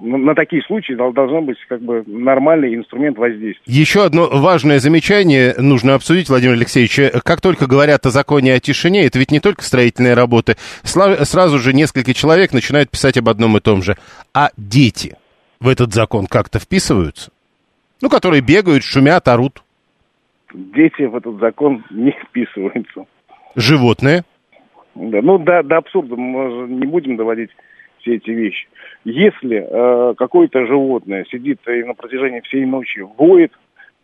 на, 0.00 0.34
такие 0.34 0.62
случаи 0.62 0.94
дол- 0.94 1.12
должен 1.12 1.44
быть 1.44 1.58
как 1.68 1.80
бы 1.80 2.02
нормальный 2.06 2.74
инструмент 2.74 3.18
воздействия. 3.18 3.62
Еще 3.66 4.04
одно 4.04 4.28
важное 4.30 4.78
замечание 4.78 5.54
нужно 5.58 5.94
обсудить, 5.94 6.28
Владимир 6.28 6.54
Алексеевич. 6.54 7.22
Как 7.24 7.40
только 7.40 7.66
говорят 7.66 8.06
о 8.06 8.10
законе 8.10 8.54
о 8.54 8.60
тишине, 8.60 9.06
это 9.06 9.18
ведь 9.18 9.30
не 9.30 9.40
только 9.40 9.62
строительные 9.62 10.14
работы, 10.14 10.56
сразу 10.82 11.58
же 11.58 11.72
несколько 11.72 12.14
человек 12.14 12.52
начинают 12.52 12.90
писать 12.90 13.16
об 13.18 13.28
одном 13.28 13.56
и 13.56 13.60
том 13.60 13.82
же. 13.82 13.96
А 14.34 14.50
дети 14.56 15.16
в 15.60 15.68
этот 15.68 15.92
закон 15.92 16.26
как-то 16.26 16.58
вписываются? 16.58 17.30
Ну, 18.00 18.08
которые 18.08 18.40
бегают, 18.40 18.82
шумят, 18.82 19.28
орут. 19.28 19.62
Дети 20.52 21.02
в 21.02 21.16
этот 21.16 21.38
закон 21.38 21.84
не 21.90 22.10
вписываются. 22.10 23.06
Животные? 23.54 24.24
Да, 24.94 25.22
ну, 25.22 25.38
до, 25.38 25.62
до 25.62 25.78
абсурда 25.78 26.16
мы 26.16 26.68
не 26.68 26.86
будем 26.86 27.16
доводить 27.16 27.50
все 28.00 28.16
эти 28.16 28.30
вещи. 28.30 28.66
Если 29.04 29.66
э, 29.68 30.14
какое-то 30.16 30.64
животное 30.66 31.24
сидит 31.30 31.58
и 31.66 31.82
на 31.82 31.94
протяжении 31.94 32.40
всей 32.40 32.64
ночи 32.64 33.00
воет, 33.18 33.52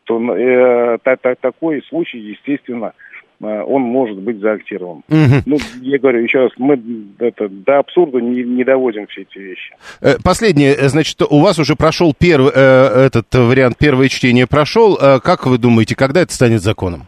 то 0.04 0.18
э, 0.34 0.98
та- 1.04 1.16
та- 1.16 1.34
такой 1.36 1.82
случай, 1.88 2.18
естественно, 2.18 2.94
э, 3.40 3.62
он 3.62 3.82
может 3.82 4.18
быть 4.18 4.38
заактирован. 4.40 5.02
Мгм. 5.08 5.42
Ну, 5.46 5.58
я 5.82 5.98
говорю 5.98 6.20
еще 6.22 6.40
раз, 6.40 6.52
мы 6.58 6.80
это, 7.20 7.48
до 7.48 7.78
абсурда 7.78 8.18
не, 8.20 8.42
не 8.42 8.64
доводим 8.64 9.06
все 9.06 9.22
эти 9.22 9.38
вещи. 9.38 9.72
Э, 10.00 10.14
Последнее, 10.24 10.72
э, 10.74 10.88
значит, 10.88 11.22
у 11.22 11.40
вас 11.40 11.58
уже 11.60 11.76
прошел 11.76 12.12
первый, 12.18 12.50
э, 12.52 13.06
этот 13.06 13.32
вариант, 13.34 13.76
первое 13.78 14.08
чтение 14.08 14.46
прошел. 14.48 14.96
Как 14.96 15.46
вы 15.46 15.58
думаете, 15.58 15.94
когда 15.94 16.22
это 16.22 16.32
станет 16.32 16.60
законом? 16.62 17.02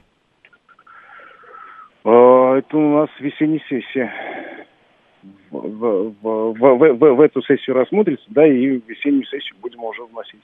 Это 2.03 2.76
у 2.76 2.99
нас 3.01 3.09
весенняя 3.20 3.61
сессия. 3.68 4.12
В, 5.51 5.59
в- 5.59 6.14
в- 6.23 6.53
в- 6.55 7.14
в- 7.16 7.21
эту 7.21 7.43
сессию 7.43 7.77
рассмотрится, 7.77 8.25
да, 8.29 8.47
и 8.47 8.79
в 8.79 8.89
весеннюю 8.89 9.25
сессию 9.25 9.57
будем 9.61 9.83
уже 9.83 10.03
вносить. 10.05 10.41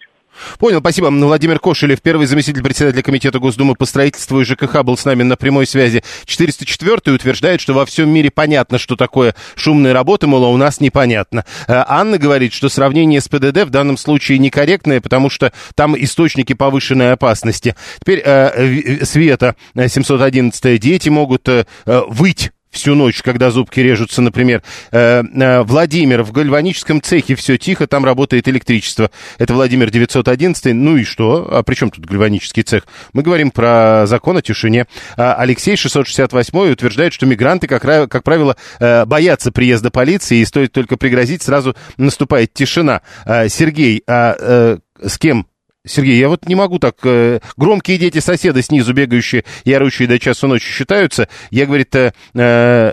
Понял, 0.58 0.80
спасибо. 0.80 1.06
Владимир 1.06 1.58
Кошелев, 1.58 2.02
первый 2.02 2.26
заместитель 2.26 2.62
председателя 2.62 3.02
Комитета 3.02 3.38
Госдумы 3.38 3.74
по 3.74 3.86
строительству 3.86 4.40
и 4.40 4.44
ЖКХ, 4.44 4.82
был 4.82 4.96
с 4.96 5.04
нами 5.04 5.22
на 5.22 5.36
прямой 5.36 5.66
связи. 5.66 6.02
404 6.24 7.14
утверждает, 7.14 7.60
что 7.60 7.72
во 7.72 7.86
всем 7.86 8.10
мире 8.10 8.30
понятно, 8.30 8.78
что 8.78 8.96
такое 8.96 9.34
шумные 9.54 9.92
работы, 9.94 10.26
мол, 10.26 10.44
а 10.44 10.48
у 10.48 10.56
нас 10.56 10.80
непонятно. 10.80 11.44
Э, 11.68 11.84
Анна 11.86 12.18
говорит, 12.18 12.52
что 12.52 12.68
сравнение 12.68 13.20
с 13.20 13.28
ПДД 13.28 13.64
в 13.64 13.70
данном 13.70 13.96
случае 13.96 14.38
некорректное, 14.38 15.00
потому 15.00 15.30
что 15.30 15.52
там 15.74 15.96
источники 15.96 16.52
повышенной 16.52 17.12
опасности. 17.12 17.74
Теперь 18.00 18.22
э, 18.24 19.04
Света, 19.04 19.56
э, 19.74 19.88
711 19.88 20.80
дети 20.80 21.08
могут 21.08 21.48
э, 21.48 21.64
э, 21.86 22.02
выть 22.08 22.50
всю 22.70 22.94
ночь, 22.94 23.22
когда 23.22 23.50
зубки 23.50 23.80
режутся, 23.80 24.22
например. 24.22 24.62
Э, 24.92 25.22
э, 25.22 25.62
Владимир, 25.62 26.22
в 26.22 26.32
гальваническом 26.32 27.00
цехе 27.02 27.34
все 27.34 27.56
тихо, 27.58 27.86
там 27.86 28.04
работает 28.04 28.48
электричество. 28.48 29.10
Это 29.38 29.54
Владимир 29.54 29.90
911. 29.90 30.74
Ну 30.74 30.96
и 30.96 31.04
что? 31.04 31.48
А 31.50 31.62
при 31.62 31.74
чем 31.74 31.90
тут 31.90 32.06
гальванический 32.06 32.62
цех? 32.62 32.86
Мы 33.12 33.22
говорим 33.22 33.50
про 33.50 34.06
закон 34.06 34.36
о 34.36 34.42
тишине. 34.42 34.86
А 35.16 35.34
Алексей 35.34 35.76
668 35.76 36.72
утверждает, 36.72 37.12
что 37.12 37.26
мигранты, 37.26 37.66
как, 37.66 37.82
как 37.82 38.22
правило, 38.22 38.56
э, 38.78 39.04
боятся 39.04 39.52
приезда 39.52 39.90
полиции, 39.90 40.38
и 40.38 40.44
стоит 40.44 40.72
только 40.72 40.96
пригрозить, 40.96 41.42
сразу 41.42 41.76
наступает 41.96 42.52
тишина. 42.52 43.02
А, 43.24 43.48
Сергей, 43.48 44.02
а 44.06 44.36
э, 44.38 44.78
с 45.02 45.18
кем 45.18 45.46
Сергей, 45.86 46.18
я 46.18 46.28
вот 46.28 46.46
не 46.46 46.54
могу 46.54 46.78
так... 46.78 46.96
э, 47.04 47.40
громкие 47.56 47.98
дети 47.98 48.18
соседа 48.18 48.62
снизу 48.62 48.92
бегающие 48.92 49.44
и 49.64 49.72
орущие 49.72 50.08
до 50.08 50.18
часу 50.18 50.48
ночи 50.48 50.66
считаются. 50.66 51.28
Я, 51.50 51.66
говорит, 51.66 51.94
э, 51.94 52.12
э, 52.34 52.92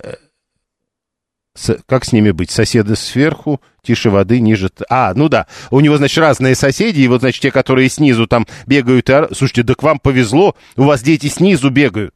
с- 1.56 1.78
как 1.88 2.06
с 2.06 2.12
ними 2.14 2.32
быть? 2.32 2.52
Соседы 2.52 2.96
сверху, 2.96 3.62
тише 3.84 4.10
воды, 4.10 4.40
ниже... 4.40 4.70
А, 4.90 5.14
ну 5.16 5.30
да, 5.30 5.48
у 5.72 5.80
него, 5.80 5.98
значит, 5.98 6.18
разные 6.20 6.56
соседи, 6.56 7.02
и 7.02 7.08
вот, 7.08 7.22
значит, 7.22 7.42
те, 7.42 7.52
которые 7.52 7.90
снизу 7.90 8.28
там 8.28 8.48
бегают 8.66 9.10
ор- 9.10 9.34
Слушайте, 9.36 9.64
да 9.64 9.76
к 9.76 9.84
вам 9.84 10.00
повезло, 10.00 10.56
у 10.78 10.84
вас 10.84 11.02
дети 11.04 11.28
снизу 11.28 11.70
бегают. 11.70 12.14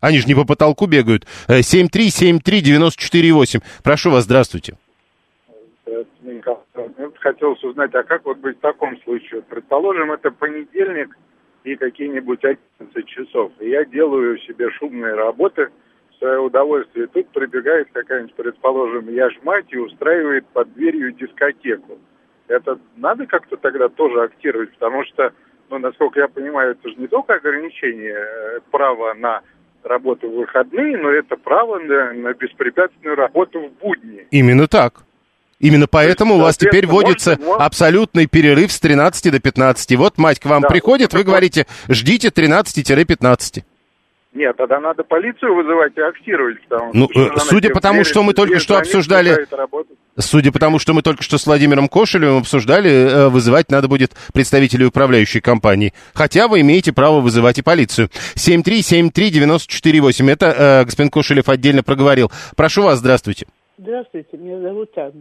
Они 0.00 0.18
же 0.20 0.26
не 0.26 0.34
по 0.34 0.44
потолку 0.44 0.86
бегают. 0.86 1.26
Э, 1.48 1.60
7373948. 1.60 3.62
Прошу 3.82 4.10
вас, 4.10 4.24
здравствуйте. 4.24 4.76
Хотелось 7.28 7.62
узнать, 7.62 7.94
а 7.94 8.04
как 8.04 8.24
вот 8.24 8.38
быть 8.38 8.56
в 8.56 8.60
таком 8.60 8.98
случае? 9.02 9.42
Предположим, 9.42 10.10
это 10.12 10.30
понедельник 10.30 11.14
и 11.62 11.76
какие-нибудь 11.76 12.42
11 12.42 13.06
часов. 13.06 13.52
И 13.60 13.68
я 13.68 13.84
делаю 13.84 14.38
себе 14.38 14.70
шумные 14.70 15.12
работы 15.12 15.68
в 16.10 16.18
свое 16.18 16.38
удовольствие. 16.38 17.04
И 17.04 17.08
тут 17.08 17.28
прибегает 17.28 17.88
какая-нибудь, 17.92 18.34
предположим, 18.34 19.10
я 19.10 19.28
ж 19.28 19.34
мать 19.42 19.66
и 19.68 19.76
устраивает 19.76 20.46
под 20.54 20.72
дверью 20.72 21.12
дискотеку. 21.12 21.98
Это 22.46 22.78
надо 22.96 23.26
как-то 23.26 23.58
тогда 23.58 23.90
тоже 23.90 24.22
актировать, 24.22 24.72
потому 24.72 25.04
что, 25.04 25.34
ну, 25.68 25.76
насколько 25.76 26.20
я 26.20 26.28
понимаю, 26.28 26.70
это 26.70 26.88
же 26.88 26.94
не 26.96 27.08
только 27.08 27.34
ограничение 27.34 28.16
э, 28.16 28.60
права 28.70 29.12
на 29.12 29.42
работу 29.82 30.30
в 30.30 30.34
выходные, 30.34 30.96
но 30.96 31.10
это 31.10 31.36
право 31.36 31.78
на, 31.78 32.14
на 32.14 32.32
беспрепятственную 32.32 33.16
работу 33.16 33.68
в 33.68 33.82
будни. 33.82 34.26
Именно 34.30 34.66
так. 34.66 35.02
Именно 35.60 35.88
поэтому 35.88 36.36
у 36.36 36.38
вас 36.38 36.56
теперь 36.56 36.86
вводится 36.86 37.36
можно- 37.40 37.64
абсолютный 37.64 38.26
перерыв 38.26 38.70
с 38.70 38.78
13 38.78 39.30
до 39.32 39.40
15. 39.40 39.96
Вот 39.96 40.16
мать 40.16 40.38
к 40.38 40.44
вам 40.44 40.62
Да, 40.62 40.68
приходит, 40.68 41.12
вот 41.12 41.18
вы 41.18 41.24
говорите, 41.24 41.66
ждите 41.88 42.28
13-15. 42.30 43.64
Нет, 44.34 44.56
тогда 44.56 44.78
надо 44.78 45.02
полицию 45.02 45.56
вызывать 45.56 45.94
и 45.96 46.00
актировать. 46.00 46.58
Потому 46.68 46.90
Ну, 46.92 47.08
что 47.10 47.20
э, 47.26 47.38
судя 47.38 47.70
по 47.70 47.80
тому, 47.80 48.04
что 48.04 48.22
мы 48.22 48.34
только 48.34 48.60
что 48.60 48.76
обсуждали-. 48.78 49.46
Судя 50.18 50.52
по 50.52 50.58
тому, 50.60 50.78
что 50.78 50.92
мы 50.92 51.02
только 51.02 51.22
что 51.24 51.38
с 51.38 51.46
Владимиром 51.46 51.88
Кошелевым 51.88 52.42
обсуждали, 52.42 52.90
э, 52.90 53.28
вызывать 53.30 53.70
надо 53.70 53.88
будет 53.88 54.12
представителей 54.32 54.84
управляющей 54.86 55.40
компании. 55.40 55.92
Хотя 56.14 56.46
вы 56.46 56.60
имеете 56.60 56.92
право 56.92 57.20
вызывать 57.20 57.58
и 57.58 57.62
полицию. 57.62 58.10
7373948. 58.36 60.30
Это 60.30 60.46
э, 60.46 60.84
господин 60.84 61.10
Кошелев 61.10 61.48
отдельно 61.48 61.82
проговорил. 61.82 62.30
Прошу 62.54 62.82
вас, 62.82 62.98
здравствуйте. 62.98 63.46
Здравствуйте, 63.78 64.36
меня 64.36 64.60
зовут 64.60 64.90
Анна. 64.96 65.12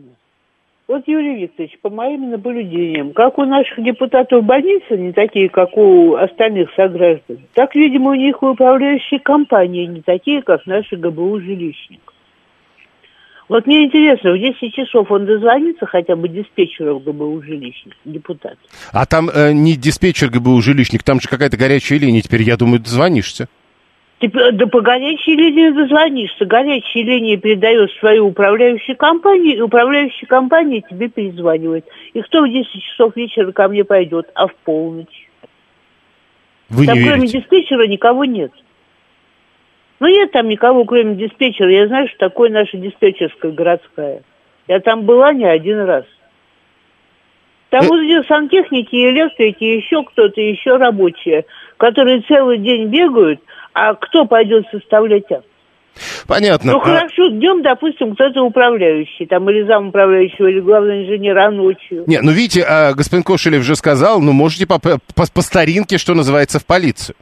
Вот, 0.88 1.04
Юрий 1.06 1.42
Викторович, 1.42 1.78
по 1.82 1.90
моим 1.90 2.30
наблюдениям, 2.30 3.12
как 3.12 3.38
у 3.38 3.44
наших 3.44 3.84
депутатов 3.84 4.46
больницы 4.46 4.96
не 4.96 5.12
такие, 5.12 5.50
как 5.50 5.76
у 5.76 6.16
остальных 6.16 6.70
сограждан, 6.78 7.40
так, 7.54 7.76
видимо, 7.76 8.12
у 8.12 8.16
них 8.16 8.42
управляющие 8.42 9.20
компании 9.20 9.86
не 9.86 10.02
такие, 10.02 10.42
как 10.42 10.66
наши 10.66 10.96
ГБУ 10.96 11.42
жилищник. 11.42 12.14
Вот 13.50 13.66
мне 13.66 13.86
интересно, 13.86 14.32
в 14.32 14.40
10 14.40 14.74
часов 14.74 15.12
он 15.12 15.26
дозвонится 15.26 15.86
хотя 15.86 16.16
бы 16.16 16.30
диспетчеру 16.30 17.00
ГБУ 17.00 17.42
жилищник, 17.42 17.96
депутат. 18.06 18.58
А 18.94 19.06
там 19.06 19.30
э, 19.30 19.52
не 19.52 19.76
диспетчер 19.76 20.30
ГБУ 20.30 20.62
жилищник, 20.62 21.04
там 21.04 21.20
же 21.20 21.28
какая-то 21.28 21.58
горячая 21.58 22.00
линия. 22.00 22.22
Теперь, 22.22 22.44
я 22.44 22.56
думаю, 22.56 22.80
дозвонишься. 22.80 23.48
Ты, 24.20 24.30
п- 24.30 24.52
да 24.52 24.66
по 24.66 24.82
горячей 24.82 25.36
линии 25.36 25.70
дозвонишься. 25.70 26.46
Горячая 26.46 27.04
линия 27.04 27.38
передает 27.38 27.92
свою 28.00 28.28
управляющую 28.28 28.98
компанию, 28.98 29.58
и 29.58 29.62
управляющая 29.62 30.28
компания 30.28 30.82
тебе 30.82 31.08
перезванивает. 31.08 31.86
И 32.14 32.22
кто 32.22 32.42
в 32.42 32.50
10 32.50 32.68
часов 32.84 33.16
вечера 33.16 33.52
ко 33.52 33.68
мне 33.68 33.84
пойдет, 33.84 34.28
а 34.34 34.48
в 34.48 34.56
полночь? 34.56 35.30
Вы 36.70 36.86
там 36.86 36.98
не 36.98 37.04
кроме 37.04 37.22
верите. 37.22 37.40
диспетчера 37.40 37.86
никого 37.88 38.26
нет. 38.26 38.52
Ну 40.00 40.08
нет 40.08 40.32
там 40.32 40.48
никого, 40.48 40.84
кроме 40.86 41.16
диспетчера. 41.16 41.70
Я 41.72 41.88
знаю, 41.88 42.08
что 42.08 42.18
такое 42.18 42.50
наша 42.50 42.76
диспетчерская 42.78 43.52
городская. 43.52 44.24
Я 44.68 44.80
там 44.80 45.04
была 45.04 45.32
не 45.34 45.46
один 45.46 45.80
раз. 45.82 46.06
Там 47.70 47.84
Э. 47.86 47.88
вот 47.88 48.00
эти 48.02 48.28
сантехники, 48.28 48.96
электрики, 48.96 49.64
еще 49.64 50.04
кто-то, 50.04 50.40
еще 50.42 50.78
рабочие, 50.78 51.46
которые 51.78 52.22
целый 52.22 52.58
день 52.60 52.88
бегают, 52.88 53.40
а 53.78 53.94
кто 53.94 54.26
пойдет 54.26 54.66
составлять 54.72 55.32
акт? 55.32 55.46
Понятно. 56.28 56.74
Ну 56.74 56.80
А, 56.80 56.84
хорошо, 56.84 57.30
днем, 57.30 57.62
допустим, 57.62 58.14
кто-то 58.14 58.44
управляющий, 58.44 59.26
там 59.26 59.50
или 59.50 59.66
зам 59.68 59.90
управляющего, 59.90 60.48
или 60.48 60.60
главный 60.60 61.04
инженер, 61.04 61.38
а 61.38 61.52
ночью. 61.52 62.04
Не, 62.08 62.22
ну 62.22 62.32
видите, 62.32 62.64
а, 62.68 62.94
господин 62.94 63.24
Кошелев 63.24 63.64
же 63.64 63.76
сказал, 63.76 64.20
ну 64.20 64.32
можете 64.32 64.66
по, 64.68 64.80
по, 64.80 65.00
по 65.16 65.42
старинке, 65.42 65.98
что 65.98 66.14
называется, 66.14 66.60
в 66.60 66.66
полицию. 66.66 67.16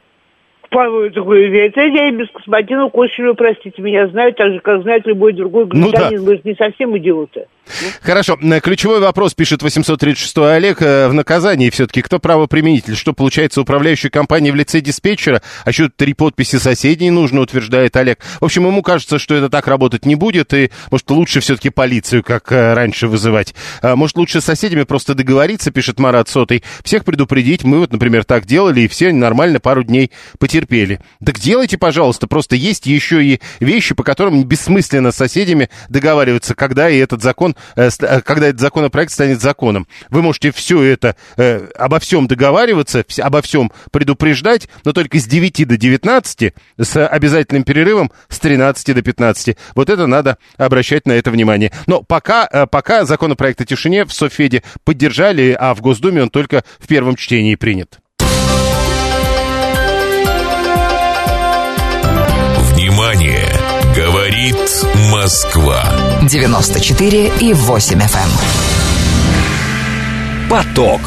Павел 0.70 1.12
такой 1.12 1.50
верит. 1.50 1.76
Я 1.78 2.12
без 2.12 2.28
господина 2.32 2.90
Кошелева, 2.90 3.34
простите 3.34 3.82
меня, 3.82 4.08
знаю, 4.08 4.34
так 4.34 4.54
же, 4.54 4.60
как 4.60 4.82
знает 4.84 5.06
любой 5.06 5.34
другой 5.34 5.68
Ну 5.72 5.90
гражданин. 5.90 6.24
Мы 6.24 6.36
же 6.36 6.42
не 6.44 6.56
совсем 6.56 6.98
идиоты. 6.98 7.46
Хорошо. 8.02 8.38
Э, 8.42 8.60
Ключевой 8.60 9.00
вопрос, 9.00 9.34
пишет 9.34 9.64
836 9.64 10.38
Олег, 10.38 10.82
э, 10.82 11.08
в 11.08 11.14
наказании 11.14 11.70
все-таки. 11.70 12.02
Кто 12.02 12.20
правоприменитель? 12.20 12.96
Что 12.96 13.14
получается 13.14 13.62
управляющая 13.62 14.10
компания 14.10 14.52
в 14.52 14.56
лице 14.56 14.82
диспетчера? 14.82 15.42
А 15.64 15.70
еще 15.70 15.90
три 15.90 16.14
подписи 16.14 16.58
соседей 16.58 17.10
нужно, 17.10 17.42
утверждает 17.42 17.96
Олег. 17.96 18.20
В 18.40 18.46
общем, 18.46 18.66
ему 18.68 18.82
кажется, 18.84 19.18
что 19.18 19.36
это 19.36 19.50
так 19.50 19.68
работать 19.68 20.06
не 20.06 20.16
будет, 20.16 20.54
и, 20.54 20.70
может, 20.92 21.10
лучше 21.10 21.40
все-таки 21.40 21.70
полицию, 21.70 22.24
как 22.24 22.52
э, 22.52 22.74
раньше, 22.74 23.08
вызывать. 23.08 23.56
А, 23.82 23.96
Может, 23.96 24.18
лучше 24.18 24.42
с 24.42 24.46
соседями 24.46 24.84
просто 24.84 25.16
договориться, 25.16 25.72
пишет 25.72 26.00
Марат 26.00 26.30
Сотый. 26.30 26.64
Всех 26.84 27.04
предупредить. 27.04 27.64
Мы 27.64 27.80
вот, 27.80 27.92
например, 27.92 28.24
так 28.26 28.46
делали, 28.46 28.82
и 28.82 28.88
все 28.88 29.12
нормально 29.12 29.60
пару 29.60 29.84
дней 29.84 30.12
потерпели. 30.56 31.00
Так 31.24 31.40
делайте, 31.40 31.78
пожалуйста. 31.78 32.28
Просто 32.28 32.56
есть 32.56 32.86
еще 32.86 33.24
и 33.24 33.42
вещи, 33.60 33.94
по 33.94 34.04
которым 34.04 34.44
бессмысленно 34.46 35.12
с 35.12 35.16
соседями 35.16 35.70
договариваться, 35.90 36.56
когда 36.56 36.90
и 36.90 36.98
этот 36.98 37.22
закон, 37.22 37.56
э, 37.76 37.90
э, 38.00 38.22
когда 38.22 38.48
этот 38.48 38.62
законопроект 38.62 39.12
станет 39.12 39.42
законом. 39.42 39.88
Вы 40.10 40.22
можете 40.22 40.52
все 40.52 40.82
это, 40.82 41.16
э, 41.38 41.68
обо 41.78 42.00
всем 42.00 42.28
договариваться, 42.28 43.04
обо 43.20 43.42
всем 43.42 43.72
предупреждать, 43.92 44.70
но 44.86 44.94
только 44.94 45.20
с 45.20 45.26
9 45.26 45.66
до 45.66 45.78
19, 45.78 46.54
с 46.78 47.06
обязательным 47.06 47.64
перерывом 47.64 48.12
с 48.30 48.40
13 48.40 48.94
до 48.94 49.02
15. 49.02 49.58
Вот 49.76 49.90
это 49.90 50.08
надо 50.08 50.38
обращать 50.58 51.06
на 51.06 51.14
это 51.14 51.32
внимание. 51.32 51.72
Но 51.88 52.02
пока, 52.02 52.48
пока 52.68 53.06
законопроект 53.06 53.60
о 53.62 53.66
тишине 53.66 54.06
в 54.06 54.14
Софеде 54.14 54.64
поддержали, 54.84 55.56
а 55.60 55.74
в 55.74 55.82
Госдуме 55.82 56.24
он 56.24 56.30
только 56.30 56.64
в 56.80 56.88
первом 56.88 57.16
чтении 57.16 57.56
принят. 57.56 58.00
Говорит 64.46 64.86
Москва. 65.12 65.84
94 66.30 67.32
и 67.42 67.54
8 67.54 68.00
FM. 68.00 68.30
Поток. 70.48 71.02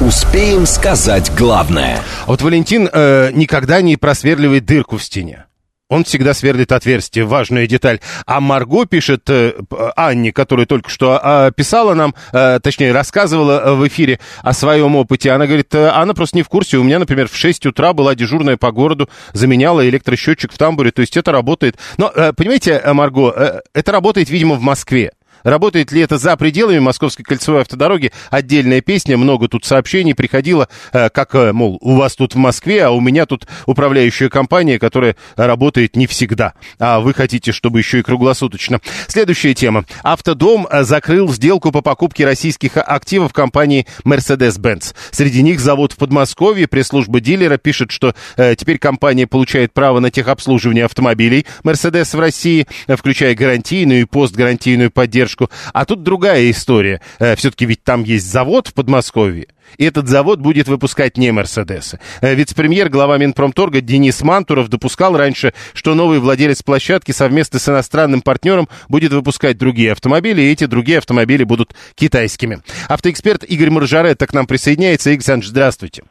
Успеем 0.00 0.66
сказать 0.66 1.32
главное. 1.36 1.98
А 2.22 2.26
Вот 2.26 2.42
Валентин 2.42 2.88
э, 2.92 3.30
никогда 3.32 3.80
не 3.80 3.96
просверливает 3.96 4.66
дырку 4.66 4.98
в 4.98 5.02
стене. 5.02 5.45
Он 5.88 6.02
всегда 6.02 6.34
сверлит 6.34 6.72
отверстие, 6.72 7.24
важная 7.24 7.68
деталь. 7.68 8.00
А 8.26 8.40
Марго 8.40 8.86
пишет 8.86 9.30
э, 9.30 9.54
Анне, 9.94 10.32
которая 10.32 10.66
только 10.66 10.90
что 10.90 11.20
э, 11.22 11.52
писала 11.54 11.94
нам, 11.94 12.12
э, 12.32 12.58
точнее, 12.60 12.90
рассказывала 12.90 13.60
э, 13.60 13.74
в 13.74 13.86
эфире 13.86 14.18
о 14.42 14.52
своем 14.52 14.96
опыте. 14.96 15.30
Она 15.30 15.46
говорит, 15.46 15.72
э, 15.76 15.88
она 15.90 16.12
просто 16.12 16.38
не 16.38 16.42
в 16.42 16.48
курсе. 16.48 16.78
У 16.78 16.82
меня, 16.82 16.98
например, 16.98 17.28
в 17.28 17.36
6 17.36 17.66
утра 17.66 17.92
была 17.92 18.16
дежурная 18.16 18.56
по 18.56 18.72
городу, 18.72 19.08
заменяла 19.32 19.88
электросчетчик 19.88 20.52
в 20.52 20.58
тамбуре. 20.58 20.90
То 20.90 21.02
есть 21.02 21.16
это 21.16 21.30
работает. 21.30 21.76
Но, 21.98 22.10
э, 22.12 22.32
понимаете, 22.32 22.72
э, 22.72 22.92
Марго, 22.92 23.30
э, 23.30 23.60
это 23.72 23.92
работает, 23.92 24.28
видимо, 24.28 24.56
в 24.56 24.62
Москве. 24.62 25.12
Работает 25.46 25.92
ли 25.92 26.00
это 26.00 26.18
за 26.18 26.36
пределами 26.36 26.80
Московской 26.80 27.24
кольцевой 27.24 27.60
автодороги? 27.60 28.10
Отдельная 28.30 28.80
песня, 28.80 29.16
много 29.16 29.46
тут 29.46 29.64
сообщений 29.64 30.12
приходило, 30.12 30.68
э, 30.92 31.08
как, 31.08 31.36
э, 31.36 31.52
мол, 31.52 31.78
у 31.80 31.94
вас 31.94 32.16
тут 32.16 32.34
в 32.34 32.36
Москве, 32.36 32.82
а 32.82 32.90
у 32.90 33.00
меня 33.00 33.26
тут 33.26 33.46
управляющая 33.64 34.28
компания, 34.28 34.80
которая 34.80 35.14
работает 35.36 35.94
не 35.94 36.08
всегда. 36.08 36.54
А 36.80 36.98
вы 36.98 37.14
хотите, 37.14 37.52
чтобы 37.52 37.78
еще 37.78 38.00
и 38.00 38.02
круглосуточно. 38.02 38.80
Следующая 39.06 39.54
тема. 39.54 39.84
Автодом 40.02 40.66
э, 40.68 40.82
закрыл 40.82 41.32
сделку 41.32 41.70
по 41.70 41.80
покупке 41.80 42.24
российских 42.24 42.76
активов 42.76 43.32
компании 43.32 43.86
Mercedes-Benz. 44.04 44.96
Среди 45.12 45.42
них 45.44 45.60
завод 45.60 45.92
в 45.92 45.96
Подмосковье. 45.96 46.66
Пресс-служба 46.66 47.20
дилера 47.20 47.56
пишет, 47.56 47.92
что 47.92 48.16
теперь 48.36 48.78
компания 48.78 49.28
получает 49.28 49.72
право 49.72 50.00
на 50.00 50.10
техобслуживание 50.10 50.86
автомобилей 50.86 51.46
Mercedes 51.62 52.16
в 52.16 52.18
России, 52.18 52.66
включая 52.88 53.36
гарантийную 53.36 54.00
и 54.00 54.04
постгарантийную 54.06 54.90
поддержку. 54.90 55.35
А 55.72 55.84
тут 55.84 56.02
другая 56.02 56.50
история. 56.50 57.00
Э, 57.18 57.36
Все-таки 57.36 57.66
ведь 57.66 57.82
там 57.84 58.02
есть 58.04 58.30
завод 58.30 58.68
в 58.68 58.74
Подмосковье. 58.74 59.46
И 59.78 59.84
этот 59.84 60.08
завод 60.08 60.38
будет 60.40 60.68
выпускать 60.68 61.16
не 61.16 61.32
Мерседесы. 61.32 61.98
Э, 62.20 62.34
Вице-премьер, 62.34 62.88
глава 62.88 63.18
Минпромторга 63.18 63.80
Денис 63.80 64.22
Мантуров 64.22 64.68
допускал 64.68 65.16
раньше, 65.16 65.52
что 65.74 65.94
новый 65.94 66.18
владелец 66.18 66.62
площадки 66.62 67.12
совместно 67.12 67.58
с 67.58 67.68
иностранным 67.68 68.22
партнером 68.22 68.68
будет 68.88 69.12
выпускать 69.12 69.58
другие 69.58 69.92
автомобили, 69.92 70.42
и 70.42 70.52
эти 70.52 70.66
другие 70.66 70.98
автомобили 70.98 71.44
будут 71.44 71.74
китайскими. 71.94 72.60
Автоэксперт 72.88 73.44
Игорь 73.44 73.70
Маржаретто 73.70 74.26
к 74.26 74.32
нам 74.32 74.46
присоединяется. 74.46 75.10
Игорь 75.10 75.18
Александрович, 75.18 75.50
здравствуйте. 75.50 76.04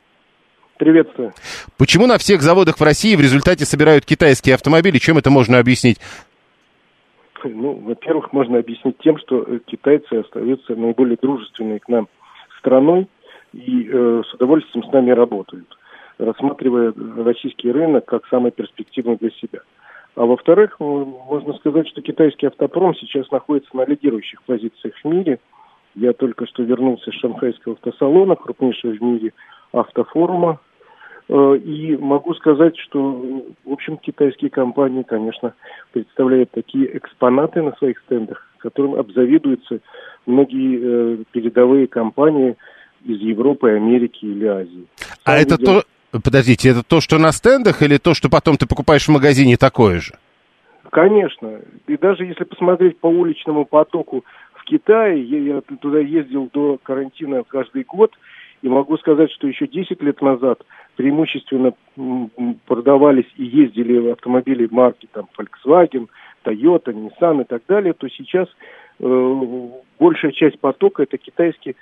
Приветствую. 0.77 1.33
Почему 1.77 2.05
на 2.05 2.17
всех 2.17 2.41
заводах 2.41 2.79
в 2.79 2.83
России 2.83 3.15
в 3.15 3.21
результате 3.21 3.65
собирают 3.65 4.05
китайские 4.05 4.55
автомобили? 4.55 4.97
Чем 4.97 5.17
это 5.17 5.29
можно 5.29 5.57
объяснить? 5.57 5.99
Ну, 7.53 7.73
во-первых, 7.73 8.33
можно 8.33 8.59
объяснить 8.59 8.97
тем, 8.99 9.17
что 9.17 9.43
э, 9.43 9.59
китайцы 9.65 10.13
остаются 10.13 10.75
наиболее 10.75 11.17
дружественной 11.21 11.79
к 11.79 11.87
нам 11.87 12.07
страной 12.59 13.07
и 13.53 13.87
э, 13.91 14.23
с 14.27 14.33
удовольствием 14.33 14.83
с 14.85 14.91
нами 14.91 15.11
работают, 15.11 15.67
рассматривая 16.17 16.93
российский 17.17 17.71
рынок 17.71 18.05
как 18.05 18.25
самый 18.27 18.51
перспективный 18.51 19.17
для 19.17 19.29
себя. 19.31 19.59
А 20.15 20.25
во-вторых, 20.25 20.77
э, 20.79 20.83
можно 20.83 21.53
сказать, 21.53 21.87
что 21.87 22.01
китайский 22.01 22.47
автопром 22.47 22.95
сейчас 22.95 23.29
находится 23.31 23.75
на 23.75 23.85
лидирующих 23.85 24.41
позициях 24.43 24.95
в 24.95 25.05
мире. 25.07 25.39
Я 25.93 26.13
только 26.13 26.47
что 26.47 26.63
вернулся 26.63 27.11
с 27.11 27.15
шанхайского 27.15 27.75
автосалона, 27.75 28.35
крупнейшего 28.35 28.91
в 28.91 29.01
мире 29.01 29.33
автофорума, 29.71 30.59
И 31.27 31.97
могу 31.99 32.35
сказать, 32.35 32.77
что, 32.77 32.99
в 33.65 33.71
общем, 33.71 33.97
китайские 33.97 34.51
компании, 34.51 35.01
конечно, 35.01 35.55
представляют 35.91 36.51
такие 36.51 36.97
экспонаты 36.97 37.63
на 37.63 37.71
своих 37.77 37.97
стендах, 38.05 38.47
которым 38.59 38.93
обзавидуются 38.93 39.79
многие 40.27 40.79
э, 40.81 41.23
передовые 41.31 41.87
компании 41.87 42.55
из 43.03 43.19
Европы, 43.21 43.71
Америки 43.71 44.23
или 44.25 44.45
Азии. 44.45 44.87
А 45.23 45.31
Сам 45.31 45.39
это 45.39 45.55
видел- 45.55 45.81
то... 45.81 46.21
Подождите, 46.23 46.69
это 46.69 46.81
то, 46.81 47.01
что 47.01 47.17
на 47.17 47.33
стендах, 47.33 47.81
или 47.81 47.97
то, 47.97 48.13
что 48.13 48.29
потом 48.29 48.55
ты 48.55 48.67
покупаешь 48.67 49.05
в 49.05 49.11
магазине 49.11 49.57
такое 49.57 49.99
же? 49.99 50.13
Конечно. 50.89 51.59
И 51.87 51.97
даже 51.97 52.23
если 52.23 52.45
посмотреть 52.45 52.97
по 52.99 53.07
уличному 53.07 53.65
потоку 53.65 54.23
в 54.53 54.63
Китае, 54.63 55.21
я 55.23 55.59
туда 55.61 55.99
ездил 55.99 56.49
до 56.53 56.77
карантина 56.81 57.43
каждый 57.43 57.83
год, 57.83 58.13
и 58.65 58.67
могу 58.67 58.97
сказать, 58.97 59.31
что 59.31 59.47
еще 59.47 59.67
10 59.67 60.01
лет 60.01 60.23
назад 60.23 60.65
преимущественно 60.95 61.73
продавались 62.65 63.31
и 63.37 63.43
ездили 63.43 64.09
автомобили 64.09 64.67
марки 64.71 65.07
там 65.11 65.27
Volkswagen, 65.37 66.07
Toyota, 66.43 66.91
Nissan 66.91 67.41
и 67.41 67.43
так 67.43 67.61
далее, 67.67 67.93
то 67.93 68.09
сейчас 68.09 68.47
э, 68.99 69.69
большая 69.99 70.31
часть 70.31 70.59
потока 70.59 71.03
это 71.03 71.19
китайские 71.19 71.75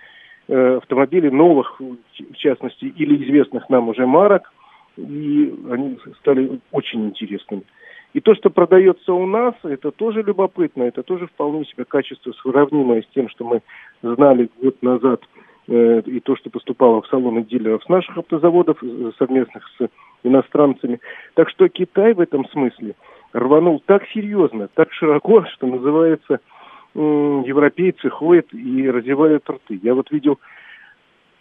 э, 0.49 0.75
автомобили 0.75 1.29
новых, 1.29 1.79
в 1.79 2.35
частности, 2.35 2.83
или 2.83 3.23
известных 3.23 3.69
нам 3.69 3.87
уже 3.87 4.05
марок, 4.05 4.51
и 4.97 5.55
они 5.71 5.97
стали 6.19 6.59
очень 6.73 7.05
интересными. 7.05 7.63
И 8.11 8.19
то, 8.19 8.35
что 8.35 8.49
продается 8.49 9.13
у 9.13 9.25
нас, 9.25 9.55
это 9.63 9.91
тоже 9.91 10.21
любопытно, 10.21 10.83
это 10.83 11.01
тоже 11.01 11.27
вполне 11.27 11.63
себе 11.63 11.85
качество 11.85 12.33
сравнимое 12.33 13.03
с 13.03 13.13
тем, 13.15 13.29
что 13.29 13.45
мы 13.45 13.61
знали 14.01 14.49
год 14.61 14.83
назад, 14.83 15.21
и 15.67 16.19
то, 16.19 16.35
что 16.35 16.49
поступало 16.49 17.01
в 17.01 17.07
салоны 17.07 17.43
дилеров 17.43 17.83
с 17.83 17.89
наших 17.89 18.17
автозаводов, 18.17 18.77
э, 18.83 19.11
совместных 19.17 19.65
с 19.77 19.87
иностранцами. 20.23 20.99
Так 21.35 21.49
что 21.49 21.69
Китай 21.69 22.13
в 22.13 22.19
этом 22.19 22.47
смысле 22.49 22.95
рванул 23.31 23.81
так 23.85 24.05
серьезно, 24.13 24.67
так 24.73 24.91
широко, 24.91 25.45
что 25.53 25.67
называется, 25.67 26.39
европейцы 26.95 28.09
ходят 28.09 28.53
и 28.53 28.89
разевают 28.89 29.49
рты. 29.49 29.79
Я 29.81 29.95
вот 29.95 30.11
видел 30.11 30.39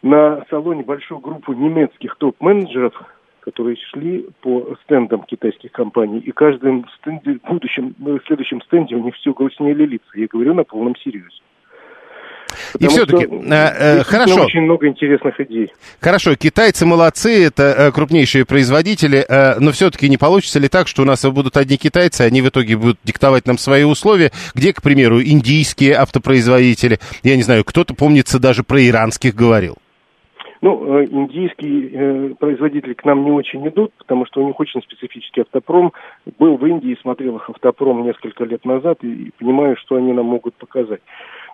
на 0.02 0.44
салоне 0.48 0.82
большую 0.82 1.20
группу 1.20 1.52
немецких 1.52 2.16
топ-менеджеров, 2.16 2.94
которые 3.40 3.76
шли 3.76 4.26
по 4.40 4.76
стендам 4.84 5.24
китайских 5.24 5.72
компаний, 5.72 6.20
и 6.20 6.30
каждым 6.30 6.86
стенде, 6.98 7.38
будущем, 7.46 7.94
в 7.98 8.20
следующем 8.26 8.62
стенде 8.62 8.94
у 8.94 9.02
них 9.02 9.14
все 9.16 9.32
грустнее 9.32 9.74
лица. 9.74 10.06
Я 10.14 10.26
говорю 10.28 10.54
на 10.54 10.64
полном 10.64 10.96
серьезе. 10.96 11.42
И 12.78 12.86
все-таки, 12.86 13.24
э, 13.24 14.00
э, 14.00 14.02
хорошо. 14.04 14.44
очень 14.44 14.62
много 14.62 14.86
интересных 14.88 15.38
идей. 15.40 15.72
Хорошо, 16.00 16.34
китайцы 16.34 16.86
молодцы, 16.86 17.46
это 17.46 17.62
э, 17.62 17.92
крупнейшие 17.92 18.44
производители, 18.44 19.24
э, 19.28 19.58
но 19.58 19.72
все-таки 19.72 20.08
не 20.08 20.16
получится 20.16 20.58
ли 20.58 20.68
так, 20.68 20.88
что 20.88 21.02
у 21.02 21.04
нас 21.04 21.24
будут 21.24 21.56
одни 21.56 21.76
китайцы, 21.76 22.22
они 22.22 22.42
в 22.42 22.48
итоге 22.48 22.76
будут 22.76 22.98
диктовать 23.04 23.46
нам 23.46 23.58
свои 23.58 23.84
условия, 23.84 24.30
где, 24.54 24.72
к 24.72 24.82
примеру, 24.82 25.22
индийские 25.22 25.94
автопроизводители, 25.94 26.98
я 27.22 27.36
не 27.36 27.42
знаю, 27.42 27.64
кто-то, 27.64 27.94
помнится, 27.94 28.38
даже 28.38 28.62
про 28.62 28.82
иранских 28.82 29.34
говорил. 29.34 29.76
Ну, 30.62 31.00
э, 31.00 31.06
индийские 31.06 32.36
производители 32.36 32.94
к 32.94 33.04
нам 33.04 33.24
не 33.24 33.32
очень 33.32 33.66
идут, 33.66 33.92
потому 33.98 34.26
что 34.26 34.42
у 34.42 34.46
них 34.46 34.58
очень 34.60 34.80
специфический 34.80 35.40
автопром. 35.40 35.92
Был 36.38 36.56
в 36.56 36.64
Индии, 36.64 36.96
смотрел 37.02 37.36
их 37.36 37.50
автопром 37.50 38.04
несколько 38.04 38.44
лет 38.44 38.64
назад 38.64 38.98
и, 39.02 39.08
и 39.08 39.30
понимаю, 39.38 39.76
что 39.76 39.96
они 39.96 40.12
нам 40.12 40.26
могут 40.26 40.54
показать. 40.54 41.00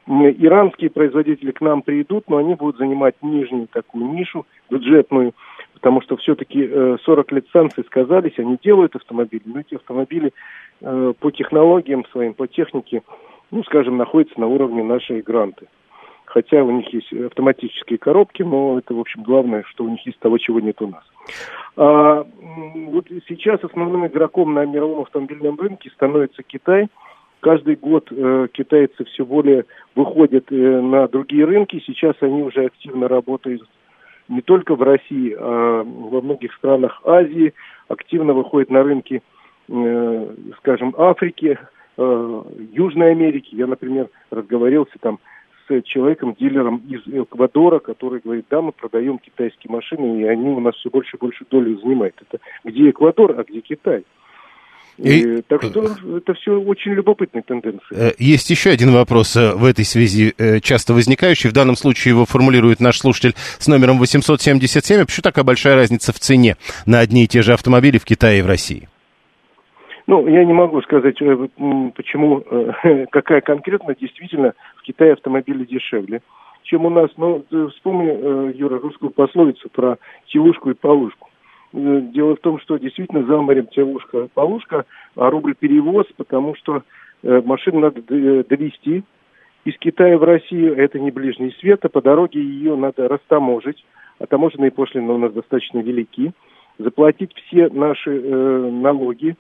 Иранские 0.07 0.91
производители 0.91 1.51
к 1.51 1.61
нам 1.61 1.83
придут, 1.83 2.29
но 2.29 2.39
они 2.39 2.55
будут 2.55 2.79
занимать 2.79 3.17
нижнюю 3.23 3.69
такую 3.69 4.13
нишу 4.13 4.47
бюджетную 4.71 5.35
потому 5.79 6.03
что 6.03 6.17
все-таки 6.17 6.69
40 7.05 7.33
лет 7.33 7.47
санкций 7.53 7.85
сказались, 7.85 8.37
они 8.39 8.59
делают 8.63 8.97
автомобили, 8.97 9.43
но 9.45 9.61
эти 9.61 9.77
автомобили 9.77 10.33
по 10.81 11.31
технологиям 11.31 12.05
своим, 12.07 12.35
по 12.35 12.49
технике, 12.49 13.03
ну, 13.53 13.63
скажем, 13.65 13.97
находятся 13.97 14.41
на 14.41 14.49
уровне 14.49 14.83
нашей 14.83 15.23
гранты. 15.23 15.67
Хотя 16.25 16.63
у 16.63 16.71
них 16.71 16.93
есть 16.93 17.13
автоматические 17.13 17.99
коробки, 17.99 18.43
но 18.43 18.79
это, 18.79 18.93
в 18.93 19.01
общем, 19.01 19.23
главное, 19.23 19.63
что 19.67 19.85
у 19.85 19.89
них 19.89 20.05
есть 20.05 20.19
того, 20.19 20.37
чего 20.37 20.61
нет 20.61 20.81
у 20.83 20.89
нас. 20.89 21.05
А, 21.77 22.27
вот 22.89 23.07
сейчас 23.29 23.65
основным 23.65 24.07
игроком 24.07 24.53
на 24.53 24.67
мировом 24.67 25.03
автомобильном 25.03 25.59
рынке 25.59 25.91
становится 25.91 26.43
Китай. 26.43 26.89
Каждый 27.41 27.77
год 27.77 28.09
э, 28.11 28.49
китайцы 28.53 29.05
все 29.05 29.25
более 29.25 29.65
выходят 29.95 30.51
э, 30.51 30.55
на 30.55 31.07
другие 31.07 31.45
рынки. 31.45 31.83
Сейчас 31.87 32.17
они 32.21 32.43
уже 32.43 32.67
активно 32.67 33.07
работают 33.07 33.63
не 34.29 34.43
только 34.43 34.75
в 34.75 34.83
России, 34.83 35.37
а 35.39 35.85
во 35.85 36.21
многих 36.21 36.53
странах 36.55 37.01
Азии. 37.05 37.55
Активно 37.87 38.33
выходят 38.33 38.71
на 38.71 38.83
рынки, 38.83 39.23
э, 39.69 40.35
скажем, 40.59 40.95
Африки, 40.99 41.59
э, 41.97 42.43
Южной 42.73 43.13
Америки. 43.13 43.51
Я, 43.53 43.69
например, 43.69 44.09
разговаривался 44.31 44.99
там 45.01 45.21
с 45.69 45.83
человеком, 45.83 46.35
дилером 46.39 46.83
из 46.89 47.03
Эквадора, 47.07 47.79
который 47.79 48.21
говорит, 48.25 48.47
да, 48.51 48.63
мы 48.63 48.73
продаем 48.73 49.19
китайские 49.19 49.71
машины, 49.71 50.23
и 50.23 50.25
они 50.25 50.49
у 50.49 50.61
нас 50.61 50.75
все 50.75 50.91
больше 50.91 51.17
и 51.17 51.21
больше 51.21 51.45
долю 51.49 51.79
занимают. 51.79 52.15
Это 52.29 52.43
где 52.65 52.91
Эквадор, 52.91 53.39
а 53.39 53.45
где 53.45 53.61
Китай? 53.61 54.05
И... 54.99 55.39
И, 55.39 55.43
так 55.43 55.63
что 55.63 55.85
это 56.17 56.35
все 56.35 56.61
очень 56.61 56.93
любопытные 56.93 57.43
тенденции. 57.43 57.87
Э, 57.93 58.13
есть 58.19 58.51
еще 58.51 58.71
один 58.71 58.93
вопрос 58.93 59.37
э, 59.37 59.55
в 59.55 59.65
этой 59.65 59.85
связи, 59.85 60.35
э, 60.37 60.59
часто 60.61 60.93
возникающий. 60.93 61.51
В 61.51 61.53
данном 61.53 61.77
случае 61.77 62.15
его 62.15 62.27
формулирует 62.27 62.81
наш 62.81 62.99
слушатель 62.99 63.35
с 63.37 63.69
номером 63.69 63.99
877. 63.99 65.03
А 65.03 65.05
почему 65.07 65.23
такая 65.23 65.45
большая 65.45 65.77
разница 65.77 66.13
в 66.13 66.19
цене 66.19 66.57
на 66.85 66.99
одни 66.99 67.25
и 67.25 67.27
те 67.29 67.43
же 67.43 67.53
автомобили 67.53 67.99
в 67.99 68.05
Китае 68.05 68.41
и 68.41 68.43
в 68.43 68.47
России? 68.47 68.89
Ну, 70.09 70.27
я 70.27 70.45
не 70.45 70.53
могу 70.53 70.81
сказать, 70.83 71.17
почему, 71.19 72.45
какая 73.13 73.41
конкретно. 73.41 73.95
Действительно, 73.95 74.55
в 74.77 74.83
Китае 74.83 75.13
автомобили 75.13 75.65
дешевле, 75.65 76.23
чем 76.65 76.87
у 76.87 76.91
нас. 76.91 77.11
Но 77.17 77.43
вспомни, 77.71 78.57
Юра, 78.57 78.81
русскую 78.81 79.11
пословицу 79.11 79.69
про 79.69 79.99
телушку 80.27 80.71
и 80.71 80.75
полушку. 80.75 81.28
Дело 81.73 82.37
в 82.37 82.41
том, 82.41 82.59
что 82.61 82.79
действительно 82.79 83.25
за 83.25 83.37
морем 83.37 83.67
телушка, 83.67 84.29
полушка, 84.33 84.87
а 85.17 85.31
рубль 85.31 85.55
перевоз, 85.55 86.07
потому 86.17 86.55
что 86.57 86.83
машину 87.23 87.81
надо 87.81 88.01
довести 88.03 89.05
из 89.65 89.77
Китая 89.79 90.17
в 90.17 90.25
Россию, 90.25 90.77
это 90.77 90.99
не 90.99 91.11
ближний 91.11 91.55
свет, 91.61 91.85
а 91.85 91.89
по 91.91 92.01
дороге 92.01 92.41
ее 92.41 92.75
надо 92.75 93.07
растаможить, 93.07 93.85
а 94.19 94.27
таможенные 94.27 94.71
пошлины 94.71 95.13
у 95.13 95.19
нас 95.19 95.33
достаточно 95.33 95.81
велики, 95.81 96.33
заплатить 96.79 97.35
все 97.35 97.69
наши 97.69 98.19
э, 98.19 98.71
налоги, 98.71 99.37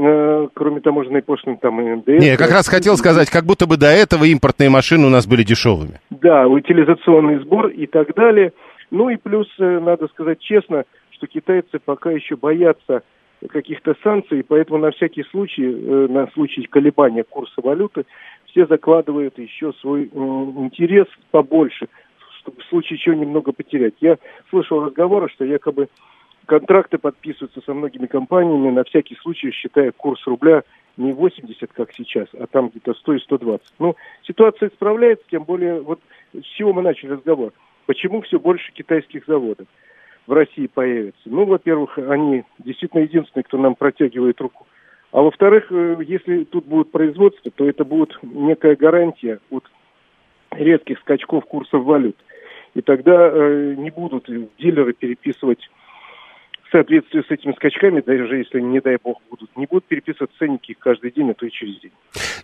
Э, 0.00 0.46
кроме 0.54 0.80
таможенной 0.80 1.22
пошлины, 1.22 1.58
там 1.60 1.80
и 1.80 1.96
НДС. 1.96 2.22
Не, 2.22 2.28
я 2.28 2.36
как 2.36 2.52
раз 2.52 2.68
хотел 2.68 2.96
сказать, 2.96 3.30
как 3.30 3.44
будто 3.44 3.66
бы 3.66 3.76
до 3.76 3.88
этого 3.88 4.24
импортные 4.24 4.70
машины 4.70 5.06
у 5.06 5.10
нас 5.10 5.26
были 5.26 5.42
дешевыми. 5.42 6.00
Да, 6.10 6.46
утилизационный 6.46 7.40
сбор 7.40 7.66
и 7.68 7.86
так 7.86 8.14
далее. 8.14 8.52
Ну 8.92 9.10
и 9.10 9.16
плюс, 9.16 9.48
э, 9.58 9.80
надо 9.80 10.06
сказать 10.08 10.38
честно, 10.38 10.84
что 11.18 11.26
китайцы 11.26 11.78
пока 11.84 12.10
еще 12.12 12.36
боятся 12.36 13.02
каких-то 13.50 13.94
санкций, 14.02 14.44
поэтому 14.46 14.78
на 14.78 14.90
всякий 14.92 15.24
случай, 15.24 15.64
э, 15.64 16.06
на 16.08 16.28
случай 16.28 16.62
колебания 16.62 17.24
курса 17.24 17.60
валюты, 17.62 18.06
все 18.46 18.66
закладывают 18.66 19.38
еще 19.38 19.72
свой 19.80 20.06
интерес 20.06 21.06
побольше, 21.30 21.88
чтобы 22.40 22.62
в 22.62 22.64
случае 22.66 22.98
чего 22.98 23.14
немного 23.14 23.52
потерять. 23.52 23.94
Я 24.00 24.18
слышал 24.50 24.84
разговоры, 24.84 25.28
что 25.28 25.44
якобы 25.44 25.88
контракты 26.46 26.98
подписываются 26.98 27.60
со 27.60 27.74
многими 27.74 28.06
компаниями 28.06 28.70
на 28.70 28.84
всякий 28.84 29.16
случай, 29.16 29.50
считая 29.50 29.92
курс 29.92 30.26
рубля 30.26 30.62
не 30.96 31.12
80, 31.12 31.72
как 31.72 31.92
сейчас, 31.92 32.26
а 32.32 32.46
там 32.46 32.70
где-то 32.70 32.94
100 32.94 33.12
и 33.14 33.18
120. 33.20 33.66
Ну, 33.78 33.94
ситуация 34.26 34.70
справляется, 34.70 35.24
тем 35.30 35.44
более, 35.44 35.80
вот 35.80 36.00
с 36.32 36.44
чего 36.56 36.72
мы 36.72 36.82
начали 36.82 37.10
разговор. 37.10 37.52
Почему 37.86 38.22
все 38.22 38.40
больше 38.40 38.72
китайских 38.72 39.26
заводов 39.26 39.68
в 40.28 40.32
России 40.32 40.66
появится? 40.66 41.22
Ну, 41.24 41.46
во-первых, 41.46 41.98
они 41.98 42.44
действительно 42.58 43.00
единственные, 43.00 43.44
кто 43.44 43.56
нам 43.56 43.74
протягивает 43.74 44.38
руку. 44.40 44.66
А 45.10 45.22
во-вторых, 45.22 45.72
э, 45.72 45.96
если 46.06 46.44
тут 46.44 46.66
будет 46.66 46.90
производство, 46.90 47.50
то 47.50 47.66
это 47.66 47.84
будет 47.84 48.16
некая 48.22 48.76
гарантия 48.76 49.40
от 49.50 49.64
редких 50.50 50.98
скачков 50.98 51.46
курсов 51.46 51.82
валют. 51.82 52.16
И 52.74 52.82
тогда 52.82 53.30
э, 53.32 53.74
не 53.78 53.90
будут 53.90 54.28
дилеры 54.58 54.92
переписывать 54.92 55.66
в 56.68 56.70
соответствии 56.70 57.22
с 57.22 57.30
этими 57.30 57.52
скачками, 57.52 58.00
даже 58.00 58.36
если, 58.36 58.60
не 58.60 58.80
дай 58.80 58.98
бог, 59.02 59.20
будут, 59.30 59.50
не 59.56 59.66
будут 59.66 59.84
переписывать 59.86 60.30
ценники 60.38 60.76
каждый 60.78 61.10
день, 61.10 61.30
а 61.30 61.34
то 61.34 61.46
и 61.46 61.50
через 61.50 61.80
день. 61.80 61.92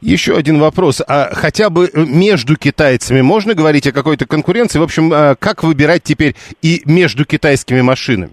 Еще 0.01 0.35
один 0.35 0.59
вопрос. 0.59 1.03
А 1.07 1.29
хотя 1.33 1.69
бы 1.69 1.89
между 1.95 2.57
китайцами 2.57 3.21
можно 3.21 3.55
говорить 3.55 3.87
о 3.87 3.93
какой-то 3.93 4.27
конкуренции? 4.27 4.79
В 4.79 4.83
общем, 4.83 5.13
а 5.13 5.35
как 5.35 5.63
выбирать 5.63 6.03
теперь 6.03 6.35
и 6.63 6.81
между 6.87 7.25
китайскими 7.27 7.83
машинами? 7.83 8.33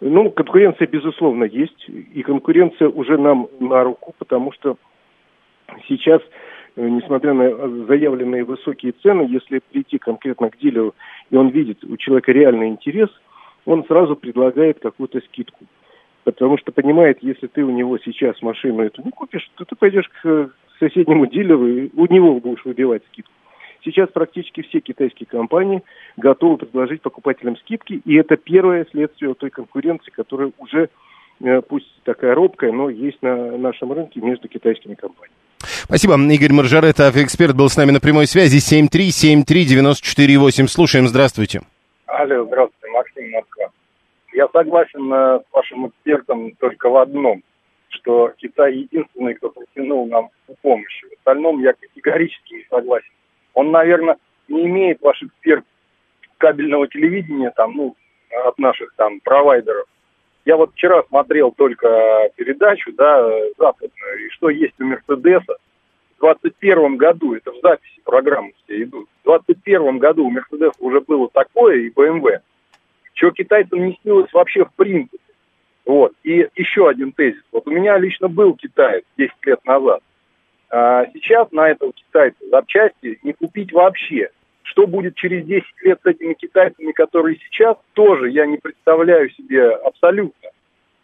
Ну, 0.00 0.30
конкуренция, 0.30 0.86
безусловно, 0.86 1.44
есть. 1.44 1.88
И 1.88 2.22
конкуренция 2.22 2.88
уже 2.88 3.18
нам 3.18 3.48
на 3.58 3.82
руку, 3.82 4.14
потому 4.18 4.52
что 4.52 4.76
сейчас, 5.88 6.22
э, 6.76 6.88
несмотря 6.88 7.34
на 7.34 7.86
заявленные 7.86 8.44
высокие 8.44 8.92
цены, 9.02 9.22
если 9.22 9.60
прийти 9.72 9.98
конкретно 9.98 10.50
к 10.50 10.58
дилеру, 10.58 10.94
и 11.30 11.36
он 11.36 11.48
видит 11.48 11.82
у 11.82 11.96
человека 11.96 12.30
реальный 12.30 12.68
интерес– 12.68 13.08
он 13.68 13.84
сразу 13.84 14.16
предлагает 14.16 14.80
какую-то 14.80 15.20
скидку. 15.20 15.66
Потому 16.24 16.56
что 16.58 16.72
понимает, 16.72 17.18
если 17.20 17.48
ты 17.48 17.62
у 17.62 17.70
него 17.70 17.98
сейчас 17.98 18.40
машину 18.40 18.82
эту 18.82 19.02
не 19.02 19.10
купишь, 19.10 19.48
то 19.56 19.66
ты 19.66 19.76
пойдешь 19.76 20.10
к 20.22 20.50
соседнему 20.80 21.26
дилеру 21.26 21.68
и 21.68 21.90
у 21.94 22.06
него 22.06 22.40
будешь 22.40 22.64
выбивать 22.64 23.02
скидку. 23.12 23.32
Сейчас 23.84 24.08
практически 24.08 24.62
все 24.62 24.80
китайские 24.80 25.26
компании 25.26 25.82
готовы 26.16 26.56
предложить 26.56 27.02
покупателям 27.02 27.56
скидки, 27.58 28.00
и 28.04 28.14
это 28.16 28.36
первое 28.36 28.86
следствие 28.90 29.34
той 29.34 29.50
конкуренции, 29.50 30.10
которая 30.10 30.50
уже, 30.58 30.88
э, 31.40 31.60
пусть 31.60 31.86
такая 32.04 32.34
робкая, 32.34 32.72
но 32.72 32.88
есть 32.88 33.22
на 33.22 33.58
нашем 33.58 33.92
рынке 33.92 34.20
между 34.20 34.48
китайскими 34.48 34.94
компаниями. 34.94 35.36
Спасибо. 35.60 36.14
Игорь 36.14 36.52
Маржарет, 36.52 37.00
эксперт, 37.00 37.54
был 37.54 37.68
с 37.68 37.76
нами 37.76 37.90
на 37.90 38.00
прямой 38.00 38.26
связи. 38.26 38.58
7373948. 38.58 40.68
Слушаем, 40.68 41.06
здравствуйте. 41.06 41.60
Алло, 42.06 42.46
здравствуйте. 42.46 42.77
Я 44.38 44.46
согласен 44.52 45.12
э, 45.12 45.40
с 45.40 45.52
вашим 45.52 45.88
экспертом 45.88 46.52
только 46.60 46.88
в 46.88 46.96
одном, 46.96 47.42
что 47.88 48.32
Китай 48.36 48.72
единственный, 48.72 49.34
кто 49.34 49.50
протянул 49.50 50.06
нам 50.06 50.28
помощь. 50.62 51.02
В 51.02 51.12
остальном 51.14 51.60
я 51.60 51.72
категорически 51.72 52.54
не 52.54 52.64
согласен. 52.70 53.10
Он, 53.54 53.72
наверное, 53.72 54.16
не 54.46 54.66
имеет, 54.66 55.02
ваш 55.02 55.20
эксперт, 55.24 55.64
кабельного 56.36 56.86
телевидения 56.86 57.50
там, 57.56 57.74
ну, 57.74 57.96
от 58.46 58.56
наших 58.58 58.94
там 58.94 59.18
провайдеров. 59.24 59.86
Я 60.44 60.56
вот 60.56 60.70
вчера 60.70 61.02
смотрел 61.08 61.50
только 61.50 62.30
передачу, 62.36 62.92
да, 62.92 63.28
западную, 63.58 64.24
и 64.24 64.30
что 64.30 64.50
есть 64.50 64.80
у 64.80 64.84
Мерседеса. 64.84 65.56
В 66.16 66.20
2021 66.20 66.96
году, 66.96 67.34
это 67.34 67.50
в 67.50 67.60
записи 67.60 68.00
программы 68.04 68.52
все 68.62 68.84
идут, 68.84 69.08
в 69.24 69.30
2021 69.30 69.98
году 69.98 70.26
у 70.26 70.30
Мерседеса 70.30 70.78
уже 70.78 71.00
было 71.00 71.28
такое 71.28 71.78
и 71.78 71.90
БМВ, 71.90 72.40
чего 73.18 73.32
китайцам 73.32 73.84
не 73.84 73.98
снилось 74.02 74.32
вообще 74.32 74.64
в 74.64 74.72
принципе. 74.74 75.18
Вот. 75.84 76.12
И 76.22 76.48
еще 76.54 76.88
один 76.88 77.12
тезис. 77.12 77.42
Вот 77.50 77.66
у 77.66 77.70
меня 77.70 77.98
лично 77.98 78.28
был 78.28 78.54
китаец 78.54 79.04
10 79.16 79.32
лет 79.44 79.64
назад. 79.64 80.00
А 80.70 81.06
сейчас 81.12 81.50
на 81.50 81.68
этого 81.68 81.92
китайца 81.92 82.38
запчасти 82.50 83.18
не 83.22 83.32
купить 83.32 83.72
вообще. 83.72 84.30
Что 84.62 84.86
будет 84.86 85.16
через 85.16 85.46
10 85.46 85.64
лет 85.82 85.98
с 86.02 86.06
этими 86.06 86.34
китайцами, 86.34 86.92
которые 86.92 87.38
сейчас, 87.38 87.76
тоже 87.94 88.30
я 88.30 88.46
не 88.46 88.58
представляю 88.58 89.30
себе 89.30 89.70
абсолютно. 89.70 90.50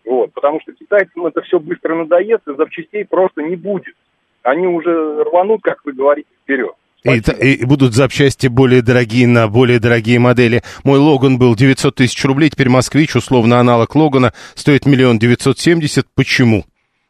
Вот, 0.05 0.33
потому 0.35 0.61
что 0.61 0.73
китайцам 0.73 1.27
это 1.27 1.41
все 1.43 1.59
быстро 1.59 1.95
надоест, 1.95 2.47
и 2.47 2.55
запчастей 2.55 3.07
просто 3.07 3.43
не 3.43 3.57
будет. 3.57 3.95
Они 4.43 4.67
уже 4.67 5.25
рванут, 5.25 5.62
как 5.62 5.85
вы 5.85 5.93
говорите, 5.93 6.29
вперед. 6.43 6.75
И, 7.05 7.18
и 7.18 7.64
будут 7.64 7.94
запчасти 7.94 8.46
более 8.46 8.80
дорогие 8.80 9.26
на 9.26 9.46
более 9.46 9.78
дорогие 9.78 10.18
модели. 10.18 10.62
Мой 10.84 10.98
Логан 10.98 11.38
был 11.38 11.55
900 11.55 11.94
тысяч 11.94 12.24
рублей, 12.24 12.48
теперь 12.50 12.70
Москвич, 12.70 13.14
условно 13.14 13.61
аналог 13.61 13.94
Логана, 13.94 14.32
стоит 14.55 14.86
миллион 14.86 15.18
девятьсот 15.18 15.59
семьдесят. 15.59 16.07
Почему? 16.14 16.64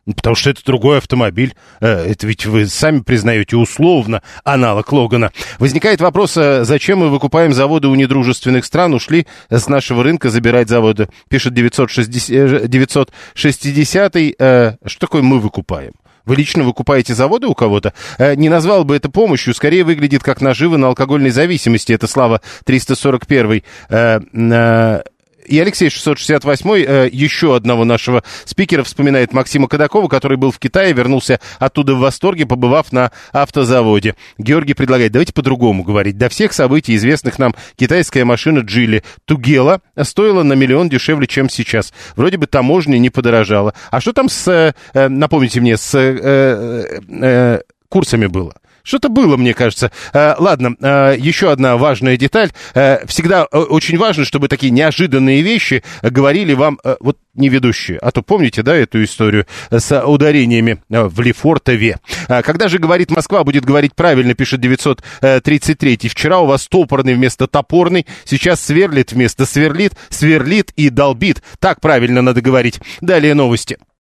Ну, 0.07 0.13
потому 0.13 0.37
что 0.37 0.51
это 0.51 0.63
другой 0.65 0.99
автомобиль. 0.99 1.55
Э, 1.81 2.11
это 2.11 2.27
ведь 2.27 2.45
вы 2.45 2.67
сами 2.67 3.01
признаете 3.01 3.57
условно 3.57 4.23
аналог 4.45 4.93
Логана. 4.93 5.33
Возникает 5.59 6.01
вопрос, 6.01 6.37
а 6.37 6.65
зачем 6.65 6.99
мы 6.99 7.09
выкупаем 7.09 7.53
заводы 7.53 7.89
у 7.89 7.95
недружественных 7.95 8.65
стран, 8.65 8.95
ушли 8.95 9.27
с 9.49 9.69
нашего 9.69 10.03
рынка 10.03 10.29
забирать 10.29 10.69
заводы. 10.69 11.09
Пишет 11.29 11.55
960, 11.55 12.69
960 12.69 14.17
э, 14.17 14.77
что 14.85 15.01
такое 15.01 15.23
мы 15.23 15.39
выкупаем? 15.39 15.93
Вы 16.25 16.37
лично 16.37 16.65
выкупаете 16.65 17.15
заводы 17.15 17.47
у 17.47 17.55
кого-то? 17.55 17.93
Э, 18.19 18.35
не 18.35 18.49
назвал 18.49 18.85
бы 18.85 18.97
это 18.97 19.09
помощью, 19.09 19.55
скорее 19.55 19.85
выглядит 19.85 20.23
как 20.23 20.41
наживы 20.41 20.79
на 20.79 20.89
алкогольной 20.89 21.31
зависимости. 21.31 21.93
Это 21.93 22.07
Слава 22.07 22.41
341. 22.65 23.63
И 25.47 25.59
Алексей 25.59 25.91
668 25.91 26.71
э, 26.71 27.09
еще 27.13 27.55
одного 27.55 27.85
нашего 27.85 28.23
спикера 28.45 28.83
вспоминает 28.83 29.33
Максима 29.33 29.69
Кадакова, 29.69 30.09
который 30.09 30.37
был 30.37 30.51
в 30.51 30.59
Китае, 30.59 30.93
вернулся 30.93 31.41
оттуда 31.59 31.95
в 31.95 31.99
восторге, 31.99 32.47
побывав 32.47 32.93
на 32.93 33.13
автозаводе. 33.33 34.17
Георгий 34.39 34.75
предлагает, 34.75 35.13
давайте 35.13 35.33
по-другому 35.33 35.83
говорить. 35.83 36.17
До 36.17 36.29
всех 36.29 36.53
событий, 36.53 36.95
известных 36.97 37.39
нам, 37.39 37.55
китайская 37.77 38.25
машина 38.25 38.61
Джили 38.61 39.03
Тугела 39.25 39.81
стоила 40.03 40.43
на 40.43 40.55
миллион 40.55 40.89
дешевле, 40.89 41.27
чем 41.27 41.49
сейчас. 41.49 41.93
Вроде 42.17 42.37
бы 42.37 42.47
таможня 42.47 42.99
не 42.99 43.11
подорожала. 43.11 43.75
А 43.91 44.01
что 44.01 44.13
там 44.13 44.29
с, 44.29 44.49
э, 44.49 44.75
э 44.95 45.09
напомните 45.09 45.61
мне, 45.61 45.77
с 45.77 45.95
курсами 47.89 48.27
было? 48.27 48.55
Что-то 48.85 49.09
было, 49.09 49.39
мне 49.39 49.55
кажется. 49.55 49.91
Э, 50.13 50.35
ладно, 50.39 50.77
э, 50.79 51.17
еще 51.19 51.51
одна 51.51 51.79
важная 51.79 52.19
деталь. 52.19 52.53
Э, 52.75 53.05
всегда 53.07 53.45
очень 53.45 53.97
важно, 53.97 54.27
чтобы 54.27 54.49
такие 54.49 54.71
неожиданные 54.71 55.41
вещи 55.41 55.83
говорили 56.03 56.53
вам 56.53 56.79
вот 57.01 57.17
не 57.35 57.49
ведущие. 57.49 57.99
А 57.99 58.11
то 58.11 58.23
помните, 58.23 58.63
да, 58.63 58.77
эту 58.77 59.03
историю 59.03 59.47
с 59.71 60.05
ударениями 60.05 60.83
в 60.89 61.21
Лефортове. 61.21 61.99
Когда 62.29 62.69
же 62.69 62.79
говорит 62.79 63.11
Москва, 63.11 63.43
будет 63.43 63.65
говорить 63.65 63.95
правильно, 63.95 64.35
пишет 64.35 64.61
933. 64.61 66.09
Вчера 66.09 66.41
у 66.41 66.47
вас 66.47 66.69
топорный 66.69 67.15
вместо 67.15 67.47
топорный, 67.47 68.07
сейчас 68.25 68.61
сверлит 68.61 69.13
вместо 69.13 69.47
сверлит, 69.47 69.95
сверлит 70.11 70.73
и 70.77 70.91
долбит. 70.91 71.43
Так 71.59 71.81
правильно 71.81 72.23
надо 72.23 72.41
говорить. 72.43 72.81
Далее 73.01 73.35
новости. 73.35 73.79